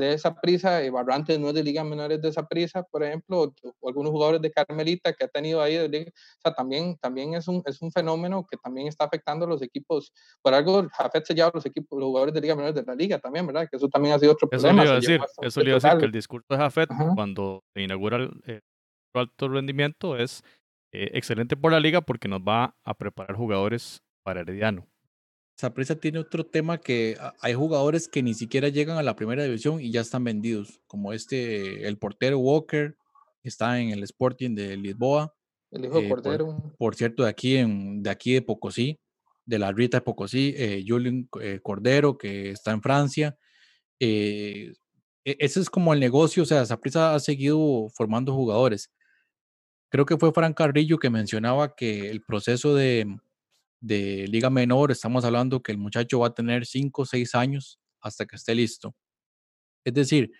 esa 0.01 0.35
prisa, 0.35 0.85
y 0.85 0.91
Barrantes 0.91 1.39
no 1.39 1.49
es 1.49 1.55
de 1.55 1.63
ligas 1.63 1.85
menores 1.85 2.21
de 2.21 2.29
esa 2.29 2.47
prisa, 2.47 2.83
por 2.83 3.03
ejemplo, 3.03 3.55
o, 3.81 3.89
algunos 3.89 4.11
jugadores 4.13 4.41
de 4.41 4.51
Carmelita 4.51 5.13
que 5.13 5.25
ha 5.25 5.29
tenido 5.29 5.61
ahí, 5.63 5.75
de 5.75 5.89
liga, 5.89 6.11
o 6.11 6.41
sea, 6.43 6.53
también, 6.53 6.97
también 6.99 7.35
es, 7.35 7.49
un, 7.49 7.63
es 7.67 7.81
un 7.83 7.91
fenómeno 7.93 8.47
que 8.51 8.57
también 8.57 8.89
está 8.89 9.05
afectando 9.05 9.45
a 9.45 9.49
los 9.49 9.63
equipos, 9.63 10.13
por 10.43 10.55
algo 10.55 10.89
Jafet 10.91 11.25
se 11.25 11.35
lleva 11.35 11.51
los 11.53 11.67
equipos, 11.67 11.99
los 11.99 12.07
jugadores 12.07 12.35
de 12.35 12.41
ligas 12.41 12.57
menores 12.57 12.75
de 12.75 12.85
la 12.85 12.95
liga 12.95 13.19
también, 13.19 13.47
¿verdad? 13.47 13.69
Que 13.71 13.77
eso 13.77 13.89
también 13.89 14.15
ha 14.15 14.19
sido 14.19 14.33
otro 14.33 14.49
eso 14.51 14.63
problema. 14.63 14.83
Le 14.83 14.89
iba 14.89 14.97
a 14.97 15.01
decir, 15.01 15.21
eso 15.43 15.61
le 15.61 15.71
iba 15.71 15.79
a 15.79 15.81
decir, 15.81 15.99
que 15.99 16.07
el 16.07 16.13
discurso 16.13 16.47
de 16.51 16.57
Jafet 16.57 16.91
cuando 17.15 17.65
se 17.75 17.83
inaugura 17.83 18.17
el, 18.17 18.31
el, 18.47 18.63
alto 19.15 19.49
rendimiento 19.49 20.17
es 20.17 20.45
eh, 20.93 21.11
excelente 21.15 21.57
por 21.57 21.73
la 21.73 21.81
liga 21.81 22.01
porque 22.01 22.29
nos 22.29 22.41
va 22.41 22.77
a 22.85 22.95
preparar 22.95 23.37
jugadores 23.37 24.03
para 24.23 24.41
Herediano. 24.41 24.87
Saprissa 25.59 25.97
tiene 25.97 26.21
otro 26.21 26.47
tema 26.47 26.79
que 26.79 27.19
hay 27.41 27.55
jugadores 27.55 28.07
que 28.07 28.23
ni 28.23 28.33
siquiera 28.35 28.69
llegan 28.69 28.97
a 28.97 29.03
la 29.03 29.17
primera 29.17 29.43
división 29.43 29.81
y 29.81 29.91
ya 29.91 30.03
están 30.03 30.23
vendidos, 30.23 30.81
como 30.87 31.13
este, 31.13 31.89
el 31.89 31.99
portero 31.99 32.39
Walker, 32.39 32.97
que 33.43 33.49
está 33.49 33.81
en 33.81 33.91
el 33.91 34.05
Sporting 34.05 34.55
de 34.55 34.77
Lisboa. 34.77 35.35
El 35.73 35.87
hijo 35.87 35.99
eh, 35.99 36.09
Cordero. 36.09 36.75
Por, 36.79 36.95
cierto, 36.95 37.25
de 37.25 37.31
aquí, 37.31 37.57
en, 37.57 38.05
de 38.05 38.11
aquí 38.11 38.35
de 38.35 38.43
Pocosí, 38.43 39.01
de 39.47 39.59
la 39.59 39.73
Rita 39.73 39.97
de 39.97 40.03
Pocosí, 40.03 40.55
eh, 40.57 40.85
Julian 40.87 41.29
eh, 41.41 41.59
Cordero, 41.61 42.17
que 42.17 42.51
está 42.51 42.71
en 42.71 42.81
Francia. 42.81 43.37
Eh, 43.99 44.75
e, 45.25 45.37
ese 45.41 45.59
es 45.59 45.69
como 45.69 45.93
el 45.93 45.99
negocio, 45.99 46.45
o 46.45 46.47
sea, 46.47 46.65
Saprissa 46.67 47.17
ha 47.17 47.19
seguido 47.19 47.89
formando 47.97 48.33
jugadores. 48.33 48.93
Creo 49.89 50.07
que 50.07 50.19
fue 50.19 50.33
Fran 50.33 50.55
Carrillo 50.55 51.01
que 51.01 51.11
mencionaba 51.11 51.75
que 51.75 52.11
el 52.11 52.23
proceso 52.23 52.77
de, 52.77 53.07
de 53.81 54.27
liga 54.29 54.51
menor, 54.51 54.91
estamos 54.91 55.25
hablando 55.25 55.63
que 55.63 55.73
el 55.73 55.79
muchacho 55.79 56.21
va 56.21 56.29
a 56.29 56.35
tener 56.35 56.67
5 56.67 57.03
o 57.03 57.07
6 57.07 57.35
años 57.35 57.79
hasta 58.01 58.27
que 58.27 58.37
esté 58.37 58.55
listo. 58.55 58.95
Es 59.85 59.95
decir, 59.95 60.31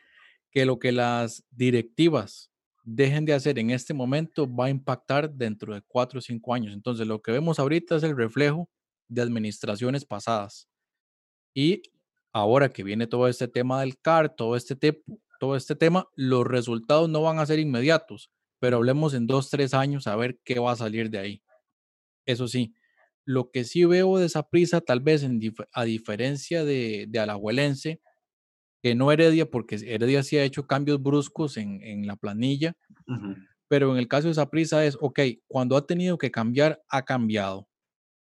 que 0.51 0.65
lo 0.65 0.79
que 0.79 0.93
las 0.93 1.45
directivas 1.51 2.51
dejen 2.85 3.25
de 3.25 3.35
hacer 3.35 3.59
en 3.59 3.71
este 3.71 3.93
momento 3.93 4.53
va 4.53 4.67
a 4.67 4.71
impactar 4.71 5.31
dentro 5.31 5.75
de 5.75 5.83
4 5.83 6.19
o 6.19 6.23
5 6.23 6.55
años. 6.55 6.75
Entonces, 6.75 7.07
lo 7.07 7.21
que 7.21 7.33
vemos 7.33 7.59
ahorita 7.59 7.97
es 7.97 8.03
el 8.03 8.17
reflejo 8.17 8.69
de 9.09 9.23
administraciones 9.23 10.05
pasadas. 10.05 10.69
Y 11.55 11.83
ahora 12.33 12.71
que 12.71 12.85
viene 12.85 13.07
todo 13.07 13.29
este 13.29 13.49
tema 13.49 13.81
del 13.81 13.99
CAR, 13.99 14.35
todo 14.35 14.57
este, 14.57 14.77
todo 15.39 15.57
este 15.57 15.77
tema, 15.77 16.09
los 16.15 16.47
resultados 16.47 17.09
no 17.09 17.23
van 17.23 17.39
a 17.39 17.47
ser 17.47 17.59
inmediatos, 17.59 18.31
pero 18.59 18.79
hablemos 18.79 19.15
en 19.15 19.27
2, 19.27 19.51
3 19.51 19.75
años 19.75 20.07
a 20.07 20.17
ver 20.17 20.39
qué 20.45 20.59
va 20.59 20.73
a 20.73 20.77
salir 20.77 21.11
de 21.11 21.19
ahí. 21.19 21.43
Eso 22.27 22.49
sí, 22.49 22.75
lo 23.29 23.51
que 23.51 23.65
sí 23.65 23.85
veo 23.85 24.17
de 24.17 24.25
esa 24.25 24.43
prisa, 24.49 24.81
tal 24.81 25.01
vez 25.01 25.23
en 25.23 25.39
a 25.75 25.85
diferencia 25.85 26.65
de, 26.65 27.05
de 27.11 27.19
Alajuelense, 27.19 28.01
que 28.83 28.95
no 28.95 29.13
Heredia, 29.13 29.51
porque 29.51 29.75
Heredia 29.77 30.23
sí 30.23 30.39
ha 30.39 30.45
hecho 30.45 30.67
cambios 30.67 31.03
bruscos 31.03 31.59
en, 31.59 31.83
en 31.83 32.07
la 32.07 32.17
planilla, 32.17 32.75
pero 33.69 33.93
en 33.93 33.99
el 33.99 34.09
caso 34.09 34.29
de 34.29 34.33
esa 34.33 34.49
prisa 34.49 34.83
es, 34.87 34.97
ok, 34.99 35.21
cuando 35.47 35.77
ha 35.77 35.87
tenido 35.87 36.17
que 36.17 36.31
cambiar, 36.31 36.83
ha 36.89 37.05
cambiado. 37.05 37.69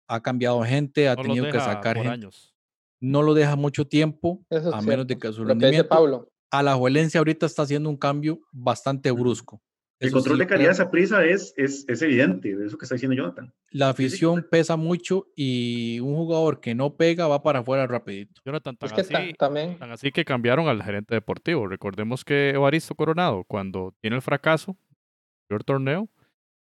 Ha 0.09 0.23
cambiado 0.23 0.63
gente, 0.63 1.09
ha 1.11 1.15
No 1.15 1.23
tenido 1.23 1.45
que 1.53 1.59
sacar 1.61 1.97
gente. 1.97 2.09
años. 2.09 2.55
No 2.99 3.21
lo 3.21 3.35
deja 3.35 3.55
mucho 3.55 3.87
tiempo, 3.87 4.47
Eso 4.49 4.69
a 4.75 4.81
menos 4.81 4.85
cierto. 4.85 5.05
de 5.05 5.19
que 5.19 5.33
su 5.35 5.45
rendimiento. 5.45 5.89
Pablo. 5.91 6.33
Alajuelense 6.51 7.19
ahorita 7.19 7.45
está 7.45 7.63
haciendo 7.63 7.91
un 7.91 7.99
cambio 7.99 8.41
bastante 8.51 9.11
brusco. 9.11 9.61
El 9.99 10.11
control 10.13 10.39
de 10.39 10.47
calidad 10.47 10.69
de 10.69 10.73
esa 10.75 10.91
prisa 10.91 11.25
es, 11.25 11.55
es, 11.57 11.89
es 11.89 12.03
evidente, 12.03 12.55
de 12.55 12.67
eso 12.67 12.77
que 12.77 12.85
está 12.85 12.97
diciendo 12.97 13.17
Jonathan. 13.17 13.53
La 13.71 13.89
afición 13.89 14.47
pesa 14.51 14.77
mucho 14.77 15.29
y 15.35 16.01
un 16.01 16.15
jugador 16.17 16.61
que 16.61 16.75
no 16.75 16.97
pega 16.97 17.27
va 17.29 17.43
para 17.43 17.61
afuera 17.61 17.87
rapidito. 17.87 18.41
Jonathan, 18.45 18.77
tan, 18.77 18.87
Es 18.89 18.93
que 18.93 19.01
así, 19.01 19.13
ta- 19.13 19.47
también, 19.47 19.79
tan 19.79 19.91
así 19.91 20.13
que 20.13 20.25
cambiaron 20.27 20.69
al 20.69 20.83
gerente 20.83 21.15
deportivo. 21.15 21.67
Recordemos 21.67 22.25
que 22.25 22.51
Evaristo 22.51 22.95
Coronado, 22.95 23.45
cuando 23.45 23.95
tiene 24.03 24.17
el 24.17 24.23
fracaso, 24.23 24.77
el 25.49 25.65
torneo, 25.65 26.11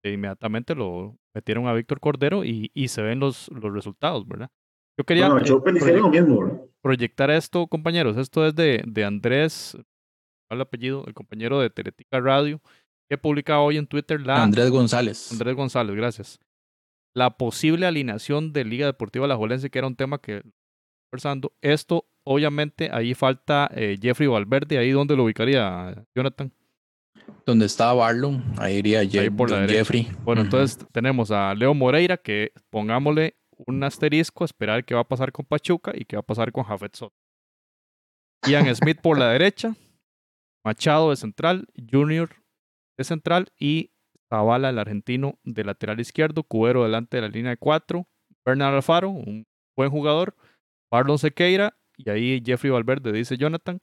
e 0.04 0.12
inmediatamente 0.12 0.76
lo 0.76 1.18
metieron 1.34 1.68
a 1.68 1.74
Víctor 1.74 2.00
Cordero 2.00 2.44
y, 2.46 2.70
y 2.76 2.90
se 2.90 3.02
ven 3.02 3.20
los, 3.20 3.50
los 3.50 3.74
resultados, 3.74 4.28
¿verdad? 4.28 4.50
Yo 4.96 5.06
quería 5.06 5.28
Bueno, 5.30 5.46
yo 5.46 5.64
lo 5.66 6.10
mismo, 6.10 6.70
proyectar 6.82 7.30
esto, 7.32 7.68
compañeros. 7.68 8.18
Esto 8.18 8.46
es 8.46 8.56
de, 8.56 8.84
de 8.88 9.04
Andrés, 9.06 9.76
el 10.50 10.62
apellido, 10.62 11.04
el 11.08 11.14
compañero 11.14 11.60
de 11.60 11.70
Teletica 11.70 12.20
Radio, 12.20 12.62
que 13.10 13.18
publica 13.18 13.60
hoy 13.60 13.78
en 13.78 13.88
Twitter 13.88 14.20
la 14.22 14.44
Andrés 14.44 14.70
González. 14.70 15.32
Andrés 15.32 15.56
González, 15.56 15.96
gracias. 15.96 16.40
La 17.16 17.32
posible 17.38 17.86
alineación 17.86 18.54
de 18.54 18.64
Liga 18.66 18.86
Deportiva 18.86 19.26
Alajuelense, 19.26 19.70
que 19.70 19.80
era 19.80 19.88
un 19.88 19.96
tema 19.96 20.20
que 20.20 20.44
conversando. 21.10 21.54
Esto, 21.62 22.06
obviamente, 22.26 22.90
ahí 22.92 23.14
falta 23.14 23.70
eh, 23.74 23.98
Jeffrey 24.02 24.28
Valverde, 24.28 24.78
ahí 24.78 24.92
donde 24.92 25.16
lo 25.16 25.24
ubicaría 25.24 26.06
Jonathan. 26.16 26.52
Donde 27.46 27.66
está 27.66 27.94
Barlow, 27.94 28.40
ahí 28.58 28.78
iría 28.78 29.04
Je- 29.04 29.20
Ahí 29.22 29.30
por 29.30 29.50
la. 29.50 29.68
Jeffrey. 29.68 30.08
Bueno, 30.24 30.42
entonces 30.42 30.78
tenemos 30.92 31.32
a 31.32 31.54
Leo 31.56 31.74
Moreira, 31.74 32.18
que 32.18 32.52
pongámosle 32.70 33.36
un 33.66 33.84
asterisco, 33.84 34.44
a 34.44 34.46
esperar 34.46 34.86
qué 34.86 34.94
va 34.94 35.02
a 35.02 35.08
pasar 35.08 35.32
con 35.32 35.46
Pachuca 35.46 35.92
y 35.96 36.06
qué 36.06 36.16
va 36.18 36.20
a 36.20 36.24
pasar 36.26 36.52
con 36.52 36.64
Jafet 36.66 36.96
Soto. 36.96 37.16
Ian 38.48 38.74
Smith 38.76 39.00
por 39.02 39.18
la 39.18 39.30
derecha, 39.32 39.76
Machado 40.64 41.10
de 41.10 41.16
central, 41.16 41.68
Junior 41.92 42.30
de 42.98 43.04
central 43.04 43.52
y 43.60 43.92
Zavala, 44.30 44.70
el 44.70 44.80
argentino, 44.80 45.40
de 45.44 45.64
lateral 45.64 46.00
izquierdo, 46.00 46.44
Cubero 46.44 46.84
delante 46.84 47.18
de 47.18 47.22
la 47.22 47.30
línea 47.30 47.52
de 47.52 47.58
cuatro, 47.58 48.08
Bernard 48.46 48.76
Alfaro, 48.76 49.10
un 49.10 49.46
buen 49.76 49.90
jugador, 49.90 50.36
Marlon 50.92 51.18
Sequeira 51.18 51.78
y 51.98 52.10
ahí 52.10 52.44
Jeffrey 52.46 52.72
Valverde, 52.72 53.12
dice 53.12 53.38
Jonathan, 53.38 53.80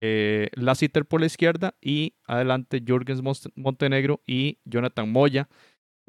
eh, 0.00 0.48
Lassiter 0.54 1.06
por 1.06 1.20
la 1.20 1.26
izquierda 1.26 1.74
y 1.80 2.14
adelante 2.26 2.82
Jürgens 2.84 3.22
Montenegro 3.54 4.20
y 4.26 4.58
Jonathan 4.64 5.10
Moya. 5.10 5.48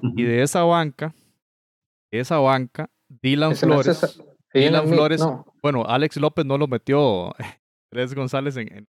Y 0.02 0.24
de 0.24 0.42
esa 0.42 0.64
banca, 0.64 1.16
de 2.12 2.20
esa 2.20 2.38
banca, 2.40 2.90
Dylan 3.08 3.54
ese 3.54 3.66
Flores. 3.66 4.22
Dylan 4.54 4.86
no, 4.86 4.94
Flores, 4.94 5.22
no, 5.22 5.46
Bueno, 5.62 5.86
Alex 5.88 6.18
López 6.18 6.46
no 6.46 6.58
lo 6.58 6.68
metió 6.68 7.34
Andrés 7.92 8.14
González 8.14 8.58
en, 8.58 8.74
en. 8.74 8.88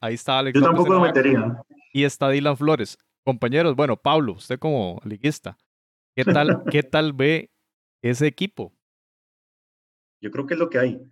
Ahí 0.00 0.14
está 0.14 0.38
Alex 0.38 0.54
Yo 0.54 0.60
López. 0.60 0.76
tampoco 0.76 0.94
lo 0.94 1.00
metería. 1.00 1.62
Y 1.96 2.04
está 2.04 2.28
Dylan 2.28 2.58
Flores. 2.58 2.98
Compañeros, 3.24 3.74
bueno, 3.74 3.96
Pablo, 3.96 4.32
usted 4.34 4.58
como 4.58 5.00
liguista, 5.06 5.56
¿qué 6.14 6.26
tal, 6.26 6.62
qué 6.70 6.82
tal 6.82 7.14
ve 7.14 7.50
ese 8.02 8.26
equipo? 8.26 8.74
Yo 10.20 10.30
creo 10.30 10.44
que 10.46 10.52
es 10.52 10.60
lo 10.60 10.68
que 10.68 10.78
hay. 10.78 10.92
Yo 10.92 11.08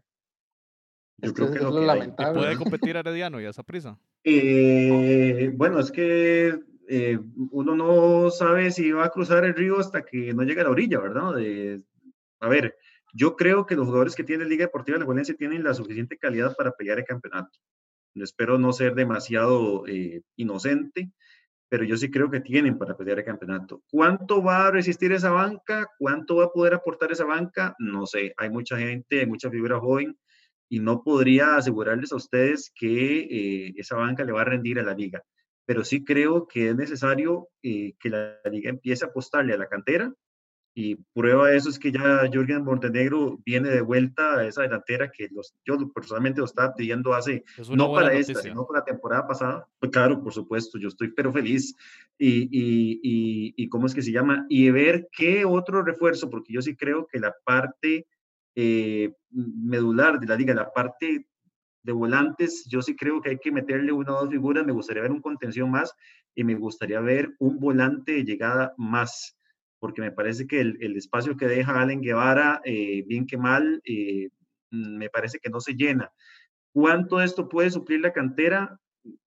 es 1.22 1.32
creo 1.32 1.50
que 1.50 1.56
es 1.56 1.62
lo 1.62 1.70
lo 1.70 1.76
que 1.76 1.78
hay. 1.80 1.84
¿Y 1.84 1.86
lamentable. 2.00 2.38
puede 2.38 2.58
competir 2.58 2.96
Herediano 2.96 3.40
y 3.40 3.46
a 3.46 3.48
esa 3.48 3.62
prisa? 3.62 3.98
Eh, 4.24 5.52
bueno, 5.54 5.80
es 5.80 5.90
que 5.90 6.60
eh, 6.86 7.18
uno 7.50 7.74
no 7.74 8.30
sabe 8.30 8.70
si 8.70 8.92
va 8.92 9.06
a 9.06 9.10
cruzar 9.10 9.46
el 9.46 9.54
río 9.54 9.80
hasta 9.80 10.04
que 10.04 10.34
no 10.34 10.42
llegue 10.42 10.60
a 10.60 10.64
la 10.64 10.70
orilla, 10.70 11.00
¿verdad? 11.00 11.34
De- 11.34 11.82
a 12.40 12.48
ver, 12.48 12.76
yo 13.14 13.36
creo 13.36 13.64
que 13.64 13.74
los 13.74 13.86
jugadores 13.86 14.14
que 14.14 14.22
tiene 14.24 14.44
Liga 14.44 14.66
Deportiva 14.66 14.98
de 14.98 15.06
Valencia 15.06 15.34
tienen 15.34 15.64
la 15.64 15.72
suficiente 15.72 16.18
calidad 16.18 16.54
para 16.54 16.72
pelear 16.72 16.98
el 16.98 17.06
campeonato. 17.06 17.58
Espero 18.14 18.58
no 18.58 18.72
ser 18.72 18.94
demasiado 18.94 19.86
eh, 19.86 20.22
inocente, 20.36 21.10
pero 21.68 21.84
yo 21.84 21.96
sí 21.96 22.10
creo 22.10 22.30
que 22.30 22.40
tienen 22.40 22.78
para 22.78 22.96
pelear 22.96 23.18
el 23.18 23.24
campeonato. 23.24 23.82
¿Cuánto 23.90 24.42
va 24.42 24.68
a 24.68 24.70
resistir 24.70 25.12
esa 25.12 25.30
banca? 25.30 25.88
¿Cuánto 25.98 26.36
va 26.36 26.44
a 26.44 26.52
poder 26.52 26.74
aportar 26.74 27.10
esa 27.10 27.24
banca? 27.24 27.74
No 27.78 28.06
sé, 28.06 28.32
hay 28.36 28.50
mucha 28.50 28.78
gente, 28.78 29.20
hay 29.20 29.26
mucha 29.26 29.50
figura 29.50 29.80
joven 29.80 30.16
y 30.68 30.78
no 30.80 31.02
podría 31.02 31.56
asegurarles 31.56 32.12
a 32.12 32.16
ustedes 32.16 32.72
que 32.74 33.18
eh, 33.20 33.74
esa 33.76 33.96
banca 33.96 34.24
le 34.24 34.32
va 34.32 34.42
a 34.42 34.44
rendir 34.44 34.78
a 34.78 34.82
la 34.82 34.94
liga. 34.94 35.22
Pero 35.66 35.84
sí 35.84 36.04
creo 36.04 36.46
que 36.46 36.70
es 36.70 36.76
necesario 36.76 37.48
eh, 37.62 37.94
que 37.98 38.10
la 38.10 38.38
liga 38.50 38.70
empiece 38.70 39.04
a 39.04 39.08
apostarle 39.08 39.54
a 39.54 39.58
la 39.58 39.68
cantera 39.68 40.12
y 40.74 40.96
prueba 41.14 41.48
de 41.48 41.56
eso 41.56 41.68
es 41.68 41.78
que 41.78 41.92
ya 41.92 42.28
Jürgen 42.32 42.64
Montenegro 42.64 43.38
viene 43.46 43.70
de 43.70 43.80
vuelta 43.80 44.38
a 44.38 44.46
esa 44.46 44.62
delantera 44.62 45.10
que 45.10 45.28
los, 45.30 45.54
yo 45.64 45.76
personalmente 45.92 46.40
lo 46.40 46.46
estaba 46.46 46.74
pidiendo 46.74 47.14
hace 47.14 47.44
Es 47.56 47.70
no 47.70 47.92
para 47.92 48.12
esta, 48.12 48.32
noticia. 48.32 48.50
sino 48.50 48.66
para 48.66 48.80
la 48.80 48.84
temporada 48.84 49.26
pasada. 49.26 49.68
Pues 49.78 49.92
claro, 49.92 50.22
por 50.22 50.32
supuesto, 50.32 50.78
yo 50.78 50.88
estoy 50.88 51.12
pero 51.12 51.32
feliz. 51.32 51.76
Y, 52.18 52.48
y, 52.50 53.00
y, 53.02 53.54
y 53.56 53.68
cómo 53.68 53.86
es 53.86 53.94
que 53.94 54.02
se 54.02 54.12
llama, 54.12 54.46
y 54.48 54.70
ver 54.70 55.08
qué 55.12 55.44
otro 55.44 55.82
refuerzo, 55.82 56.28
porque 56.28 56.52
yo 56.52 56.62
sí 56.62 56.74
creo 56.76 57.06
que 57.06 57.20
la 57.20 57.34
parte 57.44 58.06
eh, 58.56 59.12
medular 59.30 60.20
de 60.20 60.26
la 60.26 60.36
liga, 60.36 60.54
la 60.54 60.72
parte 60.72 61.26
de 61.82 61.92
volantes, 61.92 62.64
yo 62.66 62.82
sí 62.82 62.96
creo 62.96 63.20
que 63.20 63.30
hay 63.30 63.38
que 63.38 63.52
meterle 63.52 63.92
una 63.92 64.14
o 64.14 64.20
dos 64.22 64.30
figuras, 64.30 64.64
me 64.64 64.72
gustaría 64.72 65.02
ver 65.02 65.10
un 65.10 65.20
contención 65.20 65.70
más 65.70 65.94
y 66.34 66.42
me 66.42 66.54
gustaría 66.54 67.00
ver 67.00 67.34
un 67.38 67.60
volante 67.60 68.12
de 68.12 68.24
llegada 68.24 68.74
más, 68.76 69.36
porque 69.84 70.00
me 70.00 70.12
parece 70.12 70.46
que 70.46 70.62
el, 70.62 70.78
el 70.80 70.96
espacio 70.96 71.36
que 71.36 71.46
deja 71.46 71.78
Allen 71.78 72.00
Guevara, 72.00 72.62
eh, 72.64 73.04
bien 73.06 73.26
que 73.26 73.36
mal, 73.36 73.82
eh, 73.84 74.30
me 74.70 75.10
parece 75.10 75.38
que 75.38 75.50
no 75.50 75.60
se 75.60 75.74
llena. 75.74 76.10
¿Cuánto 76.72 77.20
esto 77.20 77.50
puede 77.50 77.68
suplir 77.70 78.00
la 78.00 78.14
cantera? 78.14 78.80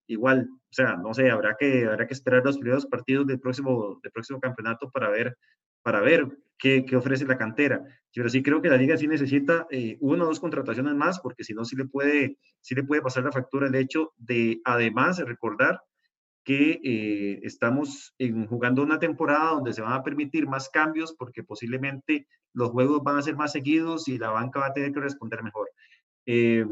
Igual, 0.07 0.49
o 0.51 0.73
sea, 0.73 0.95
no 0.95 1.13
sé, 1.13 1.29
habrá 1.29 1.55
que, 1.59 1.85
habrá 1.85 2.07
que 2.07 2.15
esperar 2.15 2.43
los 2.43 2.57
primeros 2.57 2.87
partidos 2.87 3.27
del 3.27 3.39
próximo, 3.39 3.99
del 4.01 4.11
próximo 4.11 4.39
campeonato 4.39 4.89
para 4.89 5.09
ver, 5.11 5.37
para 5.83 6.01
ver 6.01 6.27
qué, 6.57 6.83
qué 6.85 6.95
ofrece 6.95 7.27
la 7.27 7.37
cantera. 7.37 7.83
Pero 8.11 8.27
sí 8.27 8.41
creo 8.41 8.59
que 8.59 8.69
la 8.69 8.77
liga 8.77 8.97
sí 8.97 9.07
necesita 9.07 9.67
eh, 9.69 9.97
una 9.99 10.23
o 10.23 10.27
dos 10.27 10.39
contrataciones 10.39 10.95
más, 10.95 11.19
porque 11.19 11.43
si 11.43 11.53
no, 11.53 11.65
sí 11.65 11.75
le, 11.75 11.85
puede, 11.85 12.39
sí 12.61 12.73
le 12.73 12.83
puede 12.83 13.03
pasar 13.03 13.23
la 13.25 13.31
factura 13.31 13.67
el 13.67 13.75
hecho 13.75 14.11
de, 14.17 14.59
además, 14.65 15.17
de 15.17 15.25
recordar 15.25 15.81
que 16.47 16.79
eh, 16.81 17.41
estamos 17.43 18.15
en, 18.17 18.47
jugando 18.47 18.81
una 18.81 18.99
temporada 18.99 19.51
donde 19.51 19.73
se 19.73 19.81
van 19.81 19.91
a 19.91 20.01
permitir 20.01 20.47
más 20.47 20.69
cambios 20.69 21.13
porque 21.13 21.43
posiblemente 21.43 22.25
los 22.53 22.69
juegos 22.69 23.03
van 23.03 23.17
a 23.17 23.21
ser 23.21 23.35
más 23.35 23.51
seguidos 23.51 24.07
y 24.07 24.17
la 24.17 24.29
banca 24.29 24.61
va 24.61 24.67
a 24.67 24.73
tener 24.73 24.93
que 24.93 25.01
responder 25.01 25.43
mejor. 25.43 25.69
Eh, 26.25 26.65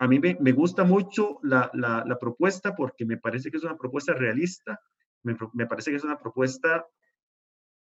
a 0.00 0.08
mí 0.08 0.18
me, 0.18 0.36
me 0.40 0.50
gusta 0.50 0.82
mucho 0.82 1.38
la, 1.44 1.70
la, 1.74 2.02
la, 2.04 2.18
propuesta 2.18 2.74
porque 2.74 3.04
me 3.04 3.18
parece 3.18 3.52
que 3.52 3.58
es 3.58 3.62
una 3.62 3.78
propuesta 3.78 4.14
realista, 4.14 4.80
me, 5.22 5.36
me 5.52 5.68
parece 5.68 5.92
que 5.92 5.98
es 5.98 6.04
una 6.04 6.18
propuesta 6.18 6.84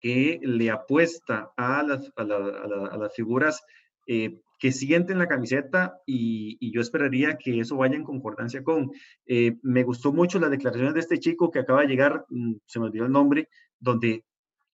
que 0.01 0.39
le 0.43 0.71
apuesta 0.71 1.51
a 1.57 1.83
las, 1.83 2.13
a 2.15 2.25
la, 2.25 2.37
a 2.37 2.95
a 2.95 2.99
las 2.99 3.15
figuras 3.15 3.63
eh, 4.07 4.39
que 4.61 4.73
sienten 4.73 5.19
la 5.19 5.27
camiseta 5.27 5.99
y, 6.07 6.71
yo 6.73 6.83
esperaría 6.83 7.39
que 7.39 7.61
eso 7.61 7.77
vaya 7.77 7.97
en 7.97 8.05
concordancia 8.05 8.63
con. 8.63 8.93
Eh, 9.27 9.57
me 9.63 9.83
gustó 9.83 10.13
mucho 10.13 10.39
las 10.39 10.51
declaraciones 10.51 10.95
de 10.95 11.01
este 11.01 11.19
chico 11.19 11.51
que 11.51 11.61
acaba 11.61 11.81
de 11.81 11.89
llegar, 11.89 12.27
mmm, 12.29 12.57
se 12.67 12.79
me 12.79 12.87
olvidó 12.87 13.07
el 13.07 13.13
nombre, 13.13 13.49
donde 13.79 14.25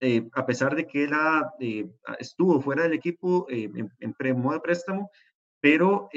eh, 0.01 0.28
a 0.32 0.45
pesar 0.45 0.74
de 0.74 0.87
que 0.87 1.05
él 1.05 1.12
eh, 1.61 1.89
estuvo 2.18 2.61
fuera 2.61 2.82
del 2.82 2.95
equipo 2.95 3.47
en, 3.49 3.91
en 4.01 4.14
de 4.18 4.61
préstamo, 4.61 5.11
pero 5.61 6.11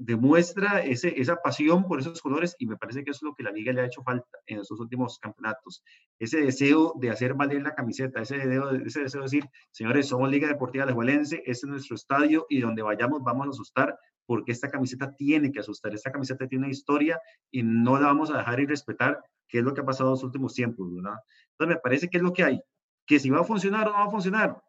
demuestra 0.00 0.82
ese, 0.82 1.20
esa 1.20 1.36
pasión 1.36 1.86
por 1.86 2.00
esos 2.00 2.22
colores 2.22 2.56
y 2.58 2.66
me 2.66 2.78
parece 2.78 3.04
que 3.04 3.10
es 3.10 3.20
lo 3.20 3.34
que 3.34 3.42
la 3.42 3.52
liga 3.52 3.70
le 3.72 3.82
ha 3.82 3.84
hecho 3.84 4.02
falta 4.02 4.38
en 4.46 4.60
estos 4.60 4.80
últimos 4.80 5.18
campeonatos. 5.18 5.84
Ese 6.18 6.40
deseo 6.40 6.94
de 6.98 7.10
hacer 7.10 7.34
valer 7.34 7.62
la 7.62 7.74
camiseta, 7.74 8.22
ese 8.22 8.38
deseo, 8.38 8.70
ese 8.70 9.02
deseo 9.02 9.20
de 9.20 9.24
decir, 9.26 9.44
señores, 9.70 10.08
somos 10.08 10.30
Liga 10.30 10.48
Deportiva 10.48 10.84
Alajuelense, 10.84 11.42
este 11.44 11.66
es 11.66 11.70
nuestro 11.70 11.96
estadio 11.96 12.46
y 12.48 12.60
donde 12.60 12.80
vayamos 12.80 13.22
vamos 13.22 13.46
a 13.46 13.50
asustar 13.50 13.98
porque 14.24 14.52
esta 14.52 14.70
camiseta 14.70 15.14
tiene 15.14 15.52
que 15.52 15.60
asustar, 15.60 15.94
esta 15.94 16.10
camiseta 16.10 16.48
tiene 16.48 16.70
historia 16.70 17.20
y 17.50 17.62
no 17.62 18.00
la 18.00 18.06
vamos 18.06 18.30
a 18.30 18.38
dejar 18.38 18.60
y 18.60 18.66
respetar, 18.66 19.22
que 19.48 19.58
es 19.58 19.64
lo 19.64 19.74
que 19.74 19.82
ha 19.82 19.84
pasado 19.84 20.08
en 20.08 20.12
los 20.12 20.24
últimos 20.24 20.54
tiempos, 20.54 20.88
¿verdad? 20.94 21.18
Entonces 21.52 21.76
me 21.76 21.80
parece 21.80 22.08
que 22.08 22.16
es 22.16 22.22
lo 22.22 22.32
que 22.32 22.44
hay. 22.44 22.60
Que 23.06 23.18
si 23.18 23.28
va 23.28 23.40
a 23.40 23.44
funcionar 23.44 23.88
o 23.88 23.92
no 23.92 23.98
va 23.98 24.04
a 24.04 24.10
funcionar, 24.10 24.62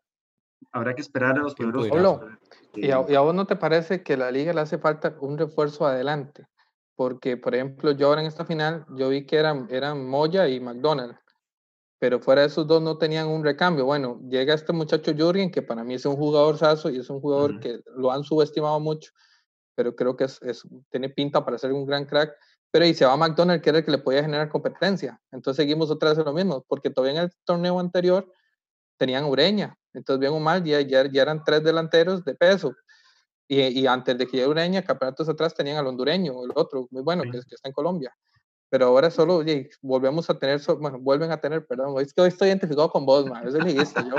habrá 0.72 0.94
que 0.94 1.02
esperar 1.02 1.38
a 1.38 1.42
los 1.42 1.56
primeros. 1.56 1.88
Pablo, 1.90 2.22
¿y, 2.76 2.92
a, 2.92 3.04
¿y 3.08 3.16
a, 3.16 3.20
vos 3.22 3.36
no 3.36 3.46
te 3.46 3.56
parece 3.56 4.04
que 4.04 4.14
a 4.14 4.18
la 4.18 4.32
liga 4.32 4.54
le 4.54 4.62
hace 4.62 4.78
falta 4.78 5.16
un 5.20 5.38
refuerzo 5.38 5.86
adelante? 5.86 6.48
Porque, 6.96 7.38
por 7.38 7.56
ejemplo, 7.56 7.92
yo 7.92 8.08
ahora 8.08 8.22
en 8.22 8.28
esta 8.28 8.46
final, 8.46 8.86
yo 8.96 9.10
vi 9.10 9.26
que 9.26 9.38
eran, 9.38 9.68
eran 9.72 10.08
Moya 10.08 10.48
y 10.48 10.60
McDonald, 10.60 11.16
pero 12.00 12.20
fuera 12.20 12.42
de 12.42 12.48
esos 12.48 12.68
dos 12.68 12.82
no 12.82 12.98
tenían 12.98 13.28
un 13.28 13.44
recambio. 13.44 13.86
Bueno, 13.86 14.20
llega 14.28 14.54
este 14.54 14.74
muchacho 14.74 15.14
Jürgen, 15.14 15.52
que 15.52 15.62
para 15.62 15.84
mí 15.84 15.96
es 15.96 16.06
un 16.06 16.16
jugador 16.16 16.58
saso 16.58 16.90
y 16.90 16.98
es 16.98 17.10
un 17.10 17.22
jugador 17.22 17.52
uh 17.52 17.54
-huh. 17.56 17.60
que 17.60 17.80
lo 17.96 18.12
han 18.12 18.24
subestimado 18.24 18.80
mucho, 18.80 19.12
pero 19.76 19.96
creo 19.96 20.16
que 20.16 20.26
es, 20.26 20.42
es, 20.42 20.64
tiene 20.90 21.10
pinta 21.10 21.44
para 21.44 21.58
ser 21.58 21.72
un 21.74 21.86
gran 21.86 22.06
crack. 22.06 22.34
Pero 22.72 22.86
y 22.86 22.94
se 22.94 23.06
va 23.06 23.14
a 23.14 23.18
McDonald, 23.18 23.62
que 23.62 23.70
era 23.70 23.80
el 23.80 23.86
que 23.86 23.92
le 23.92 23.98
podía 23.98 24.24
generar 24.24 24.48
competencia. 24.48 25.20
Entonces 25.32 25.58
seguimos 25.58 25.92
otra 25.92 26.10
vez 26.10 26.20
en 26.20 26.26
lo 26.26 26.34
mismo, 26.34 26.64
porque 26.68 26.90
todavía 26.90 27.20
en 27.20 27.26
el 27.26 27.32
torneo 27.44 27.80
anterior 27.80 28.32
tenían 28.98 29.26
Ureña. 29.26 29.78
Entonces, 29.94 30.20
bien 30.20 30.34
o 30.34 30.40
mal, 30.40 30.64
ya, 30.64 30.82
ya, 30.82 31.10
ya 31.10 31.22
eran 31.22 31.44
tres 31.44 31.64
delanteros 31.64 32.24
de 32.24 32.36
peso. 32.36 32.76
Y, 33.48 33.62
y, 33.62 33.88
antes 33.88 34.18
de 34.18 34.26
que 34.26 34.38
llegue 34.38 34.48
Ureña, 34.48 34.82
campeonatos 34.82 35.28
atrás 35.28 35.54
tenían 35.54 35.78
al 35.78 35.88
hondureño, 35.88 36.46
el 36.46 36.52
otro, 36.56 36.88
muy 36.90 37.02
bueno, 37.02 37.24
sí. 37.24 37.32
que, 37.32 37.40
que, 37.40 37.56
está 37.56 37.68
en 37.68 37.74
Colombia. 37.74 38.16
pero 38.70 38.86
ahora 38.86 39.12
solo 39.12 39.36
oye, 39.36 39.70
volvemos 39.82 40.30
a 40.30 40.40
tener, 40.40 40.62
bueno, 40.80 40.98
vuelven 40.98 41.32
a 41.32 41.42
tener, 41.42 41.66
perdón, 41.66 41.94
es 42.02 42.14
que 42.14 42.22
hoy 42.22 42.30
estoy 42.30 42.48
identificado 42.48 42.90
con 42.90 43.06
vos, 43.06 43.26
man, 43.26 43.46
es 43.46 43.54
liguista, 43.56 44.02
yo. 44.08 44.16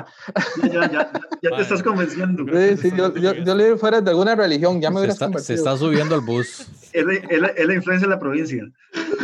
ya, 0.70 0.92
ya, 0.92 1.12
ya, 1.40 1.56
te 1.56 1.62
estás 1.62 1.82
convenciendo. 1.82 2.44
Sí, 2.44 2.76
sí, 2.76 2.92
yo, 2.94 3.14
yo, 3.14 3.32
yo 3.46 3.54
le 3.54 3.78
fuera 3.78 4.02
de 4.02 4.10
alguna 4.10 4.34
religión, 4.34 4.78
ya 4.82 4.90
me 4.90 4.98
hubieras 4.98 5.16
está, 5.16 5.26
convertido. 5.26 5.46
Se 5.46 5.54
está 5.54 5.78
subiendo 5.78 6.14
al 6.14 6.20
bus. 6.20 6.66
es, 6.92 7.02
la, 7.06 7.14
es, 7.14 7.40
la, 7.40 7.48
es, 7.48 7.66
la, 7.66 7.74
influencia 7.74 8.06
de 8.06 8.14
la 8.14 8.20
provincia. 8.20 8.70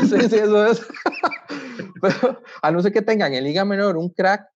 sí, 0.08 0.20
sí, 0.30 0.36
eso 0.36 0.66
es. 0.66 0.86
pero 2.00 2.42
a 2.62 2.70
no 2.70 2.80
ser 2.80 2.92
que 2.94 3.02
tengan 3.02 3.34
en 3.34 3.44
Liga 3.44 3.66
Menor 3.66 3.98
un 3.98 4.08
crack, 4.08 4.48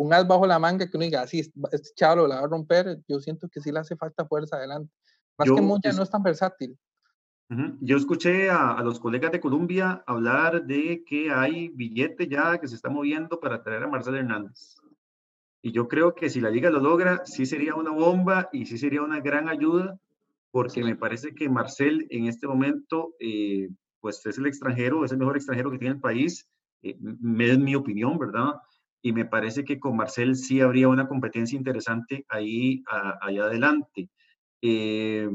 un 0.00 0.14
as 0.14 0.26
bajo 0.26 0.46
la 0.46 0.58
manga 0.58 0.86
que 0.88 0.96
uno 0.96 1.04
diga, 1.04 1.20
así, 1.20 1.40
este 1.72 1.90
chavo 1.94 2.26
la 2.26 2.36
va 2.36 2.46
a 2.46 2.48
romper, 2.48 3.00
yo 3.06 3.20
siento 3.20 3.50
que 3.50 3.60
sí 3.60 3.70
le 3.70 3.80
hace 3.80 3.96
falta 3.96 4.24
fuerza 4.24 4.56
adelante. 4.56 4.90
Más 5.36 5.46
yo, 5.46 5.54
que 5.54 5.60
Moya 5.60 5.92
no 5.92 6.02
es 6.02 6.10
tan 6.10 6.22
versátil. 6.22 6.78
Uh 7.50 7.54
-huh. 7.54 7.78
Yo 7.82 7.98
escuché 7.98 8.48
a, 8.48 8.72
a, 8.72 8.82
los 8.82 8.98
colegas 8.98 9.30
de 9.30 9.40
Colombia 9.40 10.02
hablar 10.06 10.64
de 10.64 11.04
que 11.06 11.30
hay 11.30 11.68
billete 11.68 12.28
ya 12.28 12.58
que 12.58 12.66
se 12.66 12.76
está 12.76 12.88
moviendo 12.88 13.40
para 13.40 13.62
traer 13.62 13.82
a 13.82 13.88
Marcel 13.88 14.14
Hernández. 14.14 14.76
Y 15.60 15.72
yo 15.72 15.86
creo 15.86 16.14
que 16.14 16.30
si 16.30 16.40
la 16.40 16.48
liga 16.48 16.70
lo 16.70 16.80
logra, 16.80 17.20
sí 17.26 17.44
sería 17.44 17.74
una 17.74 17.90
bomba 17.90 18.48
y 18.54 18.64
sí 18.64 18.78
sería 18.78 19.02
una 19.02 19.20
gran 19.20 19.50
ayuda, 19.50 19.98
porque 20.50 20.80
sí. 20.80 20.82
me 20.82 20.96
parece 20.96 21.34
que 21.34 21.50
Marcel 21.50 22.06
en 22.08 22.24
este 22.26 22.46
momento, 22.46 23.14
eh, 23.20 23.68
pues 24.00 24.24
es 24.24 24.38
el 24.38 24.46
extranjero, 24.46 25.04
es 25.04 25.12
el 25.12 25.18
mejor 25.18 25.36
extranjero 25.36 25.70
que 25.70 25.78
tiene 25.78 25.96
el 25.96 26.00
país, 26.00 26.48
eh, 26.82 26.96
es 26.98 27.58
mi 27.58 27.74
opinión, 27.74 28.18
¿verdad? 28.18 28.54
Y 29.02 29.12
me 29.12 29.24
parece 29.24 29.64
que 29.64 29.80
con 29.80 29.96
Marcel 29.96 30.36
sí 30.36 30.60
habría 30.60 30.88
una 30.88 31.08
competencia 31.08 31.56
interesante 31.56 32.26
ahí 32.28 32.82
a, 32.88 33.18
allá 33.22 33.44
adelante. 33.44 34.10
Eh, 34.62 35.28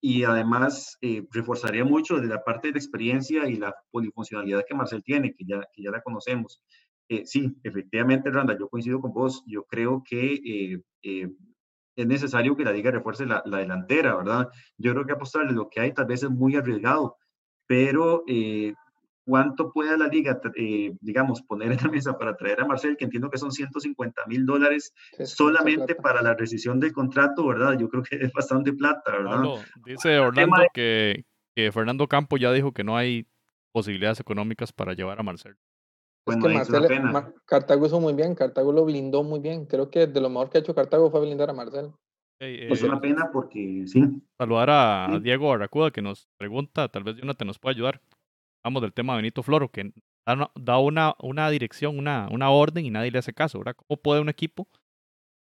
y 0.00 0.24
además 0.24 0.96
eh, 1.00 1.26
reforzaría 1.32 1.84
mucho 1.84 2.16
desde 2.16 2.28
la 2.28 2.44
parte 2.44 2.70
de 2.72 2.78
experiencia 2.78 3.48
y 3.48 3.56
la 3.56 3.74
polifuncionalidad 3.90 4.64
que 4.66 4.74
Marcel 4.74 5.02
tiene, 5.02 5.34
que 5.34 5.44
ya, 5.44 5.60
que 5.72 5.82
ya 5.82 5.90
la 5.90 6.02
conocemos. 6.02 6.62
Eh, 7.08 7.26
sí, 7.26 7.56
efectivamente, 7.64 8.30
Randa, 8.30 8.56
yo 8.58 8.68
coincido 8.68 9.00
con 9.00 9.12
vos. 9.12 9.42
Yo 9.46 9.64
creo 9.64 10.02
que 10.08 10.80
eh, 11.02 11.30
es 11.96 12.06
necesario 12.06 12.56
que 12.56 12.64
la 12.64 12.72
liga 12.72 12.90
refuerce 12.90 13.26
la, 13.26 13.42
la, 13.46 13.58
delantera, 13.58 14.16
¿verdad? 14.16 14.48
Yo 14.76 14.92
creo 14.92 15.06
que 15.06 15.12
apostarle 15.12 15.52
lo 15.52 15.68
que 15.68 15.80
hay 15.80 15.92
tal 15.92 16.06
vez 16.06 16.22
es 16.22 16.30
muy 16.30 16.54
arriesgado, 16.54 17.16
pero 17.66 18.24
¿cuánto 19.28 19.70
puede 19.70 19.98
la 19.98 20.08
liga, 20.08 20.40
digamos, 21.00 21.42
poner 21.42 21.70
en 21.72 21.78
la 21.82 21.90
mesa 21.90 22.16
para 22.16 22.34
traer 22.34 22.62
a 22.62 22.64
Marcel, 22.64 22.96
que 22.96 23.04
entiendo 23.04 23.28
que 23.28 23.36
son 23.36 23.52
150 23.52 24.24
mil 24.26 24.46
dólares 24.46 24.94
solamente 25.22 25.94
para 25.94 26.22
la 26.22 26.32
rescisión 26.32 26.80
del 26.80 26.94
contrato, 26.94 27.46
¿verdad? 27.46 27.78
Yo 27.78 27.90
creo 27.90 28.02
que 28.02 28.16
es 28.16 28.32
bastante 28.32 28.72
plata, 28.72 29.12
¿verdad? 29.12 29.32
Pablo, 29.32 29.58
dice 29.84 30.18
Orlando 30.18 30.62
de... 30.62 30.68
que, 30.72 31.24
que, 31.54 31.70
Fernando 31.72 32.08
Campo 32.08 32.38
ya 32.38 32.50
dijo 32.52 32.72
que 32.72 32.84
no 32.84 32.96
hay 32.96 33.26
posibilidades 33.70 34.18
económicas 34.18 34.72
para 34.72 34.94
llevar 34.94 35.20
a 35.20 35.22
Marcel. 35.22 35.56
Bueno, 36.24 36.48
es 36.48 36.66
que 36.66 36.72
Marcel, 36.72 37.02
Mar 37.02 37.34
Cartago 37.44 37.84
hizo 37.84 38.00
muy 38.00 38.14
bien, 38.14 38.34
Cartago 38.34 38.72
lo 38.72 38.86
blindó 38.86 39.22
muy 39.22 39.40
bien. 39.40 39.66
Creo 39.66 39.90
que 39.90 40.06
de 40.06 40.20
lo 40.22 40.30
mejor 40.30 40.48
que 40.48 40.56
ha 40.56 40.60
hecho 40.62 40.74
Cartago 40.74 41.10
fue 41.10 41.20
blindar 41.20 41.50
a 41.50 41.52
Marcel. 41.52 41.92
Hey, 42.40 42.64
pues 42.68 42.80
eh, 42.80 42.86
es 42.86 42.90
una 42.90 43.00
pena 43.00 43.28
porque 43.30 43.84
sí. 43.86 44.22
Saludar 44.38 44.70
a 44.70 45.08
sí. 45.12 45.20
Diego 45.20 45.52
Arracuda 45.52 45.90
que 45.90 46.00
nos 46.00 46.28
pregunta, 46.38 46.88
tal 46.88 47.04
vez 47.04 47.16
Jonathan 47.16 47.48
nos 47.48 47.58
pueda 47.58 47.74
ayudar 47.74 48.00
hablamos 48.62 48.82
del 48.82 48.92
tema 48.92 49.14
de 49.14 49.18
Benito 49.18 49.42
Floro, 49.42 49.70
que 49.70 49.92
da 50.54 50.78
una, 50.78 51.14
una 51.20 51.50
dirección, 51.50 51.98
una, 51.98 52.28
una 52.30 52.50
orden 52.50 52.84
y 52.84 52.90
nadie 52.90 53.10
le 53.10 53.18
hace 53.18 53.32
caso, 53.32 53.58
¿verdad? 53.58 53.76
¿Cómo 53.76 54.00
puede 54.00 54.20
un 54.20 54.28
equipo 54.28 54.68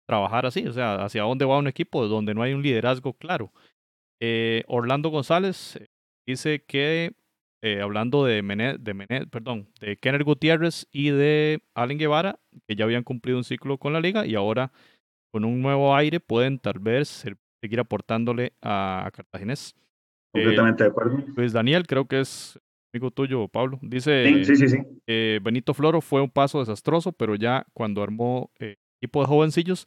trabajar 0.08 0.46
así? 0.46 0.66
O 0.66 0.72
sea, 0.72 1.04
¿hacia 1.04 1.22
dónde 1.22 1.44
va 1.44 1.58
un 1.58 1.68
equipo 1.68 2.06
donde 2.08 2.34
no 2.34 2.42
hay 2.42 2.52
un 2.52 2.62
liderazgo 2.62 3.12
claro? 3.14 3.52
Eh, 4.20 4.64
Orlando 4.66 5.10
González 5.10 5.78
dice 6.26 6.64
que, 6.64 7.14
eh, 7.62 7.80
hablando 7.80 8.24
de 8.24 8.42
Menet, 8.42 8.80
de 8.80 8.94
Menet, 8.94 9.30
perdón, 9.30 9.68
de 9.80 9.96
Kenner 9.96 10.24
Gutiérrez 10.24 10.86
y 10.90 11.10
de 11.10 11.62
Allen 11.74 11.98
Guevara, 11.98 12.40
que 12.66 12.74
ya 12.74 12.84
habían 12.84 13.04
cumplido 13.04 13.38
un 13.38 13.44
ciclo 13.44 13.78
con 13.78 13.92
la 13.92 14.00
liga 14.00 14.26
y 14.26 14.34
ahora 14.34 14.72
con 15.32 15.44
un 15.44 15.62
nuevo 15.62 15.94
aire 15.94 16.20
pueden 16.20 16.58
tal 16.58 16.78
vez 16.80 17.24
seguir 17.60 17.80
aportándole 17.80 18.52
a, 18.60 19.06
a 19.06 19.10
Cartaginés. 19.12 19.74
Completamente 20.32 20.82
eh, 20.82 20.86
de 20.86 20.90
acuerdo. 20.90 21.24
Luis 21.36 21.52
Daniel 21.52 21.86
creo 21.86 22.06
que 22.06 22.20
es 22.20 22.58
amigo 22.92 23.10
tuyo, 23.10 23.48
Pablo. 23.48 23.78
Dice 23.82 24.24
sí, 24.26 24.44
sí, 24.44 24.56
sí, 24.56 24.68
sí. 24.68 24.78
Eh, 25.06 25.40
Benito 25.42 25.74
Floro 25.74 26.00
fue 26.00 26.20
un 26.20 26.30
paso 26.30 26.60
desastroso, 26.60 27.12
pero 27.12 27.34
ya 27.34 27.66
cuando 27.72 28.02
armó 28.02 28.50
eh, 28.58 28.76
equipo 29.00 29.20
de 29.20 29.26
jovencillos, 29.26 29.86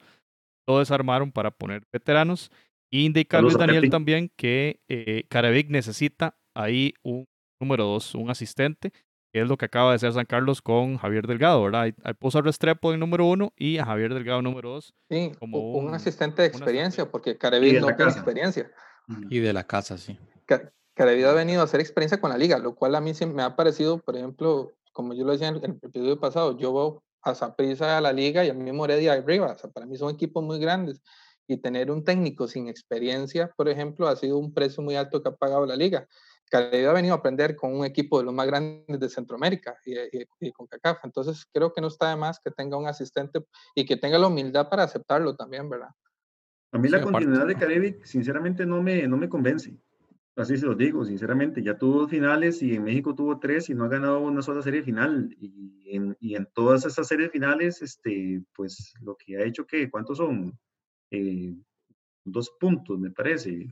lo 0.68 0.80
desarmaron 0.80 1.32
para 1.32 1.52
poner 1.52 1.84
veteranos. 1.92 2.52
Y 2.92 3.06
indica 3.06 3.42
Luis 3.42 3.58
Daniel 3.58 3.90
también 3.90 4.32
que 4.36 4.82
eh, 4.88 5.26
Caravic 5.30 5.70
necesita 5.70 6.38
ahí 6.56 6.94
un 7.04 7.26
número 7.60 7.84
dos, 7.86 8.16
un 8.16 8.30
asistente, 8.30 8.92
que 9.34 9.42
es 9.42 9.48
lo 9.48 9.58
que 9.58 9.66
acaba 9.66 9.90
de 9.90 9.98
hacer 9.98 10.14
San 10.14 10.26
Carlos 10.26 10.62
con 10.62 10.98
Javier 10.98 11.28
Delgado, 11.28 11.64
¿verdad? 11.64 11.82
Hay, 11.82 11.94
hay 12.04 12.14
puso 12.14 12.40
a 12.40 12.42
Restrepo 12.42 12.94
en 12.94 13.00
número 13.00 13.26
uno 13.26 13.54
y 13.58 13.80
a 13.80 13.86
Javier 13.86 14.14
Delgado 14.14 14.42
número 14.42 14.70
dos. 14.70 14.94
Sí, 15.10 15.32
como 15.40 15.60
un, 15.74 15.88
un 15.88 15.94
asistente 15.94 16.42
de 16.42 16.48
experiencia, 16.48 17.04
asistente. 17.04 17.12
porque 17.12 17.38
Caravic 17.38 17.82
no 17.82 17.96
tiene 17.96 18.12
experiencia. 18.12 18.72
Y 19.30 19.40
de 19.40 19.54
la 19.54 19.66
casa, 19.66 19.98
sí 19.98 20.18
que 20.96 21.04
ha 21.04 21.34
venido 21.34 21.62
a 21.62 21.66
hacer 21.66 21.82
experiencia 21.82 22.22
con 22.22 22.30
la 22.30 22.38
liga, 22.38 22.58
lo 22.58 22.74
cual 22.74 22.96
a 22.96 23.02
mí 23.02 23.12
me 23.34 23.44
ha 23.44 23.56
parecido, 23.56 24.00
por 24.00 24.16
ejemplo, 24.16 24.72
como 24.94 25.14
yo 25.14 25.26
lo 25.26 25.34
decía 25.34 25.50
en 25.50 25.56
el 25.56 25.80
episodio 25.82 26.20
pasado, 26.20 26.58
yo 26.58 26.74
veo 26.74 27.04
a 27.22 27.36
Zaprisa 27.36 27.98
a 27.98 28.02
la 28.02 28.14
liga 28.14 28.46
y 28.46 28.50
a 28.50 28.54
mí 28.54 28.72
Morelia 28.72 29.14
arriba, 29.14 29.52
o 29.52 29.58
sea, 29.58 29.70
para 29.70 29.86
mí 29.86 29.98
son 29.98 30.14
equipos 30.14 30.44
muy 30.44 30.58
grandes 30.58 31.02
y 31.48 31.58
tener 31.58 31.92
un 31.92 32.04
técnico 32.04 32.48
sin 32.48 32.70
experiencia, 32.70 33.52
por 33.58 33.68
ejemplo, 33.68 34.08
ha 34.08 34.16
sido 34.16 34.38
un 34.38 34.54
precio 34.54 34.82
muy 34.82 34.96
alto 34.96 35.22
que 35.22 35.30
ha 35.30 35.36
pagado 35.36 35.66
la 35.66 35.76
liga. 35.76 36.08
Caldeiro 36.50 36.92
ha 36.92 36.94
venido 36.94 37.14
a 37.14 37.18
aprender 37.18 37.56
con 37.56 37.76
un 37.76 37.86
equipo 37.86 38.20
de 38.20 38.26
los 38.26 38.34
más 38.34 38.48
grandes 38.48 39.00
de 39.00 39.10
Centroamérica 39.10 39.76
y, 39.84 39.94
y, 39.94 40.28
y, 40.40 40.52
con 40.52 40.68
CACAF. 40.68 41.04
Entonces, 41.04 41.46
creo 41.52 41.74
que 41.74 41.82
no 41.82 41.88
está 41.88 42.10
de 42.12 42.16
más 42.16 42.40
que 42.40 42.52
tenga 42.52 42.78
un 42.78 42.88
asistente 42.88 43.44
y 43.74 43.86
que 43.86 43.98
tenga 43.98 44.18
la 44.20 44.28
humildad 44.28 44.70
para 44.70 44.84
aceptarlo 44.84 45.36
también, 45.36 45.70
¿verdad? 45.70 45.90
A 46.72 46.78
mí 46.78 46.88
la 46.88 47.02
continuidad 47.02 47.48
de 47.48 47.56
Caribe, 47.56 48.00
sinceramente, 48.04 48.66
no 48.66 48.82
me, 48.84 49.08
no 49.08 49.18
me 49.18 49.28
convence. 49.28 49.76
Así 50.36 50.58
se 50.58 50.66
lo 50.66 50.76
digo, 50.76 51.06
sinceramente, 51.06 51.64
ya 51.64 51.78
tuvo 51.78 52.10
finales 52.10 52.62
y 52.62 52.76
en 52.76 52.84
México 52.84 53.16
tuvo 53.16 53.40
tres 53.40 53.70
y 53.70 53.74
no 53.74 53.86
ha 53.86 53.88
ganado 53.88 54.20
una 54.20 54.42
sola 54.42 54.62
serie 54.62 54.84
final. 54.84 55.36
Y 55.40 55.96
en, 55.96 56.18
y 56.20 56.36
en 56.36 56.46
todas 56.54 56.86
esas 56.86 57.08
series 57.08 57.32
finales, 57.32 57.82
este, 57.82 58.44
pues 58.54 58.94
lo 59.02 59.16
que 59.16 59.38
ha 59.38 59.46
hecho 59.46 59.66
que, 59.66 59.90
¿cuántos 59.90 60.18
son? 60.18 60.58
Eh, 61.10 61.56
dos 62.26 62.52
puntos, 62.60 63.00
me 63.00 63.12
parece. 63.12 63.68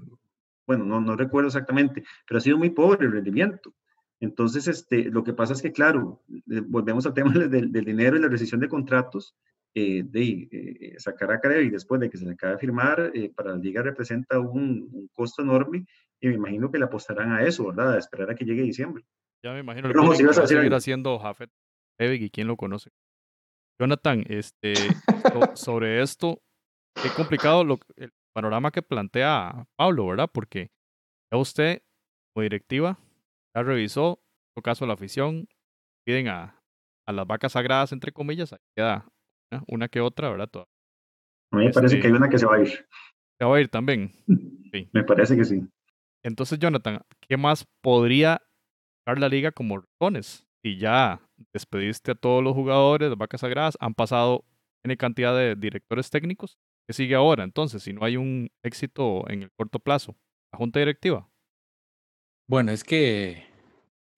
Bueno, 0.66 0.86
no, 0.86 1.02
no 1.02 1.18
recuerdo 1.18 1.48
exactamente, 1.48 2.04
pero 2.26 2.38
ha 2.38 2.42
sido 2.42 2.58
muy 2.58 2.70
pobre 2.70 3.08
el 3.08 3.12
rendimiento. 3.12 3.74
Entonces, 4.22 4.70
este, 4.70 5.06
lo 5.12 5.24
que 5.26 5.34
pasa 5.34 5.52
es 5.52 5.62
que, 5.62 5.74
claro, 5.74 6.24
volvemos 6.68 7.06
al 7.06 7.14
tema 7.14 7.34
del, 7.34 7.74
del 7.74 7.86
dinero 7.86 8.16
y 8.16 8.22
la 8.22 8.30
rescisión 8.30 8.62
de 8.62 8.70
contratos. 8.70 9.36
Eh, 9.76 10.04
de 10.06 10.48
eh, 10.52 11.00
sacar 11.00 11.32
a 11.32 11.40
Carey 11.40 11.72
después 11.72 12.00
de 12.00 12.08
que 12.08 12.20
se 12.20 12.26
le 12.26 12.34
acabe 12.34 12.54
de 12.54 12.60
firmar, 12.60 13.12
eh, 13.16 13.32
para 13.36 13.54
la 13.54 13.58
liga 13.58 13.82
representa 13.82 14.40
un, 14.40 15.10
costo 15.14 15.42
enorme 15.42 15.88
y 16.24 16.28
me 16.30 16.36
imagino 16.36 16.72
que 16.72 16.80
le 16.80 16.86
apostarán 16.86 17.34
a 17.34 17.44
eso, 17.44 17.68
¿verdad? 17.68 17.96
A 17.96 18.00
esperar 18.00 18.32
a 18.32 18.36
que 18.36 18.46
llegue 18.46 18.62
diciembre. 18.62 19.04
Ya 19.44 19.52
me 19.52 19.60
imagino 19.60 19.90
que 19.90 19.98
va 19.98 20.44
a 20.44 20.48
seguir 20.48 20.74
haciendo 20.74 21.20
Jafet 21.20 21.52
Evig 22.00 22.24
y 22.24 22.30
quién 22.30 22.48
lo 22.48 22.56
conoce. 22.56 22.92
Jonathan, 23.80 24.24
este, 24.30 24.76
so, 24.76 25.56
sobre 25.56 26.02
esto, 26.02 26.42
qué 26.96 27.10
complicado 27.16 27.66
lo, 27.66 27.80
el 27.98 28.12
panorama 28.34 28.72
que 28.72 28.82
plantea 28.82 29.68
Pablo, 29.78 30.08
¿verdad? 30.08 30.30
Porque 30.34 30.72
ya 31.32 31.38
usted, 31.38 31.82
como 32.34 32.44
directiva, 32.44 32.98
ya 33.54 33.64
revisó, 33.64 34.24
en 34.56 34.62
caso 34.62 34.86
la 34.86 34.94
afición, 34.94 35.48
piden 36.06 36.30
a, 36.30 36.62
a 37.06 37.12
las 37.12 37.28
vacas 37.28 37.52
sagradas, 37.52 37.92
entre 37.92 38.14
comillas, 38.14 38.54
ahí 38.54 38.60
queda 38.78 39.10
una 39.68 39.90
que 39.90 40.00
otra, 40.00 40.30
¿verdad? 40.30 40.50
Toda. 40.50 40.66
A 41.52 41.58
mí 41.58 41.64
me 41.64 41.70
este, 41.70 41.82
parece 41.82 42.00
que 42.00 42.08
hay 42.08 42.14
una 42.14 42.30
que 42.30 42.40
se 42.40 42.46
va 42.46 42.56
a 42.56 42.62
ir. 42.62 42.88
Se 43.40 43.46
va 43.46 43.58
a 43.58 43.62
ir 43.62 43.70
también. 43.70 44.12
Sí. 44.74 44.90
Me 44.92 45.04
parece 45.04 45.38
que 45.38 45.46
sí. 45.46 45.62
Entonces, 46.24 46.58
Jonathan, 46.60 47.02
¿qué 47.28 47.38
más 47.38 47.66
podría 47.82 48.42
dar 49.06 49.20
la 49.20 49.30
liga 49.30 49.52
como 49.52 49.80
ratones? 49.80 50.46
Si 50.64 50.78
ya 50.78 51.22
despediste 51.54 52.12
a 52.12 52.16
todos 52.16 52.42
los 52.42 52.54
jugadores 52.54 53.10
de 53.10 53.16
vacas 53.16 53.42
sagradas, 53.42 53.78
han 53.82 53.94
pasado 53.94 54.46
N 54.84 54.96
cantidad 54.98 55.36
de 55.36 55.56
directores 55.56 56.10
técnicos. 56.10 56.58
¿Qué 56.88 56.94
sigue 56.94 57.16
ahora? 57.16 57.44
Entonces, 57.44 57.84
si 57.84 57.94
no 57.94 58.06
hay 58.06 58.18
un 58.18 58.50
éxito 58.64 59.30
en 59.30 59.44
el 59.44 59.52
corto 59.52 59.80
plazo, 59.80 60.16
la 60.52 60.58
junta 60.58 60.80
directiva. 60.80 61.30
Bueno, 62.48 62.72
es 62.72 62.84
que 62.84 63.46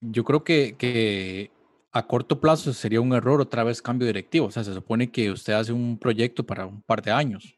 yo 0.00 0.24
creo 0.24 0.44
que, 0.44 0.76
que 0.76 1.50
a 1.92 2.06
corto 2.06 2.40
plazo 2.40 2.72
sería 2.72 3.00
un 3.00 3.12
error 3.14 3.40
otra 3.40 3.64
vez 3.64 3.82
cambio 3.82 4.06
directivo. 4.06 4.46
O 4.46 4.50
sea, 4.50 4.64
se 4.64 4.74
supone 4.74 5.10
que 5.10 5.30
usted 5.30 5.52
hace 5.54 5.72
un 5.72 5.98
proyecto 5.98 6.44
para 6.44 6.66
un 6.66 6.82
par 6.82 7.02
de 7.02 7.12
años 7.12 7.55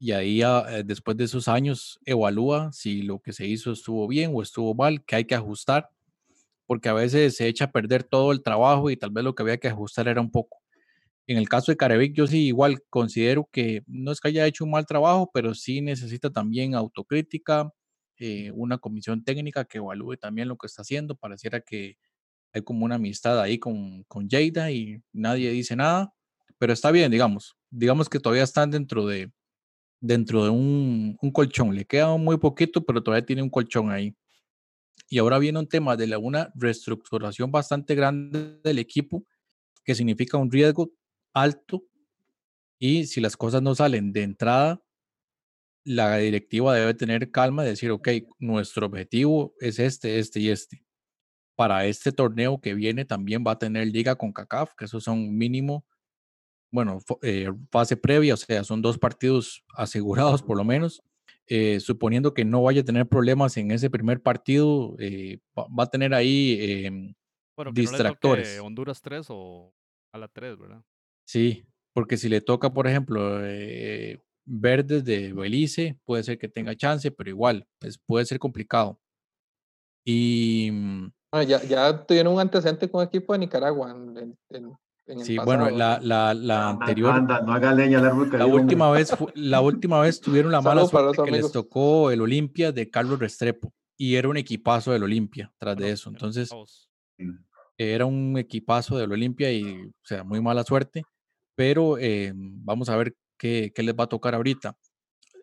y 0.00 0.12
ahí 0.12 0.42
eh, 0.42 0.82
después 0.84 1.16
de 1.18 1.24
esos 1.24 1.46
años 1.46 2.00
evalúa 2.06 2.72
si 2.72 3.02
lo 3.02 3.20
que 3.20 3.34
se 3.34 3.46
hizo 3.46 3.70
estuvo 3.70 4.08
bien 4.08 4.32
o 4.34 4.40
estuvo 4.42 4.74
mal, 4.74 5.04
que 5.04 5.16
hay 5.16 5.24
que 5.26 5.34
ajustar, 5.34 5.90
porque 6.66 6.88
a 6.88 6.94
veces 6.94 7.36
se 7.36 7.46
echa 7.48 7.66
a 7.66 7.72
perder 7.72 8.02
todo 8.04 8.32
el 8.32 8.42
trabajo 8.42 8.90
y 8.90 8.96
tal 8.96 9.10
vez 9.10 9.24
lo 9.24 9.34
que 9.34 9.42
había 9.42 9.58
que 9.58 9.68
ajustar 9.68 10.08
era 10.08 10.22
un 10.22 10.30
poco. 10.30 10.58
En 11.26 11.36
el 11.36 11.48
caso 11.50 11.70
de 11.70 11.76
Carevic, 11.76 12.14
yo 12.14 12.26
sí 12.26 12.46
igual 12.46 12.82
considero 12.88 13.48
que 13.52 13.82
no 13.86 14.10
es 14.10 14.20
que 14.20 14.28
haya 14.28 14.46
hecho 14.46 14.64
un 14.64 14.70
mal 14.70 14.86
trabajo, 14.86 15.30
pero 15.34 15.54
sí 15.54 15.82
necesita 15.82 16.30
también 16.30 16.74
autocrítica, 16.74 17.70
eh, 18.18 18.52
una 18.54 18.78
comisión 18.78 19.22
técnica 19.22 19.66
que 19.66 19.78
evalúe 19.78 20.16
también 20.16 20.48
lo 20.48 20.56
que 20.56 20.66
está 20.66 20.82
haciendo. 20.82 21.14
Pareciera 21.14 21.60
que 21.60 21.98
hay 22.54 22.62
como 22.62 22.86
una 22.86 22.96
amistad 22.96 23.38
ahí 23.40 23.58
con, 23.58 24.04
con 24.04 24.28
Jada 24.30 24.70
y 24.70 25.02
nadie 25.12 25.50
dice 25.50 25.76
nada, 25.76 26.14
pero 26.58 26.72
está 26.72 26.90
bien, 26.90 27.10
digamos, 27.10 27.56
digamos 27.70 28.08
que 28.08 28.18
todavía 28.20 28.44
están 28.44 28.70
dentro 28.70 29.06
de, 29.06 29.30
dentro 30.00 30.44
de 30.44 30.50
un, 30.50 31.16
un 31.20 31.30
colchón, 31.30 31.74
le 31.74 31.84
queda 31.84 32.16
muy 32.16 32.38
poquito, 32.38 32.84
pero 32.84 33.02
todavía 33.02 33.26
tiene 33.26 33.42
un 33.42 33.50
colchón 33.50 33.90
ahí. 33.90 34.16
Y 35.08 35.18
ahora 35.18 35.38
viene 35.38 35.58
un 35.58 35.68
tema 35.68 35.96
de 35.96 36.06
la, 36.06 36.18
una 36.18 36.52
reestructuración 36.54 37.50
bastante 37.50 37.94
grande 37.94 38.60
del 38.62 38.78
equipo, 38.78 39.24
que 39.84 39.94
significa 39.94 40.38
un 40.38 40.50
riesgo 40.50 40.92
alto. 41.34 41.84
Y 42.78 43.06
si 43.06 43.20
las 43.20 43.36
cosas 43.36 43.60
no 43.62 43.74
salen 43.74 44.12
de 44.12 44.22
entrada, 44.22 44.82
la 45.84 46.16
directiva 46.18 46.74
debe 46.74 46.94
tener 46.94 47.30
calma 47.30 47.64
y 47.64 47.68
decir, 47.68 47.90
ok, 47.90 48.08
nuestro 48.38 48.86
objetivo 48.86 49.54
es 49.60 49.78
este, 49.78 50.18
este 50.18 50.40
y 50.40 50.50
este. 50.50 50.84
Para 51.56 51.84
este 51.86 52.12
torneo 52.12 52.60
que 52.60 52.74
viene 52.74 53.04
también 53.04 53.44
va 53.46 53.52
a 53.52 53.58
tener 53.58 53.88
liga 53.88 54.14
con 54.14 54.32
CACAF, 54.32 54.74
que 54.76 54.84
esos 54.86 55.04
son 55.04 55.36
mínimo, 55.36 55.84
bueno, 56.70 56.98
eh, 57.22 57.50
fase 57.70 57.96
previa, 57.96 58.34
o 58.34 58.36
sea, 58.36 58.64
son 58.64 58.82
dos 58.82 58.98
partidos 58.98 59.64
asegurados 59.74 60.42
por 60.42 60.56
lo 60.56 60.64
menos. 60.64 61.02
Eh, 61.46 61.80
suponiendo 61.80 62.32
que 62.32 62.44
no 62.44 62.62
vaya 62.62 62.82
a 62.82 62.84
tener 62.84 63.08
problemas 63.08 63.56
en 63.56 63.72
ese 63.72 63.90
primer 63.90 64.22
partido, 64.22 64.94
eh, 65.00 65.40
va, 65.58 65.82
a 65.82 65.90
tener 65.90 66.14
ahí 66.14 66.58
em, 66.60 67.14
distractores. 67.72 68.60
Honduras 68.60 69.02
3 69.02 69.26
o 69.30 69.74
a 70.12 70.18
la 70.18 70.28
3, 70.28 70.56
¿verdad? 70.56 70.84
Sí, 71.26 71.66
porque 71.92 72.16
si 72.16 72.28
le 72.28 72.40
toca, 72.40 72.72
por 72.72 72.86
ejemplo, 72.86 73.44
eh, 73.44 74.22
Verdes 74.44 75.04
de 75.04 75.32
Belice, 75.32 75.98
puede 76.04 76.22
ser 76.22 76.38
que 76.38 76.48
tenga 76.48 76.76
chance, 76.76 77.10
pero 77.10 77.30
igual, 77.30 77.66
pues 77.80 77.98
puede 77.98 78.26
ser 78.26 78.38
complicado. 78.38 79.00
Y. 80.04 80.70
Mm 80.70 81.10
ya, 81.46 81.62
ya 81.62 82.06
tuvieron 82.06 82.34
un 82.34 82.40
antecedente 82.40 82.90
con 82.90 83.04
equipo 83.04 83.32
de 83.32 83.38
Nicaragua 83.38 83.90
en, 83.90 84.36
sí, 85.22 85.36
bueno, 85.44 85.70
la, 85.70 85.98
la, 86.02 86.34
la 86.34 86.70
anterior. 86.70 87.22
no 87.22 87.52
haga 87.52 87.74
leña 87.74 88.00
la, 88.00 88.46
última 88.46 88.90
vez, 88.90 89.12
la 89.34 89.60
última 89.60 90.00
vez 90.00 90.20
tuvieron 90.20 90.52
la 90.52 90.60
mala 90.60 90.86
suerte 90.86 91.22
que 91.24 91.30
les 91.30 91.52
tocó 91.52 92.10
el 92.10 92.20
Olimpia 92.20 92.72
de 92.72 92.90
Carlos 92.90 93.18
Restrepo 93.18 93.72
y 93.96 94.14
era 94.14 94.28
un 94.28 94.36
equipazo 94.36 94.92
del 94.92 95.02
Olimpia 95.02 95.52
tras 95.58 95.76
de 95.76 95.90
eso. 95.90 96.08
Entonces, 96.10 96.50
era 97.76 98.06
un 98.06 98.38
equipazo 98.38 98.96
del 98.96 99.12
Olimpia 99.12 99.52
y, 99.52 99.64
o 99.64 100.04
sea, 100.04 100.24
muy 100.24 100.40
mala 100.40 100.64
suerte. 100.64 101.02
Pero 101.54 101.98
eh, 101.98 102.32
vamos 102.34 102.88
a 102.88 102.96
ver 102.96 103.14
qué, 103.38 103.72
qué 103.74 103.82
les 103.82 103.94
va 103.94 104.04
a 104.04 104.08
tocar 104.08 104.34
ahorita. 104.34 104.76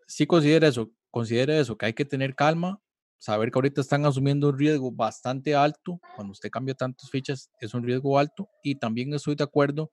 Sí 0.07 0.25
considera 0.25 0.67
eso, 0.67 0.89
considera 1.11 1.59
eso, 1.59 1.77
que 1.77 1.85
hay 1.85 1.93
que 1.93 2.05
tener 2.05 2.33
calma, 2.33 2.79
saber 3.17 3.51
que 3.51 3.57
ahorita 3.57 3.81
están 3.81 4.05
asumiendo 4.05 4.49
un 4.49 4.57
riesgo 4.57 4.91
bastante 4.91 5.55
alto, 5.55 5.99
cuando 6.15 6.31
usted 6.31 6.49
cambia 6.49 6.75
tantas 6.75 7.09
fichas 7.09 7.51
es 7.59 7.73
un 7.73 7.83
riesgo 7.83 8.19
alto 8.19 8.49
y 8.63 8.75
también 8.75 9.13
estoy 9.13 9.35
de 9.35 9.43
acuerdo 9.43 9.91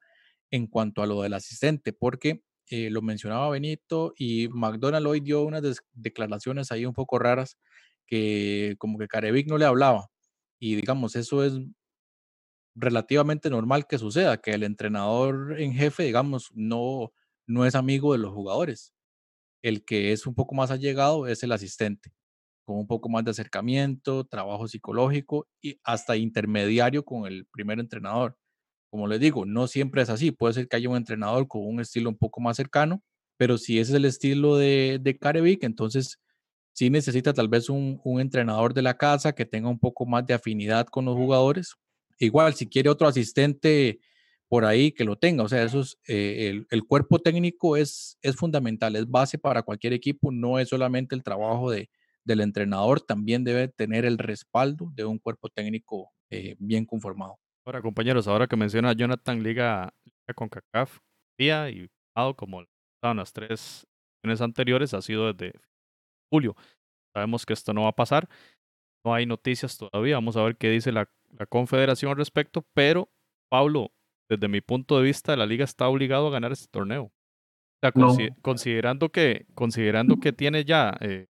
en 0.51 0.66
cuanto 0.66 1.03
a 1.03 1.07
lo 1.07 1.22
del 1.22 1.35
asistente, 1.35 1.93
porque 1.93 2.43
eh, 2.70 2.91
lo 2.91 3.03
mencionaba 3.03 3.51
Benito 3.51 4.12
y 4.16 4.49
McDonald 4.49 5.07
hoy 5.07 5.20
dio 5.20 5.43
unas 5.43 5.62
declaraciones 5.93 6.72
ahí 6.72 6.87
un 6.87 6.95
poco 6.95 7.18
raras 7.18 7.59
que 8.07 8.77
como 8.79 8.99
que 8.99 9.09
Carevic 9.09 9.49
no 9.49 9.59
le 9.59 9.66
hablaba 9.66 10.09
y 10.59 10.77
digamos 10.77 11.16
eso 11.16 11.45
es 11.45 11.55
relativamente 12.75 13.51
normal 13.51 13.87
que 13.87 13.99
suceda, 13.99 14.39
que 14.39 14.53
el 14.53 14.62
entrenador 14.62 15.61
en 15.61 15.72
jefe 15.75 16.05
digamos 16.05 16.51
no, 16.55 17.12
no 17.47 17.66
es 17.66 17.75
amigo 17.75 18.12
de 18.12 18.18
los 18.18 18.33
jugadores, 18.33 18.95
el 19.62 19.85
que 19.85 20.12
es 20.12 20.27
un 20.27 20.35
poco 20.35 20.55
más 20.55 20.70
allegado 20.70 21.27
es 21.27 21.43
el 21.43 21.53
asistente 21.53 22.12
con 22.65 22.77
un 22.77 22.87
poco 22.87 23.09
más 23.09 23.25
de 23.25 23.31
acercamiento, 23.31 24.25
trabajo 24.25 24.67
psicológico 24.69 25.47
y 25.62 25.79
hasta 25.85 26.17
intermediario 26.17 27.05
con 27.05 27.27
el 27.27 27.47
primer 27.47 27.79
entrenador. 27.79 28.37
Como 28.91 29.07
les 29.09 29.21
digo, 29.21 29.45
no 29.45 29.67
siempre 29.67 30.03
es 30.03 30.11
así. 30.11 30.31
Puede 30.31 30.55
ser 30.55 30.69
que 30.69 30.77
haya 30.77 30.89
un 30.89 30.97
entrenador 30.97 31.47
con 31.49 31.67
un 31.67 31.81
estilo 31.81 32.09
un 32.11 32.17
poco 32.17 32.41
más 32.41 32.57
cercano, 32.57 33.03
pero 33.37 33.59
si 33.59 33.79
ese 33.79 33.93
es 33.93 33.97
el 33.97 34.05
estilo 34.05 34.57
de, 34.57 34.99
de 35.03 35.19
Carevic, 35.19 35.65
entonces 35.65 36.19
sí 36.73 36.91
necesita 36.91 37.33
tal 37.33 37.49
vez 37.49 37.69
un, 37.69 38.01
un, 38.05 38.21
entrenador 38.21 38.75
de 38.75 38.83
la 38.83 38.97
casa 38.97 39.35
que 39.35 39.45
tenga 39.47 39.69
un 39.69 39.79
poco 39.79 40.07
más 40.07 40.27
de 40.27 40.35
afinidad 40.35 40.87
con 40.87 41.05
los 41.05 41.17
jugadores. 41.17 41.75
Igual, 42.19 42.55
si 42.55 42.69
quiere 42.69 42.89
otro 42.89 43.09
asistente 43.09 44.01
por 44.49 44.65
ahí, 44.65 44.93
que 44.93 45.05
lo 45.05 45.17
tenga. 45.17 45.43
O 45.45 45.49
sea, 45.49 45.65
eso 45.65 45.81
es, 45.81 45.99
eh, 46.07 46.49
el, 46.51 46.67
el, 46.71 46.85
cuerpo 46.85 47.19
técnico 47.19 47.77
es, 47.77 48.19
es 48.23 48.37
fundamental, 48.37 48.95
es 48.97 49.09
base 49.09 49.39
para 49.39 49.62
cualquier 49.62 49.93
equipo, 49.93 50.31
no 50.31 50.59
es 50.59 50.69
solamente 50.69 51.15
el 51.17 51.25
trabajo 51.25 51.71
de, 51.71 51.91
del 52.25 52.41
entrenador 52.41 53.01
también 53.01 53.45
debe 53.45 53.68
tener 53.68 54.05
el 54.05 54.18
respaldo 54.18 54.91
de 54.95 55.05
un 55.05 55.18
cuerpo 55.18 55.49
técnico 55.49 56.12
eh, 56.31 56.57
bien 56.59 56.87
conformado. 56.87 57.39
Ahora, 57.66 57.81
compañeros, 57.81 58.29
ahora 58.29 58.47
que 58.47 58.57
menciona 58.57 58.93
Jonathan 58.93 59.43
Liga, 59.43 59.95
con 60.35 60.49
CACAF, 60.49 60.99
día 61.39 61.70
y 61.70 61.89
como 62.37 62.62
estaban 62.62 63.16
las 63.16 63.33
tres 63.33 63.87
sesiones 64.16 64.41
anteriores, 64.41 64.95
ha 64.95 65.03
sido 65.03 65.33
desde 65.33 65.59
julio. 66.33 66.57
Sabemos 67.14 67.45
que 67.47 67.53
esto 67.53 67.72
no 67.72 67.83
va 67.83 67.89
a 67.89 67.97
pasar, 67.97 68.29
no 69.05 69.14
hay 69.14 69.27
noticias 69.27 69.77
todavía, 69.79 70.16
vamos 70.16 70.37
a 70.37 70.43
ver 70.43 70.57
qué 70.57 70.70
dice 70.70 70.93
la, 70.93 71.09
la 71.39 71.47
confederación 71.47 72.11
al 72.11 72.16
respecto, 72.16 72.66
pero 72.75 73.11
Pablo, 73.51 73.93
desde 74.29 74.49
mi 74.49 74.61
punto 74.61 74.99
de 74.99 75.05
vista, 75.05 75.37
la 75.37 75.47
liga 75.47 75.64
está 75.64 75.89
obligado 75.89 76.29
a 76.29 76.31
ganar 76.31 76.53
este 76.53 76.68
torneo. 76.70 77.12
considerando, 78.43 79.11
que, 79.11 79.47
considerando 79.55 80.16
que 80.18 80.33
tiene 80.33 80.64
ya 80.64 80.97
eh, 81.01 81.27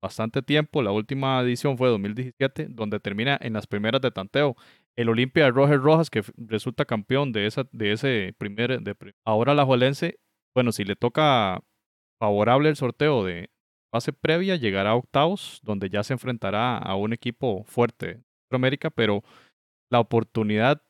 bastante 0.00 0.42
tiempo. 0.42 0.82
La 0.82 0.92
última 0.92 1.40
edición 1.40 1.76
fue 1.78 1.88
2017, 1.88 2.68
donde 2.70 3.00
termina 3.00 3.38
en 3.40 3.52
las 3.52 3.66
primeras 3.66 4.00
de 4.00 4.10
tanteo. 4.10 4.56
El 4.96 5.08
Olimpia 5.08 5.44
de 5.44 5.50
Roger 5.50 5.80
Rojas, 5.80 6.10
que 6.10 6.22
resulta 6.36 6.84
campeón 6.84 7.32
de, 7.32 7.46
esa, 7.46 7.68
de 7.72 7.92
ese 7.92 8.34
primer. 8.38 8.80
De, 8.82 8.94
ahora 9.24 9.54
la 9.54 9.64
Juelense, 9.64 10.18
bueno, 10.54 10.72
si 10.72 10.84
le 10.84 10.96
toca 10.96 11.62
favorable 12.20 12.68
el 12.68 12.76
sorteo 12.76 13.24
de 13.24 13.50
fase 13.92 14.12
previa, 14.12 14.56
llegará 14.56 14.90
a 14.90 14.96
octavos, 14.96 15.60
donde 15.62 15.88
ya 15.88 16.02
se 16.02 16.12
enfrentará 16.12 16.78
a 16.78 16.96
un 16.96 17.12
equipo 17.12 17.64
fuerte 17.64 18.06
de 18.50 18.56
América, 18.56 18.90
pero 18.90 19.22
la 19.90 20.00
oportunidad 20.00 20.82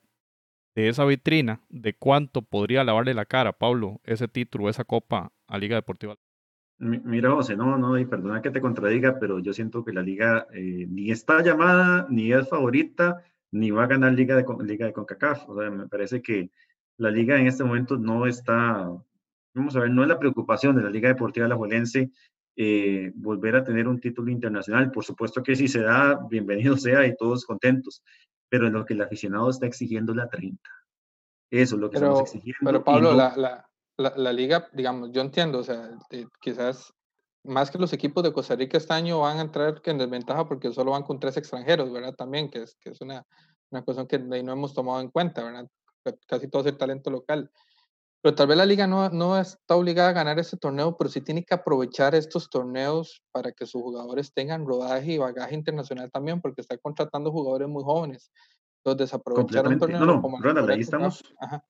de 0.74 0.88
esa 0.88 1.04
vitrina, 1.04 1.60
de 1.68 1.94
cuánto 1.94 2.42
podría 2.42 2.84
lavarle 2.84 3.14
la 3.14 3.24
cara, 3.24 3.52
Pablo, 3.52 4.00
ese 4.04 4.28
título, 4.28 4.68
esa 4.68 4.84
copa 4.84 5.32
a 5.48 5.58
Liga 5.58 5.76
Deportiva 5.76 6.16
Mira, 6.80 7.32
José, 7.32 7.56
no, 7.56 7.76
no, 7.76 7.98
y 7.98 8.06
perdona 8.06 8.40
que 8.40 8.52
te 8.52 8.60
contradiga, 8.60 9.18
pero 9.18 9.40
yo 9.40 9.52
siento 9.52 9.84
que 9.84 9.92
la 9.92 10.02
liga 10.02 10.46
eh, 10.52 10.86
ni 10.88 11.10
está 11.10 11.42
llamada, 11.42 12.06
ni 12.08 12.32
es 12.32 12.48
favorita, 12.48 13.24
ni 13.50 13.72
va 13.72 13.84
a 13.84 13.88
ganar 13.88 14.12
Liga 14.12 14.36
de, 14.36 14.44
Liga 14.64 14.86
de 14.86 14.92
CONCACAF. 14.92 15.48
O 15.48 15.60
sea, 15.60 15.70
me 15.70 15.88
parece 15.88 16.22
que 16.22 16.50
la 16.98 17.10
liga 17.10 17.38
en 17.38 17.48
este 17.48 17.64
momento 17.64 17.96
no 17.96 18.26
está, 18.26 18.92
vamos 19.54 19.76
a 19.76 19.80
ver, 19.80 19.90
no 19.90 20.02
es 20.02 20.08
la 20.08 20.20
preocupación 20.20 20.76
de 20.76 20.82
la 20.82 20.90
Liga 20.90 21.08
Deportiva 21.08 21.46
Alajuelense 21.46 22.12
eh, 22.60 23.12
volver 23.14 23.56
a 23.56 23.64
tener 23.64 23.88
un 23.88 24.00
título 24.00 24.30
internacional. 24.30 24.90
Por 24.90 25.04
supuesto 25.04 25.42
que 25.42 25.56
si 25.56 25.68
se 25.68 25.80
da, 25.80 26.18
bienvenido 26.28 26.76
sea 26.76 27.06
y 27.06 27.16
todos 27.16 27.44
contentos, 27.44 28.02
pero 28.48 28.66
en 28.66 28.72
lo 28.72 28.84
que 28.84 28.94
el 28.94 29.02
aficionado 29.02 29.50
está 29.50 29.66
exigiendo 29.66 30.14
la 30.14 30.28
30. 30.28 30.60
Eso 31.50 31.74
es 31.76 31.80
lo 31.80 31.90
que 31.90 31.96
estamos 31.96 32.22
exigiendo. 32.22 32.58
Pero 32.64 32.84
Pablo, 32.84 33.14
la, 33.14 33.36
la 33.36 33.68
la, 33.98 34.14
la, 34.16 34.32
liga, 34.32 34.68
digamos, 34.72 35.10
yo 35.12 35.20
entiendo, 35.20 35.58
o 35.58 35.62
sea, 35.62 35.90
quizás 36.40 36.94
más 37.44 37.70
que 37.70 37.78
los 37.78 37.92
equipos 37.92 38.22
de 38.22 38.32
Costa 38.32 38.56
Rica 38.56 38.78
este 38.78 38.92
año 38.92 39.20
van 39.20 39.38
a 39.38 39.42
entrar 39.42 39.80
en 39.84 39.98
desventaja 39.98 40.46
porque 40.46 40.72
solo 40.72 40.92
van 40.92 41.02
con 41.02 41.18
tres 41.18 41.36
extranjeros, 41.36 41.92
¿verdad? 41.92 42.14
También, 42.14 42.50
que 42.50 42.62
es, 42.62 42.76
que 42.76 42.90
es 42.90 43.00
una, 43.00 43.24
una 43.70 43.84
cosa 43.84 44.06
que 44.06 44.18
no 44.18 44.52
hemos 44.52 44.74
tomado 44.74 45.00
en 45.00 45.10
cuenta, 45.10 45.42
¿verdad? 45.42 45.68
Casi 46.26 46.48
todo 46.48 46.62
es 46.62 46.68
el 46.68 46.78
talento 46.78 47.10
local. 47.10 47.50
Pero 48.20 48.34
tal 48.34 48.48
vez 48.48 48.56
la 48.56 48.66
liga 48.66 48.86
no, 48.86 49.08
no 49.10 49.38
está 49.38 49.76
obligada 49.76 50.08
a 50.08 50.12
ganar 50.12 50.38
este 50.38 50.56
torneo, 50.56 50.96
pero 50.96 51.08
sí 51.08 51.20
tiene 51.20 51.44
que 51.44 51.54
aprovechar 51.54 52.14
estos 52.14 52.50
torneos 52.50 53.22
para 53.30 53.52
que 53.52 53.64
sus 53.64 53.80
jugadores 53.80 54.32
tengan 54.32 54.66
rodaje 54.66 55.12
y 55.12 55.18
bagaje 55.18 55.54
internacional 55.54 56.10
también, 56.10 56.40
porque 56.40 56.60
está 56.60 56.76
contratando 56.78 57.30
jugadores 57.30 57.68
muy 57.68 57.84
jóvenes. 57.84 58.32
Entonces, 58.84 59.14
aprovechar 59.14 59.68
un 59.68 59.78
torneo 59.78 60.00
no, 60.00 60.06
no, 60.06 60.22
como 60.22 60.40
Ronald, 60.40 60.68
ahí 60.70 60.80
estamos. 60.80 61.22
Ajá. 61.38 61.64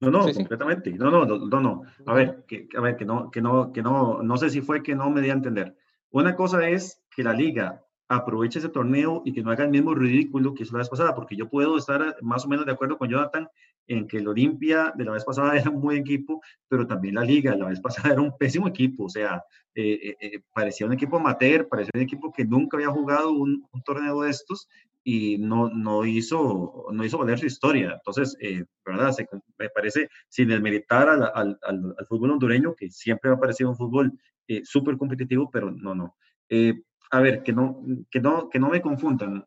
No, 0.00 0.10
no, 0.10 0.32
completamente. 0.32 0.92
No, 0.92 1.10
no, 1.10 1.26
no, 1.26 1.60
no, 1.60 1.82
A 2.06 2.14
ver, 2.14 2.44
que, 2.48 2.68
a 2.76 2.80
ver, 2.80 2.96
que 2.96 3.04
no, 3.04 3.30
que 3.30 3.42
no, 3.42 3.72
que 3.72 3.82
no, 3.82 4.22
no 4.22 4.36
sé 4.38 4.48
si 4.48 4.62
fue 4.62 4.82
que 4.82 4.94
no 4.94 5.10
me 5.10 5.20
di 5.20 5.28
a 5.28 5.34
entender. 5.34 5.76
Una 6.10 6.34
cosa 6.34 6.68
es 6.68 7.02
que 7.14 7.22
la 7.22 7.34
liga 7.34 7.84
aproveche 8.08 8.58
ese 8.58 8.70
torneo 8.70 9.22
y 9.24 9.32
que 9.32 9.42
no 9.42 9.52
haga 9.52 9.64
el 9.64 9.70
mismo 9.70 9.94
ridículo 9.94 10.52
que 10.52 10.64
hizo 10.64 10.72
la 10.72 10.80
vez 10.80 10.88
pasada, 10.88 11.14
porque 11.14 11.36
yo 11.36 11.48
puedo 11.48 11.76
estar 11.76 12.16
más 12.22 12.44
o 12.44 12.48
menos 12.48 12.66
de 12.66 12.72
acuerdo 12.72 12.98
con 12.98 13.08
Jonathan 13.08 13.48
en 13.86 14.08
que 14.08 14.18
el 14.18 14.26
Olimpia 14.26 14.92
de 14.96 15.04
la 15.04 15.12
vez 15.12 15.24
pasada 15.24 15.52
era 15.56 15.70
un 15.70 15.80
buen 15.80 15.98
equipo, 15.98 16.40
pero 16.66 16.86
también 16.86 17.14
la 17.14 17.24
liga 17.24 17.52
de 17.52 17.58
la 17.58 17.68
vez 17.68 17.80
pasada 17.80 18.12
era 18.12 18.22
un 18.22 18.36
pésimo 18.36 18.66
equipo, 18.66 19.04
o 19.04 19.08
sea, 19.08 19.44
eh, 19.74 19.98
eh, 20.02 20.16
eh, 20.20 20.40
parecía 20.52 20.86
un 20.86 20.92
equipo 20.92 21.18
amateur, 21.18 21.68
parecía 21.68 21.92
un 21.94 22.02
equipo 22.02 22.32
que 22.32 22.44
nunca 22.44 22.76
había 22.76 22.88
jugado 22.88 23.30
un, 23.32 23.64
un 23.70 23.82
torneo 23.82 24.22
de 24.22 24.30
estos 24.30 24.68
y 25.02 25.38
no, 25.38 25.70
no, 25.70 26.04
hizo, 26.04 26.86
no 26.92 27.04
hizo 27.04 27.18
valer 27.18 27.38
su 27.38 27.46
historia. 27.46 27.92
Entonces, 27.94 28.36
eh, 28.40 28.64
¿verdad? 28.84 29.14
me 29.58 29.70
parece, 29.70 30.08
sin 30.28 30.48
desmeritar 30.48 31.08
al, 31.08 31.22
al, 31.34 31.58
al, 31.62 32.06
fútbol 32.06 32.32
hondureño, 32.32 32.74
que 32.74 32.90
siempre 32.90 33.30
me 33.30 33.36
ha 33.36 33.40
parecido 33.40 33.70
un 33.70 33.76
fútbol 33.76 34.12
eh, 34.48 34.62
súper 34.64 34.96
competitivo, 34.96 35.50
pero 35.50 35.70
no, 35.70 35.94
no. 35.94 36.16
Eh, 36.48 36.82
a 37.10 37.20
ver, 37.20 37.42
que 37.42 37.52
no, 37.52 37.82
que 38.10 38.20
no, 38.20 38.48
que 38.48 38.58
no 38.58 38.68
me 38.68 38.80
confundan. 38.80 39.44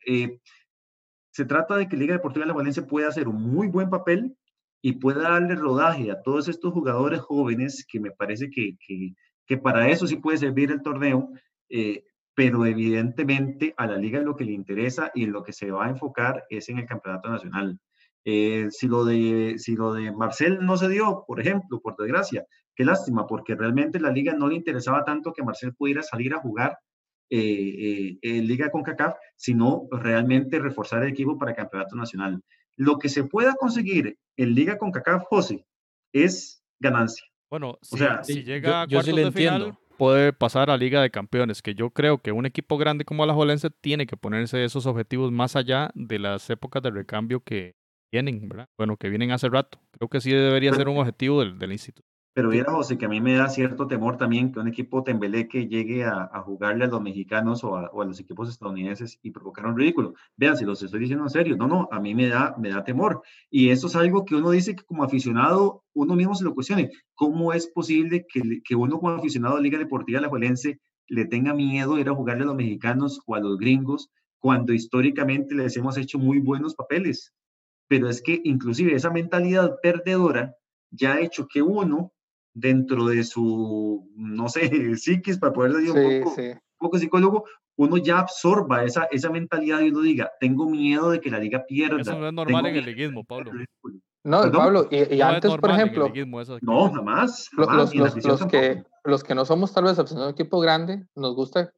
se 1.31 1.45
trata 1.45 1.77
de 1.77 1.87
que 1.87 1.97
Liga 1.97 2.13
Deportiva 2.13 2.43
de 2.43 2.49
la 2.49 2.57
Valencia 2.57 2.85
pueda 2.85 3.07
hacer 3.07 3.27
un 3.27 3.41
muy 3.41 3.67
buen 3.67 3.89
papel 3.89 4.35
y 4.81 4.93
pueda 4.93 5.29
darle 5.29 5.55
rodaje 5.55 6.11
a 6.11 6.21
todos 6.21 6.49
estos 6.49 6.73
jugadores 6.73 7.21
jóvenes 7.21 7.85
que 7.89 8.01
me 8.01 8.11
parece 8.11 8.49
que, 8.49 8.77
que, 8.85 9.13
que 9.45 9.57
para 9.57 9.89
eso 9.89 10.07
sí 10.07 10.17
puede 10.17 10.37
servir 10.37 10.71
el 10.71 10.81
torneo, 10.81 11.29
eh, 11.69 12.03
pero 12.35 12.65
evidentemente 12.65 13.73
a 13.77 13.87
la 13.87 13.97
liga 13.97 14.19
lo 14.19 14.35
que 14.35 14.45
le 14.45 14.53
interesa 14.53 15.11
y 15.13 15.23
en 15.23 15.31
lo 15.31 15.43
que 15.43 15.53
se 15.53 15.71
va 15.71 15.85
a 15.85 15.89
enfocar 15.89 16.43
es 16.49 16.69
en 16.69 16.79
el 16.79 16.85
campeonato 16.85 17.29
nacional. 17.29 17.79
Eh, 18.25 18.67
si, 18.69 18.87
lo 18.87 19.03
de, 19.03 19.55
si 19.57 19.75
lo 19.75 19.93
de 19.93 20.11
Marcel 20.11 20.59
no 20.65 20.77
se 20.77 20.89
dio, 20.89 21.25
por 21.27 21.41
ejemplo, 21.41 21.81
por 21.81 21.95
desgracia, 21.97 22.45
qué 22.75 22.85
lástima, 22.85 23.27
porque 23.27 23.55
realmente 23.55 23.99
la 23.99 24.11
liga 24.11 24.33
no 24.33 24.47
le 24.47 24.55
interesaba 24.55 25.03
tanto 25.03 25.33
que 25.33 25.43
Marcel 25.43 25.75
pudiera 25.75 26.01
salir 26.01 26.33
a 26.33 26.39
jugar 26.39 26.77
eh, 27.29 27.39
eh, 27.39 28.17
en 28.21 28.47
Liga 28.47 28.69
con 28.69 28.83
CACAF, 28.83 29.15
sino 29.35 29.87
realmente 29.91 30.59
reforzar 30.59 31.03
el 31.03 31.09
equipo 31.09 31.37
para 31.37 31.51
el 31.51 31.57
campeonato 31.57 31.95
nacional. 31.95 32.41
Lo 32.75 32.97
que 32.97 33.09
se 33.09 33.25
pueda 33.25 33.55
conseguir 33.55 34.17
en 34.37 34.55
Liga 34.55 34.77
con 34.77 34.91
CACAF, 34.91 35.23
José, 35.25 35.65
es 36.13 36.63
ganancia. 36.79 37.25
Bueno, 37.49 37.77
si, 37.81 37.95
o 37.95 37.97
sea, 37.97 38.23
si 38.23 38.43
llega 38.43 38.81
a 38.83 38.87
cuartos 38.87 39.15
de 39.15 39.31
final, 39.31 39.77
puede 39.97 40.33
pasar 40.33 40.69
a 40.69 40.77
Liga 40.77 41.01
de 41.01 41.11
Campeones, 41.11 41.61
que 41.61 41.75
yo 41.75 41.91
creo 41.91 42.19
que 42.19 42.31
un 42.31 42.45
equipo 42.45 42.77
grande 42.77 43.05
como 43.05 43.25
la 43.25 43.33
Jolense 43.33 43.69
tiene 43.69 44.05
que 44.05 44.17
ponerse 44.17 44.63
esos 44.63 44.85
objetivos 44.85 45.31
más 45.31 45.55
allá 45.55 45.91
de 45.95 46.19
las 46.19 46.49
épocas 46.49 46.81
de 46.83 46.91
recambio 46.91 47.41
que 47.41 47.75
vienen, 48.11 48.47
¿verdad? 48.47 48.69
Bueno, 48.77 48.97
que 48.97 49.09
vienen 49.09 49.31
hace 49.31 49.49
rato. 49.49 49.79
Creo 49.91 50.09
que 50.09 50.21
sí 50.21 50.31
debería 50.31 50.73
ser 50.73 50.87
un 50.87 50.97
objetivo 50.97 51.39
del, 51.41 51.57
del 51.57 51.71
instituto. 51.71 52.12
Pero 52.35 52.49
mira, 52.49 52.71
José, 52.71 52.97
que 52.97 53.05
a 53.05 53.09
mí 53.09 53.21
me 53.21 53.35
da 53.35 53.47
cierto 53.47 53.85
temor 53.85 54.17
también 54.17 54.51
que 54.51 54.59
un 54.59 54.67
equipo 54.67 55.03
tembeleque 55.03 55.67
llegue 55.67 56.03
a, 56.03 56.23
a 56.33 56.41
jugarle 56.41 56.85
a 56.85 56.87
los 56.87 56.99
mexicanos 56.99 57.63
o 57.63 57.77
a, 57.77 57.89
o 57.93 58.01
a, 58.01 58.05
los 58.05 58.19
equipos 58.19 58.49
estadounidenses 58.49 59.19
y 59.21 59.29
provocar 59.29 59.67
un 59.67 59.77
ridículo. 59.77 60.15
Vean, 60.35 60.57
si 60.57 60.65
los 60.65 60.81
estoy 60.81 61.01
diciendo 61.01 61.25
en 61.25 61.29
serio, 61.29 61.55
no, 61.55 61.67
no, 61.67 61.87
a 61.91 61.99
mí 61.99 62.15
me 62.15 62.27
da, 62.29 62.55
me 62.57 62.69
da 62.69 62.83
temor. 62.83 63.21
Y 63.51 63.69
eso 63.69 63.85
es 63.85 63.95
algo 63.95 64.25
que 64.25 64.33
uno 64.33 64.49
dice 64.49 64.75
que 64.75 64.83
como 64.83 65.03
aficionado, 65.03 65.83
uno 65.93 66.15
mismo 66.15 66.33
se 66.33 66.43
lo 66.43 66.55
cuestione. 66.55 66.89
¿Cómo 67.13 67.53
es 67.53 67.67
posible 67.67 68.25
que, 68.27 68.41
que 68.63 68.75
uno 68.75 68.97
como 68.99 69.11
aficionado 69.11 69.57
de 69.57 69.61
Liga 69.61 69.77
Deportiva 69.77 70.19
La 70.19 70.29
Juelense 70.29 70.79
le 71.07 71.25
tenga 71.25 71.53
miedo 71.53 71.99
ir 71.99 72.09
a 72.09 72.15
jugarle 72.15 72.43
a 72.43 72.47
los 72.47 72.55
mexicanos 72.55 73.21
o 73.27 73.35
a 73.35 73.41
los 73.41 73.59
gringos 73.59 74.09
cuando 74.39 74.73
históricamente 74.73 75.53
les 75.53 75.77
hemos 75.77 75.97
hecho 75.97 76.17
muy 76.17 76.39
buenos 76.39 76.73
papeles? 76.73 77.31
Pero 77.87 78.09
es 78.09 78.23
que 78.23 78.41
inclusive 78.43 78.95
esa 78.95 79.11
mentalidad 79.11 79.75
perdedora 79.83 80.55
ya 80.89 81.13
ha 81.13 81.19
hecho 81.21 81.47
que 81.47 81.61
uno 81.61 82.11
dentro 82.53 83.07
de 83.07 83.23
su, 83.23 84.09
no 84.15 84.49
sé, 84.49 84.69
psiquis, 84.97 85.37
para 85.37 85.53
poder 85.53 85.73
decir 85.73 85.91
un, 85.91 86.23
poco, 86.23 86.41
un 86.41 86.59
poco 86.77 86.97
psicólogo, 86.97 87.45
uno 87.75 87.97
ya 87.97 88.19
absorba 88.19 88.83
esa, 88.83 89.05
esa 89.05 89.29
mentalidad 89.29 89.81
y 89.81 89.89
uno 89.89 90.01
diga, 90.01 90.31
tengo 90.39 90.69
miedo 90.69 91.09
de 91.09 91.19
que 91.19 91.31
la 91.31 91.39
liga 91.39 91.65
pierda. 91.65 91.99
Eso 91.99 92.17
no 92.19 92.27
es 92.27 92.33
normal 92.33 92.67
en 92.67 92.75
el 92.75 92.85
liguismo, 92.85 93.23
Pablo. 93.23 93.51
No, 94.23 94.41
¿Perdón? 94.41 94.61
Pablo, 94.61 94.87
y, 94.89 95.15
y 95.15 95.17
no 95.17 95.25
antes, 95.25 95.57
por 95.57 95.71
ejemplo, 95.71 96.11
no, 96.61 96.91
jamás. 96.91 97.49
jamás 97.49 97.93
los, 97.93 97.95
los, 97.95 98.25
los 98.25 98.45
que, 98.45 98.83
los 99.03 99.23
que 99.23 99.35
no 99.35 99.43
somos 99.43 99.73
tal 99.73 99.83
vez 99.83 99.97
un 100.11 100.29
equipo 100.29 100.59
grande, 100.59 101.05
nos 101.15 101.35
gusta 101.35 101.73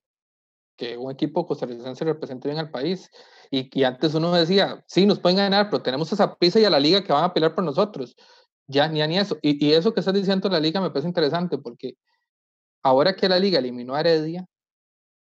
que 0.77 0.97
un 0.97 1.11
equipo 1.11 1.47
costarricense 1.47 2.03
represente 2.03 2.49
bien 2.49 2.59
al 2.59 2.69
país. 2.69 3.09
Y, 3.49 3.69
y 3.73 3.83
antes 3.83 4.13
uno 4.13 4.31
decía, 4.33 4.83
sí, 4.87 5.05
nos 5.05 5.19
pueden 5.19 5.37
ganar, 5.37 5.69
pero 5.69 5.81
tenemos 5.81 6.11
esa 6.11 6.35
pizza 6.35 6.59
y 6.59 6.65
a 6.65 6.69
la 6.69 6.79
liga 6.79 7.03
que 7.03 7.13
van 7.13 7.23
a 7.23 7.33
pelear 7.33 7.55
por 7.55 7.63
nosotros. 7.63 8.15
Ya, 8.67 8.87
ni, 8.87 9.05
ni 9.07 9.17
eso. 9.17 9.37
Y, 9.41 9.65
y, 9.65 9.73
eso 9.73 9.93
que 9.93 9.99
estás 9.99 10.13
diciendo 10.13 10.49
la 10.49 10.59
liga 10.59 10.81
me 10.81 10.89
parece 10.89 11.07
interesante 11.07 11.57
porque 11.57 11.95
ahora 12.83 13.15
que 13.15 13.29
la 13.29 13.39
liga 13.39 13.59
eliminó 13.59 13.95
a 13.95 13.99
Heredia, 13.99 14.45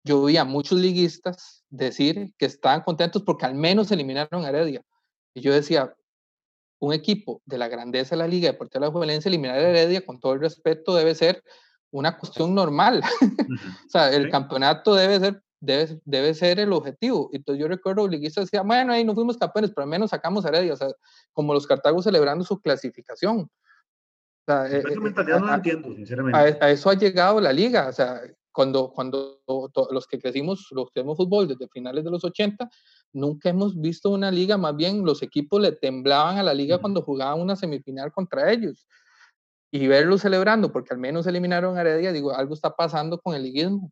yo 0.04 0.24
vi 0.24 0.36
a 0.36 0.44
muchos 0.44 0.78
liguistas 0.78 1.64
decir 1.70 2.32
que 2.36 2.46
estaban 2.46 2.82
contentos 2.82 3.22
porque 3.22 3.46
al 3.46 3.54
menos 3.54 3.90
eliminaron 3.90 4.44
a 4.44 4.48
Heredia. 4.48 4.82
Y 5.34 5.40
yo 5.40 5.52
decía, 5.52 5.94
un 6.82 6.92
equipo 6.92 7.40
de 7.46 7.58
la 7.58 7.68
grandeza 7.68 8.16
de 8.16 8.18
la 8.18 8.26
Liga 8.26 8.50
Deportiva 8.50 8.80
de 8.80 8.86
la 8.88 8.92
Juventud 8.92 9.26
eliminar 9.26 9.56
a 9.56 9.68
Heredia, 9.68 10.04
con 10.04 10.18
todo 10.18 10.32
el 10.32 10.40
respeto, 10.40 10.96
debe 10.96 11.14
ser 11.14 11.42
una 11.92 12.18
cuestión 12.18 12.54
normal. 12.54 13.02
o 13.86 13.88
sea, 13.88 14.12
el 14.12 14.24
¿Sí? 14.24 14.30
campeonato 14.30 14.94
debe 14.94 15.20
ser 15.20 15.42
debe, 15.62 16.00
debe 16.04 16.34
ser 16.34 16.58
el 16.58 16.72
objetivo. 16.72 17.30
Entonces 17.32 17.60
yo 17.60 17.68
recuerdo 17.68 18.06
liguistas 18.08 18.46
decía, 18.46 18.62
bueno, 18.62 18.92
ahí 18.92 19.04
no 19.04 19.14
fuimos 19.14 19.38
campeones, 19.38 19.70
pero 19.70 19.84
al 19.84 19.90
menos 19.90 20.10
sacamos 20.10 20.44
a 20.44 20.48
Heredia, 20.48 20.74
o 20.74 20.76
sea, 20.76 20.88
como 21.32 21.54
los 21.54 21.66
cartagos 21.66 22.04
celebrando 22.04 22.44
su 22.44 22.60
clasificación. 22.60 23.40
O 23.40 24.44
sea, 24.44 24.66
eh, 24.68 24.82
mentalidad 25.00 25.38
no 25.38 25.46
a, 25.46 25.54
entiendo, 25.54 25.94
sinceramente. 25.94 26.38
A, 26.60 26.66
a, 26.66 26.70
eso 26.70 26.90
ha 26.90 26.94
llegado 26.94 27.40
la 27.40 27.52
liga, 27.52 27.88
o 27.88 27.92
sea, 27.92 28.20
cuando, 28.50 28.90
cuando 28.90 29.40
to, 29.46 29.88
los 29.92 30.06
que 30.08 30.18
crecimos, 30.18 30.66
los 30.72 30.90
que 30.90 31.00
hemos 31.00 31.16
fútbol 31.16 31.46
desde 31.46 31.68
finales 31.68 32.04
de 32.04 32.10
los 32.10 32.24
80, 32.24 32.68
nunca 33.12 33.48
hemos 33.48 33.80
visto 33.80 34.10
una 34.10 34.32
liga, 34.32 34.58
más 34.58 34.74
bien 34.76 35.04
los 35.04 35.22
equipos 35.22 35.60
le 35.60 35.70
temblaban 35.72 36.38
a 36.38 36.42
la 36.42 36.54
liga 36.54 36.74
uh 36.74 36.78
-huh. 36.78 36.82
cuando 36.82 37.02
jugaban 37.02 37.40
una 37.40 37.54
semifinal 37.54 38.10
contra 38.10 38.50
ellos. 38.50 38.88
Y 39.70 39.86
verlos 39.86 40.22
celebrando, 40.22 40.72
porque 40.72 40.92
al 40.92 40.98
menos 40.98 41.26
eliminaron 41.26 41.78
a 41.78 41.80
Heredia, 41.82 42.12
digo, 42.12 42.32
algo 42.32 42.52
está 42.52 42.74
pasando 42.74 43.18
con 43.20 43.34
el 43.34 43.44
liguismo. 43.44 43.90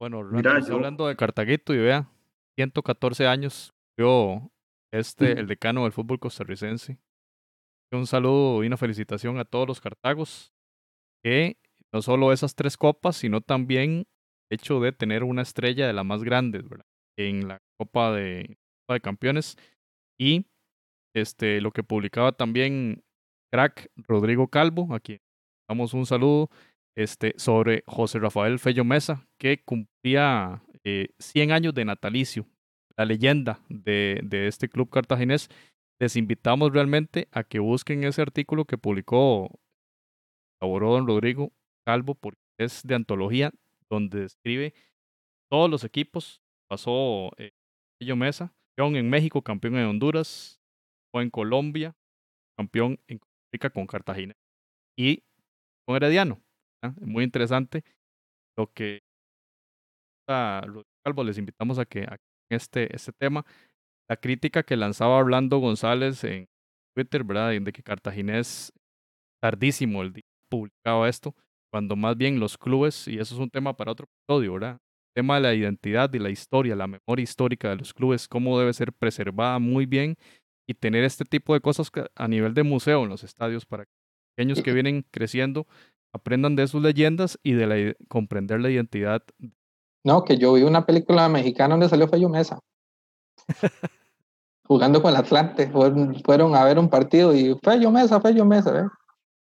Bueno, 0.00 0.24
Mira, 0.24 0.58
yo... 0.60 0.76
hablando 0.76 1.06
de 1.06 1.14
Cartaguito 1.14 1.74
y 1.74 1.78
vea, 1.78 2.10
114 2.56 3.26
años, 3.26 3.74
yo, 3.98 4.50
este, 4.92 5.32
el 5.32 5.46
decano 5.46 5.82
del 5.82 5.92
fútbol 5.92 6.18
costarricense. 6.18 6.98
Un 7.92 8.06
saludo 8.06 8.64
y 8.64 8.68
una 8.68 8.78
felicitación 8.78 9.38
a 9.38 9.44
todos 9.44 9.68
los 9.68 9.80
cartagos, 9.80 10.54
que 11.22 11.58
no 11.92 12.00
solo 12.00 12.32
esas 12.32 12.54
tres 12.54 12.78
copas, 12.78 13.16
sino 13.16 13.42
también 13.42 14.06
el 14.48 14.54
hecho 14.56 14.80
de 14.80 14.92
tener 14.92 15.22
una 15.22 15.42
estrella 15.42 15.86
de 15.86 15.92
las 15.92 16.06
más 16.06 16.22
grandes, 16.22 16.66
¿verdad? 16.66 16.86
En 17.18 17.48
la 17.48 17.58
Copa 17.78 18.12
de, 18.12 18.56
Copa 18.86 18.94
de 18.94 19.00
Campeones. 19.00 19.56
Y 20.18 20.46
este, 21.14 21.60
lo 21.60 21.72
que 21.72 21.82
publicaba 21.82 22.32
también 22.32 23.02
crack 23.52 23.90
Rodrigo 23.96 24.48
Calvo, 24.48 24.94
a 24.94 25.00
quien 25.00 25.18
damos 25.68 25.92
un 25.92 26.06
saludo, 26.06 26.48
este, 27.02 27.32
sobre 27.38 27.82
José 27.86 28.18
Rafael 28.18 28.58
Fello 28.58 28.84
Mesa, 28.84 29.26
que 29.38 29.62
cumplía 29.64 30.62
eh, 30.84 31.08
100 31.18 31.52
años 31.52 31.74
de 31.74 31.86
natalicio, 31.86 32.46
la 32.94 33.06
leyenda 33.06 33.60
de, 33.70 34.20
este 34.30 34.68
club 34.68 34.90
cartaginés. 34.90 35.48
Les 35.98 36.16
invitamos 36.16 36.72
realmente 36.72 37.28
a 37.32 37.42
que 37.44 37.58
busquen 37.58 38.04
ese 38.04 38.20
artículo 38.20 38.66
que 38.66 38.76
publicó, 38.76 39.58
elaboró 40.60 40.92
don 40.92 41.06
Rodrigo 41.06 41.52
Calvo, 41.86 42.14
porque 42.14 42.38
es 42.58 42.82
de 42.84 42.94
antología, 42.94 43.50
donde 43.88 44.20
describe 44.20 44.74
todos 45.50 45.70
los 45.70 45.84
equipos. 45.84 46.42
Pasó 46.68 47.30
eh, 47.38 47.52
Fello 47.98 48.16
Mesa, 48.16 48.52
campeón 48.76 48.96
en 48.96 49.08
México, 49.08 49.40
campeón 49.42 49.76
en 49.76 49.86
Honduras, 49.86 50.60
o 51.14 51.22
en 51.22 51.30
Colombia, 51.30 51.96
campeón 52.58 53.00
en 53.08 53.18
Costa 53.18 53.34
Rica 53.52 53.70
con 53.70 53.86
Cartagena 53.86 54.36
y 54.96 55.24
con 55.86 55.96
Herediano. 55.96 56.42
¿Eh? 56.82 56.92
Muy 57.00 57.24
interesante 57.24 57.84
lo 58.56 58.72
que 58.72 59.00
a 60.28 60.62
los 60.66 60.84
Calvo 61.04 61.24
les 61.24 61.38
invitamos 61.38 61.78
a 61.78 61.84
que 61.84 62.04
a 62.04 62.16
este, 62.50 62.94
este 62.94 63.12
tema, 63.12 63.44
la 64.08 64.16
crítica 64.16 64.62
que 64.62 64.76
lanzaba 64.76 65.16
Orlando 65.16 65.58
González 65.58 66.22
en 66.24 66.46
Twitter, 66.94 67.24
¿verdad? 67.24 67.50
De 67.60 67.72
que 67.72 67.82
Cartaginés 67.82 68.72
tardísimo 69.40 70.02
el 70.02 70.12
día 70.12 70.24
publicaba 70.50 71.08
esto, 71.08 71.34
cuando 71.72 71.96
más 71.96 72.16
bien 72.16 72.40
los 72.40 72.58
clubes, 72.58 73.06
y 73.08 73.18
eso 73.18 73.34
es 73.34 73.40
un 73.40 73.50
tema 73.50 73.76
para 73.76 73.92
otro 73.92 74.06
episodio, 74.06 74.54
¿verdad? 74.54 74.78
El 75.14 75.22
tema 75.22 75.36
de 75.36 75.40
la 75.42 75.54
identidad 75.54 76.12
y 76.12 76.18
la 76.18 76.30
historia, 76.30 76.74
la 76.76 76.88
memoria 76.88 77.22
histórica 77.22 77.70
de 77.70 77.76
los 77.76 77.94
clubes, 77.94 78.28
cómo 78.28 78.58
debe 78.58 78.72
ser 78.72 78.92
preservada 78.92 79.58
muy 79.58 79.86
bien 79.86 80.16
y 80.68 80.74
tener 80.74 81.04
este 81.04 81.24
tipo 81.24 81.54
de 81.54 81.60
cosas 81.60 81.90
a 82.14 82.28
nivel 82.28 82.54
de 82.54 82.64
museo 82.64 83.04
en 83.04 83.08
los 83.08 83.24
estadios 83.24 83.64
para 83.64 83.84
que 83.84 83.90
pequeños 84.36 84.62
que 84.62 84.72
vienen 84.74 85.04
creciendo 85.10 85.66
aprendan 86.12 86.56
de 86.56 86.66
sus 86.66 86.82
leyendas 86.82 87.38
y 87.42 87.52
de 87.52 87.66
la, 87.66 87.94
comprender 88.08 88.60
la 88.60 88.70
identidad. 88.70 89.22
No, 90.04 90.24
que 90.24 90.38
yo 90.38 90.54
vi 90.54 90.62
una 90.62 90.86
película 90.86 91.28
mexicana 91.28 91.74
donde 91.74 91.88
salió 91.88 92.08
Fello 92.08 92.28
Mesa. 92.28 92.58
Jugando 94.64 95.02
con 95.02 95.10
el 95.10 95.16
Atlante. 95.16 95.68
Fueron, 95.70 96.14
fueron, 96.24 96.54
a 96.54 96.64
ver 96.64 96.78
un 96.78 96.88
partido 96.88 97.34
y 97.34 97.56
Fello 97.62 97.90
Mesa, 97.90 98.20
Fello 98.20 98.44
Mesa, 98.44 98.80
¿eh? 98.80 98.88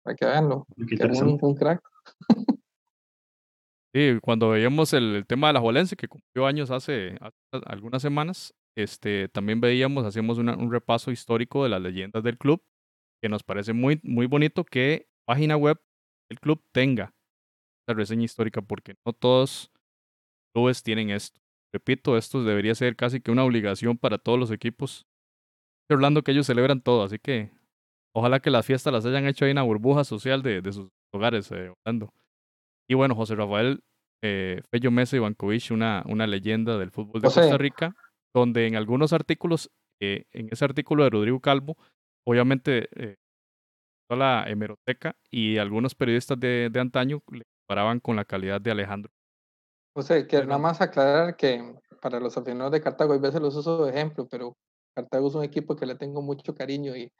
Para 0.03 0.15
que 0.15 0.25
veanlo. 0.25 0.65
Que 0.87 1.05
un, 1.05 1.39
un, 1.41 1.55
crack. 1.55 1.81
sí, 3.93 4.19
cuando 4.21 4.49
veíamos 4.49 4.93
el, 4.93 5.15
el, 5.15 5.25
tema 5.25 5.47
de 5.47 5.53
la 5.53 5.61
Jolense, 5.61 5.95
que 5.95 6.09
cumplió 6.09 6.45
años 6.45 6.69
hace, 6.71 7.17
hace, 7.21 7.65
algunas 7.65 8.01
semanas, 8.01 8.53
este, 8.75 9.29
también 9.29 9.61
veíamos, 9.61 10.05
hacíamos 10.05 10.37
una, 10.37 10.57
un 10.57 10.71
repaso 10.71 11.09
histórico 11.09 11.63
de 11.63 11.69
las 11.69 11.81
leyendas 11.81 12.21
del 12.21 12.37
club, 12.37 12.61
que 13.21 13.29
nos 13.29 13.43
parece 13.43 13.71
muy, 13.71 14.01
muy 14.03 14.27
bonito 14.27 14.65
que 14.65 15.07
página 15.25 15.55
web 15.55 15.79
el 16.33 16.39
club 16.39 16.61
tenga 16.71 17.13
la 17.87 17.93
reseña 17.93 18.23
histórica 18.23 18.61
porque 18.61 18.95
no 19.05 19.13
todos 19.13 19.71
los 19.71 20.53
clubes 20.53 20.83
tienen 20.83 21.09
esto. 21.09 21.39
Repito, 21.73 22.17
esto 22.17 22.43
debería 22.43 22.75
ser 22.75 22.95
casi 22.95 23.21
que 23.21 23.31
una 23.31 23.43
obligación 23.43 23.97
para 23.97 24.17
todos 24.17 24.39
los 24.39 24.51
equipos. 24.51 25.05
Hablando 25.89 26.23
que 26.23 26.31
ellos 26.31 26.47
celebran 26.47 26.81
todo, 26.81 27.03
así 27.03 27.19
que 27.19 27.51
ojalá 28.15 28.39
que 28.39 28.49
las 28.49 28.65
fiestas 28.65 28.93
las 28.93 29.05
hayan 29.05 29.27
hecho 29.27 29.45
ahí 29.45 29.51
en 29.51 29.57
la 29.57 29.63
burbuja 29.63 30.03
social 30.03 30.41
de, 30.41 30.61
de 30.61 30.73
sus 30.73 30.89
hogares, 31.13 31.51
eh, 31.51 31.71
Orlando. 31.85 32.13
Y 32.89 32.95
bueno, 32.95 33.15
José 33.15 33.35
Rafael 33.35 33.83
eh, 34.23 34.61
Fello 34.71 34.89
Mesa 34.89 35.17
Ivankovich, 35.17 35.71
una, 35.71 36.03
una 36.07 36.25
leyenda 36.25 36.77
del 36.77 36.91
fútbol 36.91 37.21
de 37.21 37.27
José. 37.27 37.41
Costa 37.41 37.57
Rica, 37.57 37.95
donde 38.33 38.65
en 38.67 38.75
algunos 38.75 39.13
artículos 39.13 39.69
en 39.99 40.49
ese 40.51 40.65
artículo 40.65 41.05
de 41.05 41.11
Rodrigo 41.11 41.39
Calvo, 41.39 41.77
obviamente 42.27 42.89
toda 44.13 44.43
la 44.43 44.49
hemeroteca 44.49 45.15
y 45.31 45.57
algunos 45.57 45.95
periodistas 45.95 46.39
de, 46.39 46.69
de 46.71 46.79
antaño 46.79 47.21
le 47.31 47.43
comparaban 47.61 47.99
con 47.99 48.15
la 48.15 48.25
calidad 48.25 48.61
de 48.61 48.71
Alejandro. 48.71 49.11
O 49.95 50.01
sea, 50.01 50.25
que 50.27 50.43
nada 50.45 50.57
más 50.57 50.81
aclarar 50.81 51.35
que 51.35 51.61
para 52.01 52.19
los 52.19 52.35
aficionados 52.37 52.71
de 52.71 52.81
Cartago, 52.81 53.13
a 53.13 53.17
veces 53.17 53.41
los 53.41 53.55
uso 53.55 53.85
de 53.85 53.91
ejemplo, 53.91 54.27
pero 54.29 54.55
Cartago 54.95 55.27
es 55.27 55.35
un 55.35 55.43
equipo 55.43 55.75
que 55.75 55.85
le 55.85 55.95
tengo 55.95 56.21
mucho 56.21 56.53
cariño 56.55 56.95
y, 56.95 57.11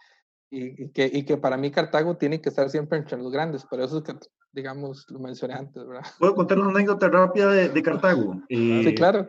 y, 0.52 0.90
que, 0.92 1.10
y 1.12 1.24
que 1.24 1.38
para 1.38 1.58
mí 1.58 1.72
Cartago 1.72 2.18
tiene 2.18 2.42
que 2.42 2.50
estar 2.50 2.70
siempre 2.70 2.98
entre 2.98 3.18
los 3.18 3.32
grandes, 3.32 3.66
por 3.66 3.80
eso 3.82 3.98
es 4.00 4.04
que, 4.04 4.14
digamos, 4.52 5.06
lo 5.10 5.20
mencioné 5.20 5.54
antes, 5.56 5.86
¿verdad? 5.88 6.06
¿Puedo 6.20 6.36
contar 6.36 6.60
una 6.60 6.70
anécdota 6.72 7.08
rápida 7.10 7.52
de, 7.52 7.70
de 7.70 7.84
Cartago? 7.84 8.34
sí, 8.50 8.90
Eh, 8.90 8.96
claro. 8.96 9.28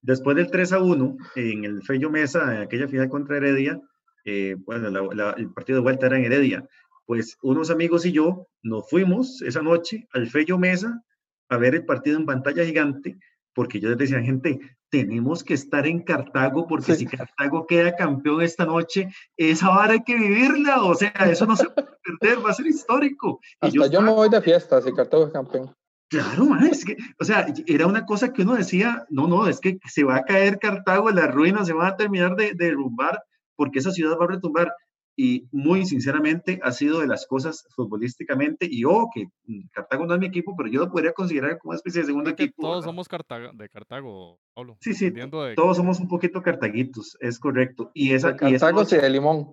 Después 0.00 0.36
del 0.36 0.50
3 0.50 0.72
a 0.72 0.80
1, 0.80 1.16
en 1.34 1.64
el 1.64 1.82
Fello 1.82 2.10
Mesa, 2.10 2.54
en 2.54 2.62
aquella 2.62 2.86
final 2.86 3.08
contra 3.08 3.36
Heredia, 3.38 3.80
eh, 4.24 4.54
bueno, 4.60 4.88
la- 4.90 5.14
la- 5.14 5.32
el 5.32 5.52
partido 5.52 5.78
de 5.78 5.82
vuelta 5.82 6.06
era 6.06 6.16
en 6.18 6.24
Heredia, 6.24 6.64
pues 7.06 7.38
unos 7.42 7.70
amigos 7.70 8.04
y 8.04 8.12
yo 8.12 8.48
nos 8.62 8.88
fuimos 8.90 9.40
esa 9.42 9.62
noche 9.62 10.06
al 10.12 10.26
Fello 10.28 10.58
Mesa 10.58 11.02
a 11.48 11.56
ver 11.56 11.74
el 11.74 11.84
partido 11.86 12.18
en 12.18 12.26
pantalla 12.26 12.64
gigante, 12.64 13.18
porque 13.54 13.80
yo 13.80 13.88
les 13.88 13.98
decía, 13.98 14.20
gente, 14.20 14.58
tenemos 14.90 15.42
que 15.44 15.54
estar 15.54 15.86
en 15.86 16.02
Cartago, 16.02 16.66
porque 16.66 16.94
Sí. 16.94 17.00
si 17.00 17.16
Cartago 17.16 17.66
queda 17.66 17.94
campeón 17.96 18.42
esta 18.42 18.64
noche, 18.66 19.08
esa 19.36 19.68
vara 19.68 19.94
hay 19.94 20.02
que 20.04 20.14
vivirla, 20.16 20.82
o 20.82 20.94
sea, 20.94 21.08
eso 21.30 21.46
no 21.46 21.56
se 21.56 21.68
puede 21.70 21.88
perder, 22.02 22.44
va 22.44 22.50
a 22.50 22.54
ser 22.54 22.66
histórico. 22.66 23.40
Y 23.62 23.66
Hasta 23.66 23.70
yo, 23.70 23.80
me 23.80 23.86
estaba 23.86 24.12
voy 24.12 24.28
de 24.28 24.42
fiesta 24.42 24.82
si 24.82 24.92
Cartago 24.92 25.26
es 25.26 25.32
campeón. 25.32 25.74
Claro, 26.08 26.44
man, 26.46 26.66
es 26.66 26.84
que, 26.84 26.96
o 27.18 27.24
sea, 27.24 27.46
era 27.66 27.86
una 27.86 28.06
cosa 28.06 28.32
que 28.32 28.42
uno 28.42 28.54
decía, 28.54 29.04
no, 29.10 29.26
no, 29.26 29.48
es 29.48 29.58
que 29.58 29.78
se 29.86 30.04
va 30.04 30.16
a 30.16 30.24
caer 30.24 30.58
Cartago, 30.60 31.10
las 31.10 31.32
ruinas 31.34 31.66
se 31.66 31.72
van 31.72 31.88
a 31.88 31.96
terminar 31.96 32.36
de, 32.36 32.52
de 32.54 32.66
derrumbar, 32.66 33.22
porque 33.56 33.80
esa 33.80 33.90
ciudad 33.90 34.16
va 34.20 34.24
a 34.26 34.28
retumbar. 34.28 34.72
Y 35.18 35.48
muy 35.50 35.86
sinceramente 35.86 36.60
ha 36.62 36.72
sido 36.72 37.00
de 37.00 37.06
las 37.06 37.26
cosas 37.26 37.66
futbolísticamente, 37.74 38.68
y 38.70 38.84
oh, 38.84 39.08
que 39.14 39.28
Cartago 39.72 40.04
no 40.06 40.12
es 40.14 40.20
mi 40.20 40.26
equipo, 40.26 40.54
pero 40.56 40.68
yo 40.68 40.80
lo 40.80 40.90
podría 40.90 41.12
considerar 41.12 41.58
como 41.58 41.70
una 41.70 41.76
especie 41.76 42.02
de 42.02 42.06
segundo 42.08 42.28
equipo. 42.30 42.60
todos 42.62 42.74
¿verdad? 42.76 42.86
somos 42.88 43.08
Cartago, 43.08 43.50
de 43.54 43.68
Cartago, 43.70 44.38
Pablo. 44.54 44.76
Sí, 44.80 44.92
sí, 44.92 45.08
de- 45.10 45.54
Todos 45.56 45.76
somos 45.78 46.00
un 46.00 46.08
poquito 46.08 46.42
cartaguitos, 46.42 47.16
es 47.20 47.38
correcto. 47.38 47.90
Y 47.94 48.12
esa, 48.12 48.32
De 48.32 48.50
y 48.50 48.54
esa 48.54 48.66
Cartago 48.66 48.80
noche- 48.82 48.98
y 48.98 49.00
de 49.00 49.10
Limón. 49.10 49.52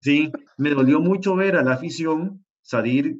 Sí, 0.00 0.32
me 0.56 0.70
dolió 0.70 1.00
mucho 1.00 1.34
ver 1.36 1.56
a 1.56 1.62
la 1.62 1.72
afición 1.74 2.44
salir 2.62 3.18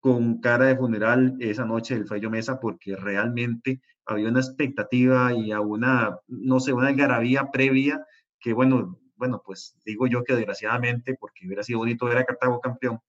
con 0.00 0.40
cara 0.40 0.66
de 0.66 0.76
funeral 0.76 1.36
esa 1.40 1.64
noche 1.64 1.94
del 1.94 2.06
Fello 2.06 2.30
Mesa 2.30 2.60
porque 2.60 2.94
realmente 2.94 3.80
había 4.06 4.28
una 4.28 4.40
expectativa 4.40 5.32
y 5.34 5.50
a 5.52 5.60
una, 5.60 6.16
no 6.28 6.60
sé, 6.60 6.72
una 6.72 6.88
algarabía 6.88 7.50
previa 7.50 8.04
que, 8.38 8.52
bueno, 8.52 9.00
bueno, 9.18 9.42
pues 9.44 9.76
digo 9.84 10.06
yo 10.06 10.24
que 10.24 10.34
desgraciadamente, 10.34 11.14
porque 11.18 11.46
hubiera 11.46 11.62
sido 11.62 11.80
bonito 11.80 12.06
ver 12.06 12.18
a 12.18 12.24
Cartago 12.24 12.60
campeón, 12.60 13.00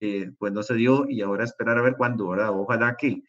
eh, 0.00 0.30
pues 0.38 0.52
no 0.52 0.62
se 0.62 0.74
dio 0.74 1.08
y 1.08 1.20
ahora 1.22 1.44
esperar 1.44 1.76
a 1.78 1.82
ver 1.82 1.96
cuándo, 1.96 2.28
¿verdad? 2.28 2.50
Ojalá 2.52 2.96
que, 2.96 3.22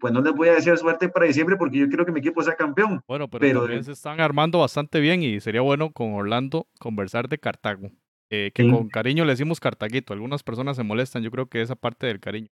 pues 0.00 0.12
no 0.12 0.20
les 0.20 0.32
voy 0.32 0.48
a 0.48 0.54
decir 0.54 0.76
suerte 0.78 1.08
para 1.08 1.26
diciembre 1.26 1.56
porque 1.56 1.78
yo 1.78 1.88
quiero 1.88 2.06
que 2.06 2.12
mi 2.12 2.20
equipo 2.20 2.42
sea 2.42 2.54
campeón. 2.54 3.02
Bueno, 3.08 3.28
pero, 3.28 3.40
Pero 3.40 3.60
también 3.62 3.84
se 3.84 3.92
están 3.92 4.20
armando 4.20 4.60
bastante 4.60 5.00
bien 5.00 5.22
y 5.22 5.40
sería 5.40 5.60
bueno 5.60 5.92
con 5.92 6.14
Orlando 6.14 6.66
conversar 6.78 7.28
de 7.28 7.38
Cartago. 7.38 7.90
eh, 8.30 8.50
que 8.54 8.62
Sí. 8.64 8.70
con 8.70 8.88
cariño 8.88 9.24
le 9.24 9.32
decimos 9.32 9.60
Cartaguito. 9.60 10.12
Algunas 10.12 10.42
personas 10.42 10.76
se 10.76 10.82
molestan, 10.82 11.22
yo 11.22 11.30
creo 11.30 11.46
que 11.46 11.60
esa 11.60 11.76
parte 11.76 12.06
del 12.06 12.18
cariño. 12.20 12.48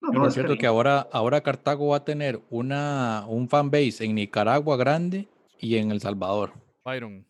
No, 0.00 0.10
no, 0.10 0.22
es 0.22 0.28
es 0.28 0.34
cierto 0.34 0.48
cariño. 0.50 0.60
que 0.60 0.66
ahora, 0.66 1.06
ahora 1.12 1.40
Cartago 1.42 1.88
va 1.88 1.98
a 1.98 2.04
tener 2.04 2.40
una, 2.50 3.24
un 3.28 3.48
fanbase 3.48 4.04
en 4.04 4.14
Nicaragua 4.14 4.76
grande 4.76 5.28
y 5.60 5.76
en 5.76 5.90
El 5.90 6.00
Salvador, 6.00 6.52
Byron, 6.84 7.24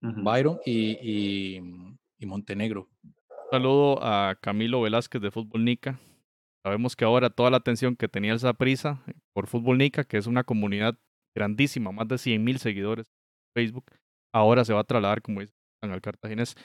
Byron 0.00 0.58
y, 0.64 0.98
y, 1.00 1.62
y 2.18 2.26
Montenegro. 2.26 2.88
un 3.02 3.50
saludo 3.50 3.98
a 4.02 4.36
Camilo 4.40 4.82
Velázquez 4.82 5.20
de 5.20 5.30
Fútbol 5.30 5.64
Nica. 5.64 5.98
Sabemos 6.64 6.96
que 6.96 7.04
ahora 7.04 7.30
toda 7.30 7.50
la 7.50 7.56
atención 7.58 7.96
que 7.96 8.08
tenía 8.08 8.32
el 8.32 8.54
prisa 8.54 9.02
por 9.32 9.46
Fútbol 9.46 9.78
Nica, 9.78 10.04
que 10.04 10.18
es 10.18 10.26
una 10.26 10.44
comunidad 10.44 10.98
grandísima, 11.34 11.92
más 11.92 12.08
de 12.08 12.18
100 12.18 12.42
mil 12.42 12.58
seguidores 12.58 13.06
en 13.06 13.62
Facebook, 13.62 13.86
ahora 14.32 14.64
se 14.64 14.72
va 14.72 14.80
a 14.80 14.84
trasladar, 14.84 15.22
como 15.22 15.40
dicen, 15.40 15.56
al 15.82 16.00
cartaginés. 16.00 16.56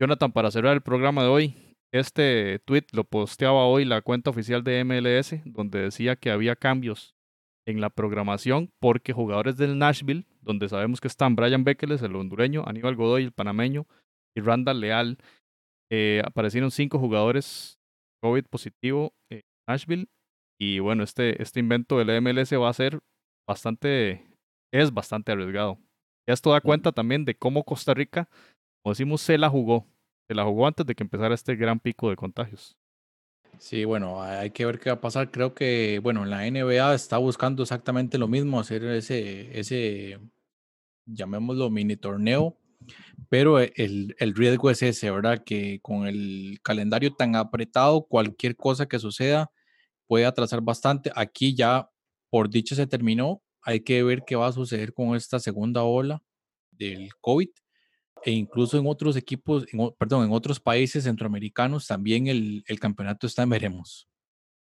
Jonathan, 0.00 0.32
para 0.32 0.50
cerrar 0.50 0.74
el 0.74 0.82
programa 0.82 1.22
de 1.22 1.28
hoy, 1.28 1.76
este 1.92 2.58
tweet 2.60 2.86
lo 2.92 3.04
posteaba 3.04 3.66
hoy 3.66 3.84
la 3.84 4.02
cuenta 4.02 4.30
oficial 4.30 4.64
de 4.64 4.82
MLS, 4.84 5.40
donde 5.44 5.80
decía 5.80 6.16
que 6.16 6.30
había 6.30 6.56
cambios 6.56 7.14
en 7.66 7.80
la 7.80 7.90
programación 7.90 8.70
porque 8.80 9.12
jugadores 9.12 9.56
del 9.56 9.78
Nashville, 9.78 10.26
donde 10.40 10.68
sabemos 10.68 11.00
que 11.00 11.08
están 11.08 11.36
Brian 11.36 11.64
Bekeles, 11.64 12.02
el 12.02 12.16
hondureño, 12.16 12.64
Aníbal 12.66 12.96
Godoy, 12.96 13.24
el 13.24 13.32
panameño, 13.32 13.86
y 14.36 14.40
Randall 14.40 14.80
Leal, 14.80 15.18
eh, 15.90 16.22
aparecieron 16.24 16.70
cinco 16.70 16.98
jugadores 16.98 17.78
COVID 18.22 18.44
positivo 18.46 19.12
en 19.30 19.42
Nashville. 19.68 20.08
Y 20.58 20.78
bueno, 20.78 21.02
este, 21.02 21.40
este 21.42 21.60
invento 21.60 21.98
del 21.98 22.20
MLS 22.20 22.52
va 22.52 22.68
a 22.68 22.74
ser 22.74 23.00
bastante, 23.48 24.26
es 24.72 24.92
bastante 24.92 25.32
arriesgado. 25.32 25.78
Esto 26.26 26.52
da 26.52 26.60
cuenta 26.60 26.92
también 26.92 27.24
de 27.24 27.34
cómo 27.36 27.64
Costa 27.64 27.92
Rica, 27.92 28.28
como 28.82 28.92
decimos, 28.92 29.20
se 29.20 29.38
la 29.38 29.48
jugó. 29.48 29.86
Se 30.28 30.34
la 30.34 30.44
jugó 30.44 30.66
antes 30.66 30.86
de 30.86 30.94
que 30.94 31.02
empezara 31.02 31.34
este 31.34 31.54
gran 31.54 31.80
pico 31.80 32.08
de 32.08 32.16
contagios. 32.16 32.76
Sí, 33.58 33.84
bueno, 33.84 34.22
hay 34.22 34.50
que 34.50 34.66
ver 34.66 34.78
qué 34.78 34.90
va 34.90 34.96
a 34.96 35.00
pasar. 35.00 35.30
Creo 35.30 35.54
que, 35.54 35.98
bueno, 36.02 36.24
la 36.24 36.46
NBA 36.46 36.94
está 36.94 37.18
buscando 37.18 37.62
exactamente 37.62 38.18
lo 38.18 38.28
mismo, 38.28 38.60
hacer 38.60 38.84
ese, 38.84 39.58
ese, 39.58 40.18
llamémoslo 41.06 41.70
mini 41.70 41.96
torneo, 41.96 42.58
pero 43.30 43.60
e- 43.60 43.72
el, 43.76 44.16
el 44.20 44.34
riesgo 44.34 44.70
es 44.70 44.82
ese, 44.82 45.10
¿verdad? 45.10 45.44
Que 45.44 45.80
con 45.82 46.06
el 46.06 46.58
calendario 46.62 47.14
tan 47.14 47.36
apretado, 47.36 48.04
cualquier 48.06 48.56
cosa 48.56 48.86
que 48.86 48.98
suceda 49.00 49.50
puede 50.06 50.26
atrasar 50.26 50.62
bastante. 50.62 51.12
Aquí 51.16 51.54
ya, 51.56 51.90
por 52.30 52.50
dicho, 52.50 52.74
se 52.76 52.86
terminó. 52.88 53.42
Hay 53.62 53.80
que 53.82 54.02
ver 54.04 54.24
qué 54.26 54.36
va 54.36 54.48
a 54.48 54.52
suceder 54.52 54.94
con 54.94 55.16
esta 55.16 55.40
segunda 55.40 55.84
ola 55.84 56.22
del 56.72 57.10
COVID. 57.20 57.50
E 58.24 58.30
incluso 58.32 58.78
en 58.78 58.86
otros 58.86 59.16
equipos, 59.16 59.66
en 59.72 59.90
perdón, 59.98 60.24
en 60.26 60.32
otros 60.32 60.58
países 60.58 61.04
centroamericanos 61.04 61.86
también 61.86 62.26
el, 62.26 62.64
el 62.66 62.80
campeonato 62.80 63.26
está 63.26 63.42
en 63.42 63.50
veremos. 63.50 64.08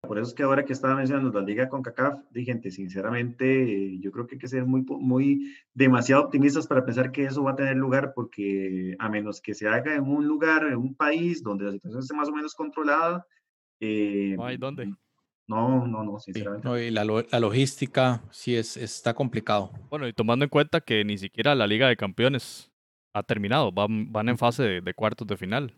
Por 0.01 0.19
eso 0.19 0.27
es 0.29 0.35
que 0.35 0.43
ahora 0.43 0.63
que 0.65 0.73
estaba 0.73 0.93
mencionando 0.95 1.31
la 1.39 1.43
liga 1.45 1.67
con 1.67 1.81
CACAF, 1.81 2.19
dije, 2.29 2.51
gente, 2.51 2.69
sinceramente, 2.69 3.97
yo 3.99 4.11
creo 4.11 4.27
que 4.27 4.35
hay 4.35 4.39
que 4.39 4.47
ser 4.47 4.65
muy, 4.65 4.83
muy 4.99 5.55
demasiado 5.73 6.23
optimistas 6.23 6.67
para 6.67 6.85
pensar 6.85 7.11
que 7.11 7.23
eso 7.23 7.43
va 7.43 7.51
a 7.51 7.55
tener 7.55 7.75
lugar, 7.75 8.13
porque 8.13 8.95
a 8.99 9.09
menos 9.09 9.41
que 9.41 9.55
se 9.55 9.67
haga 9.67 9.95
en 9.95 10.03
un 10.03 10.27
lugar, 10.27 10.63
en 10.67 10.75
un 10.77 10.93
país 10.95 11.41
donde 11.41 11.65
la 11.65 11.71
situación 11.71 12.01
esté 12.01 12.13
más 12.13 12.29
o 12.29 12.33
menos 12.33 12.53
controlada, 12.53 13.25
eh, 13.79 14.35
No 14.37 14.45
hay 14.45 14.57
dónde. 14.57 14.93
No, 15.47 15.87
no, 15.87 16.03
no, 16.03 16.19
Sí, 16.19 16.33
sinceramente. 16.33 16.67
no, 16.67 16.77
y 16.79 16.91
la, 16.91 17.03
lo- 17.03 17.21
la 17.21 17.39
logística 17.39 18.23
sí 18.31 18.55
es, 18.55 18.77
está 18.77 19.13
complicado. 19.13 19.71
Bueno, 19.89 20.07
y 20.07 20.13
tomando 20.13 20.45
en 20.45 20.49
cuenta 20.49 20.81
que 20.81 21.03
ni 21.03 21.17
siquiera 21.17 21.55
la 21.55 21.67
Liga 21.67 21.87
de 21.87 21.95
Campeones 21.97 22.71
ha 23.15 23.23
terminado, 23.23 23.71
van, 23.71 24.11
van 24.11 24.29
en 24.29 24.37
fase 24.37 24.63
de, 24.63 24.81
de 24.81 24.93
cuartos 24.93 25.25
de 25.25 25.37
final. 25.37 25.73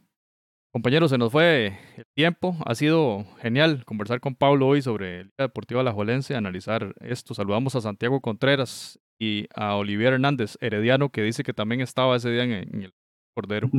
Compañeros, 0.74 1.12
se 1.12 1.18
nos 1.18 1.32
fue 1.32 1.78
el 1.96 2.06
tiempo. 2.16 2.58
Ha 2.66 2.76
sido 2.76 3.26
genial 3.42 3.86
conversar 3.86 4.20
con 4.20 4.36
Pablo 4.36 4.68
hoy 4.68 4.82
sobre 4.82 5.24
Liga 5.24 5.34
Deportiva 5.38 5.82
Alajuelense, 5.82 6.36
analizar 6.36 6.94
esto. 7.00 7.34
Saludamos 7.34 7.76
a 7.76 7.82
Santiago 7.82 8.22
Contreras 8.22 9.00
y 9.20 9.46
a 9.56 9.76
Olivier 9.76 10.14
Hernández, 10.14 10.58
herediano, 10.60 11.10
que 11.10 11.22
dice 11.22 11.44
que 11.44 11.54
también 11.54 11.82
estaba 11.82 12.16
ese 12.16 12.32
día 12.32 12.44
en, 12.44 12.52
en 12.52 12.82
el 12.84 12.94
Cordero. 13.36 13.70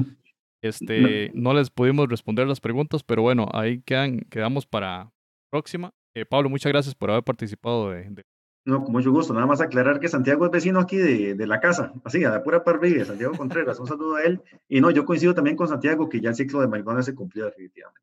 Este, 0.63 1.31
no 1.35 1.53
les 1.53 1.71
pudimos 1.71 2.09
responder 2.09 2.47
las 2.47 2.61
preguntas, 2.61 3.03
pero 3.05 3.23
bueno, 3.23 3.49
ahí 3.53 3.83
quedan, 3.83 4.21
quedamos 4.31 4.67
para 4.67 5.11
próxima. 5.53 5.91
Eh, 6.17 6.25
Pablo, 6.25 6.49
muchas 6.49 6.73
gracias 6.73 6.95
por 6.95 7.11
haber 7.11 7.23
participado 7.23 7.91
de, 7.91 8.09
de 8.11 8.23
No, 8.69 8.85
con 8.85 8.93
mucho 8.93 9.11
gusto. 9.11 9.33
Nada 9.33 9.47
más 9.47 9.63
aclarar 9.63 9.99
que 9.99 10.09
Santiago 10.09 10.45
es 10.45 10.51
vecino 10.51 10.79
aquí 10.79 10.99
de, 10.99 11.35
de 11.35 11.47
la 11.47 11.59
casa, 11.59 11.91
así, 12.05 12.23
a 12.23 12.29
la 12.29 12.43
pura 12.43 12.63
par 12.63 12.79
vive, 12.79 13.03
Santiago 13.03 13.35
Contreras. 13.35 13.81
Un 13.81 13.87
saludo 13.87 14.17
a 14.17 14.23
él. 14.25 14.43
Y 14.69 14.83
no, 14.83 14.91
yo 14.91 15.07
coincido 15.07 15.33
también 15.33 15.57
con 15.57 15.69
Santiago 15.69 16.07
que 16.07 16.21
ya 16.21 16.29
el 16.29 16.35
ciclo 16.35 16.61
de 16.61 16.69
McDonald's 16.69 17.07
se 17.07 17.15
cumplió 17.15 17.47
definitivamente. 17.47 18.03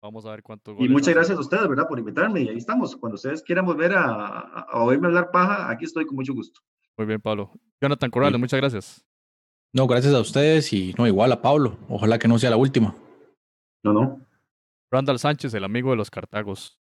Vamos 0.00 0.26
a 0.26 0.30
ver 0.30 0.44
cuántos 0.44 0.76
Y 0.78 0.88
muchas 0.88 1.12
gracias 1.12 1.36
a 1.36 1.40
ustedes, 1.40 1.66
¿verdad? 1.66 1.88
Por 1.88 1.98
invitarme. 1.98 2.42
Y 2.42 2.50
ahí 2.50 2.56
estamos. 2.56 2.94
Cuando 2.94 3.16
ustedes 3.16 3.42
quieran 3.42 3.66
volver 3.66 3.94
a, 3.94 4.04
a, 4.04 4.60
a 4.70 4.84
oírme 4.84 5.08
hablar 5.08 5.32
paja, 5.32 5.68
aquí 5.68 5.86
estoy 5.86 6.06
con 6.06 6.14
mucho 6.14 6.34
gusto. 6.34 6.60
Muy 6.96 7.08
bien, 7.08 7.20
Pablo. 7.20 7.50
Jonathan 7.80 8.10
Corrales, 8.12 8.38
muchas 8.38 8.60
gracias. 8.60 9.04
No, 9.72 9.88
gracias 9.88 10.14
a 10.14 10.20
ustedes 10.20 10.72
y 10.72 10.94
no, 10.96 11.04
igual 11.08 11.32
a 11.32 11.42
Pablo. 11.42 11.78
Ojalá 11.88 12.20
que 12.20 12.28
no 12.28 12.38
sea 12.38 12.50
la 12.50 12.56
última. 12.56 12.94
No, 13.82 13.92
no. 13.92 14.20
Randall 14.92 15.18
Sánchez, 15.18 15.52
el 15.54 15.64
amigo 15.64 15.90
de 15.90 15.96
los 15.96 16.12
Cartagos. 16.12 16.78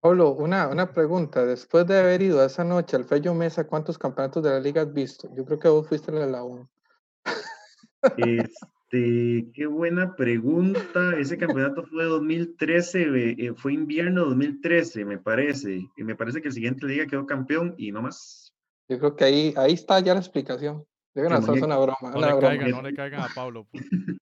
Pablo, 0.00 0.32
una, 0.32 0.68
una 0.68 0.92
pregunta. 0.92 1.44
Después 1.44 1.86
de 1.86 1.98
haber 1.98 2.22
ido 2.22 2.42
esa 2.44 2.64
noche 2.64 2.96
al 2.96 3.04
Fello 3.04 3.34
Mesa, 3.34 3.66
¿cuántos 3.66 3.98
campeonatos 3.98 4.42
de 4.42 4.50
la 4.50 4.60
liga 4.60 4.82
has 4.82 4.92
visto? 4.92 5.28
Yo 5.36 5.44
creo 5.44 5.58
que 5.58 5.68
vos 5.68 5.86
fuiste 5.86 6.10
la 6.10 6.26
la 6.26 6.42
1. 6.42 6.70
Este, 8.16 9.50
qué 9.52 9.66
buena 9.66 10.16
pregunta. 10.16 11.18
Ese 11.18 11.36
campeonato 11.36 11.84
fue 11.84 12.04
2013, 12.04 13.02
eh, 13.02 13.36
eh, 13.38 13.52
fue 13.54 13.74
invierno 13.74 14.24
2013, 14.24 15.04
me 15.04 15.18
parece. 15.18 15.86
Y 15.96 16.02
me 16.02 16.16
parece 16.16 16.40
que 16.40 16.48
el 16.48 16.54
siguiente 16.54 16.86
liga 16.86 17.06
quedó 17.06 17.26
campeón 17.26 17.74
y 17.76 17.92
no 17.92 18.00
más. 18.00 18.54
Yo 18.88 18.98
creo 18.98 19.14
que 19.14 19.24
ahí, 19.24 19.54
ahí 19.56 19.74
está 19.74 20.00
ya 20.00 20.14
la 20.14 20.20
explicación. 20.20 20.84
Yo 21.14 21.24
creo 21.24 21.40
que 21.44 21.58
es 21.58 21.62
una 21.62 21.76
broma. 21.76 21.96
No, 22.02 22.18
una 22.18 22.26
le 22.28 22.32
broma. 22.34 22.48
caigan, 22.48 22.70
no 22.70 22.82
le 22.82 22.94
caigan 22.94 23.22
a 23.22 23.28
Pablo. 23.34 23.66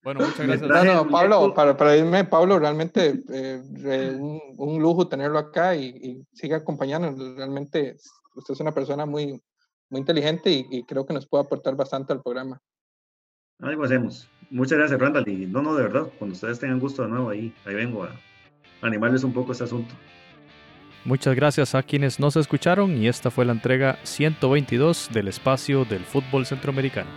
Bueno, 0.03 0.21
muchas 0.21 0.47
gracias. 0.47 0.69
No, 0.69 0.83
no, 0.83 1.07
Pablo, 1.09 1.53
para, 1.53 1.77
para 1.77 1.95
irme, 1.95 2.23
Pablo, 2.25 2.57
realmente 2.57 3.21
eh, 3.31 3.61
re- 3.73 4.15
un, 4.15 4.41
un 4.57 4.81
lujo 4.81 5.07
tenerlo 5.07 5.37
acá 5.37 5.75
y, 5.75 5.85
y 5.87 6.25
sigue 6.33 6.55
acompañándonos. 6.55 7.35
Realmente 7.35 7.95
usted 8.35 8.53
es 8.53 8.59
una 8.59 8.71
persona 8.71 9.05
muy, 9.05 9.39
muy 9.89 9.99
inteligente 9.99 10.49
y, 10.51 10.65
y 10.71 10.83
creo 10.83 11.05
que 11.05 11.13
nos 11.13 11.27
puede 11.27 11.43
aportar 11.43 11.75
bastante 11.75 12.11
al 12.13 12.21
programa. 12.23 12.59
Algo 13.59 13.83
hacemos. 13.83 14.27
Muchas 14.49 14.79
gracias, 14.79 14.99
Randall. 14.99 15.27
Y 15.27 15.45
no, 15.45 15.61
no, 15.61 15.75
de 15.75 15.83
verdad, 15.83 16.07
cuando 16.17 16.33
ustedes 16.33 16.57
tengan 16.59 16.79
gusto 16.79 17.03
de 17.03 17.09
nuevo, 17.09 17.29
ahí, 17.29 17.53
ahí 17.65 17.75
vengo 17.75 18.03
a 18.05 18.09
animarles 18.81 19.23
un 19.23 19.33
poco 19.33 19.51
este 19.51 19.65
asunto. 19.65 19.93
Muchas 21.05 21.35
gracias 21.35 21.75
a 21.75 21.83
quienes 21.83 22.19
nos 22.19 22.35
escucharon 22.35 23.01
y 23.01 23.07
esta 23.07 23.31
fue 23.31 23.45
la 23.45 23.53
entrega 23.53 23.97
122 24.03 25.09
del 25.11 25.29
espacio 25.29 25.85
del 25.85 26.03
fútbol 26.03 26.45
centroamericano. 26.45 27.09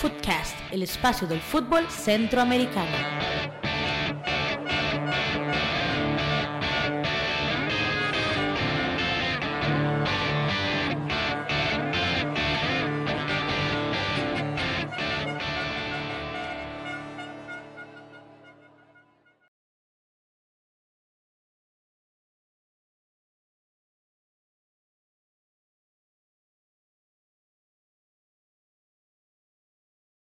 Footcast, 0.00 0.56
el 0.72 0.82
espacio 0.82 1.26
del 1.26 1.40
fútbol 1.40 1.88
centroamericano. 1.88 3.37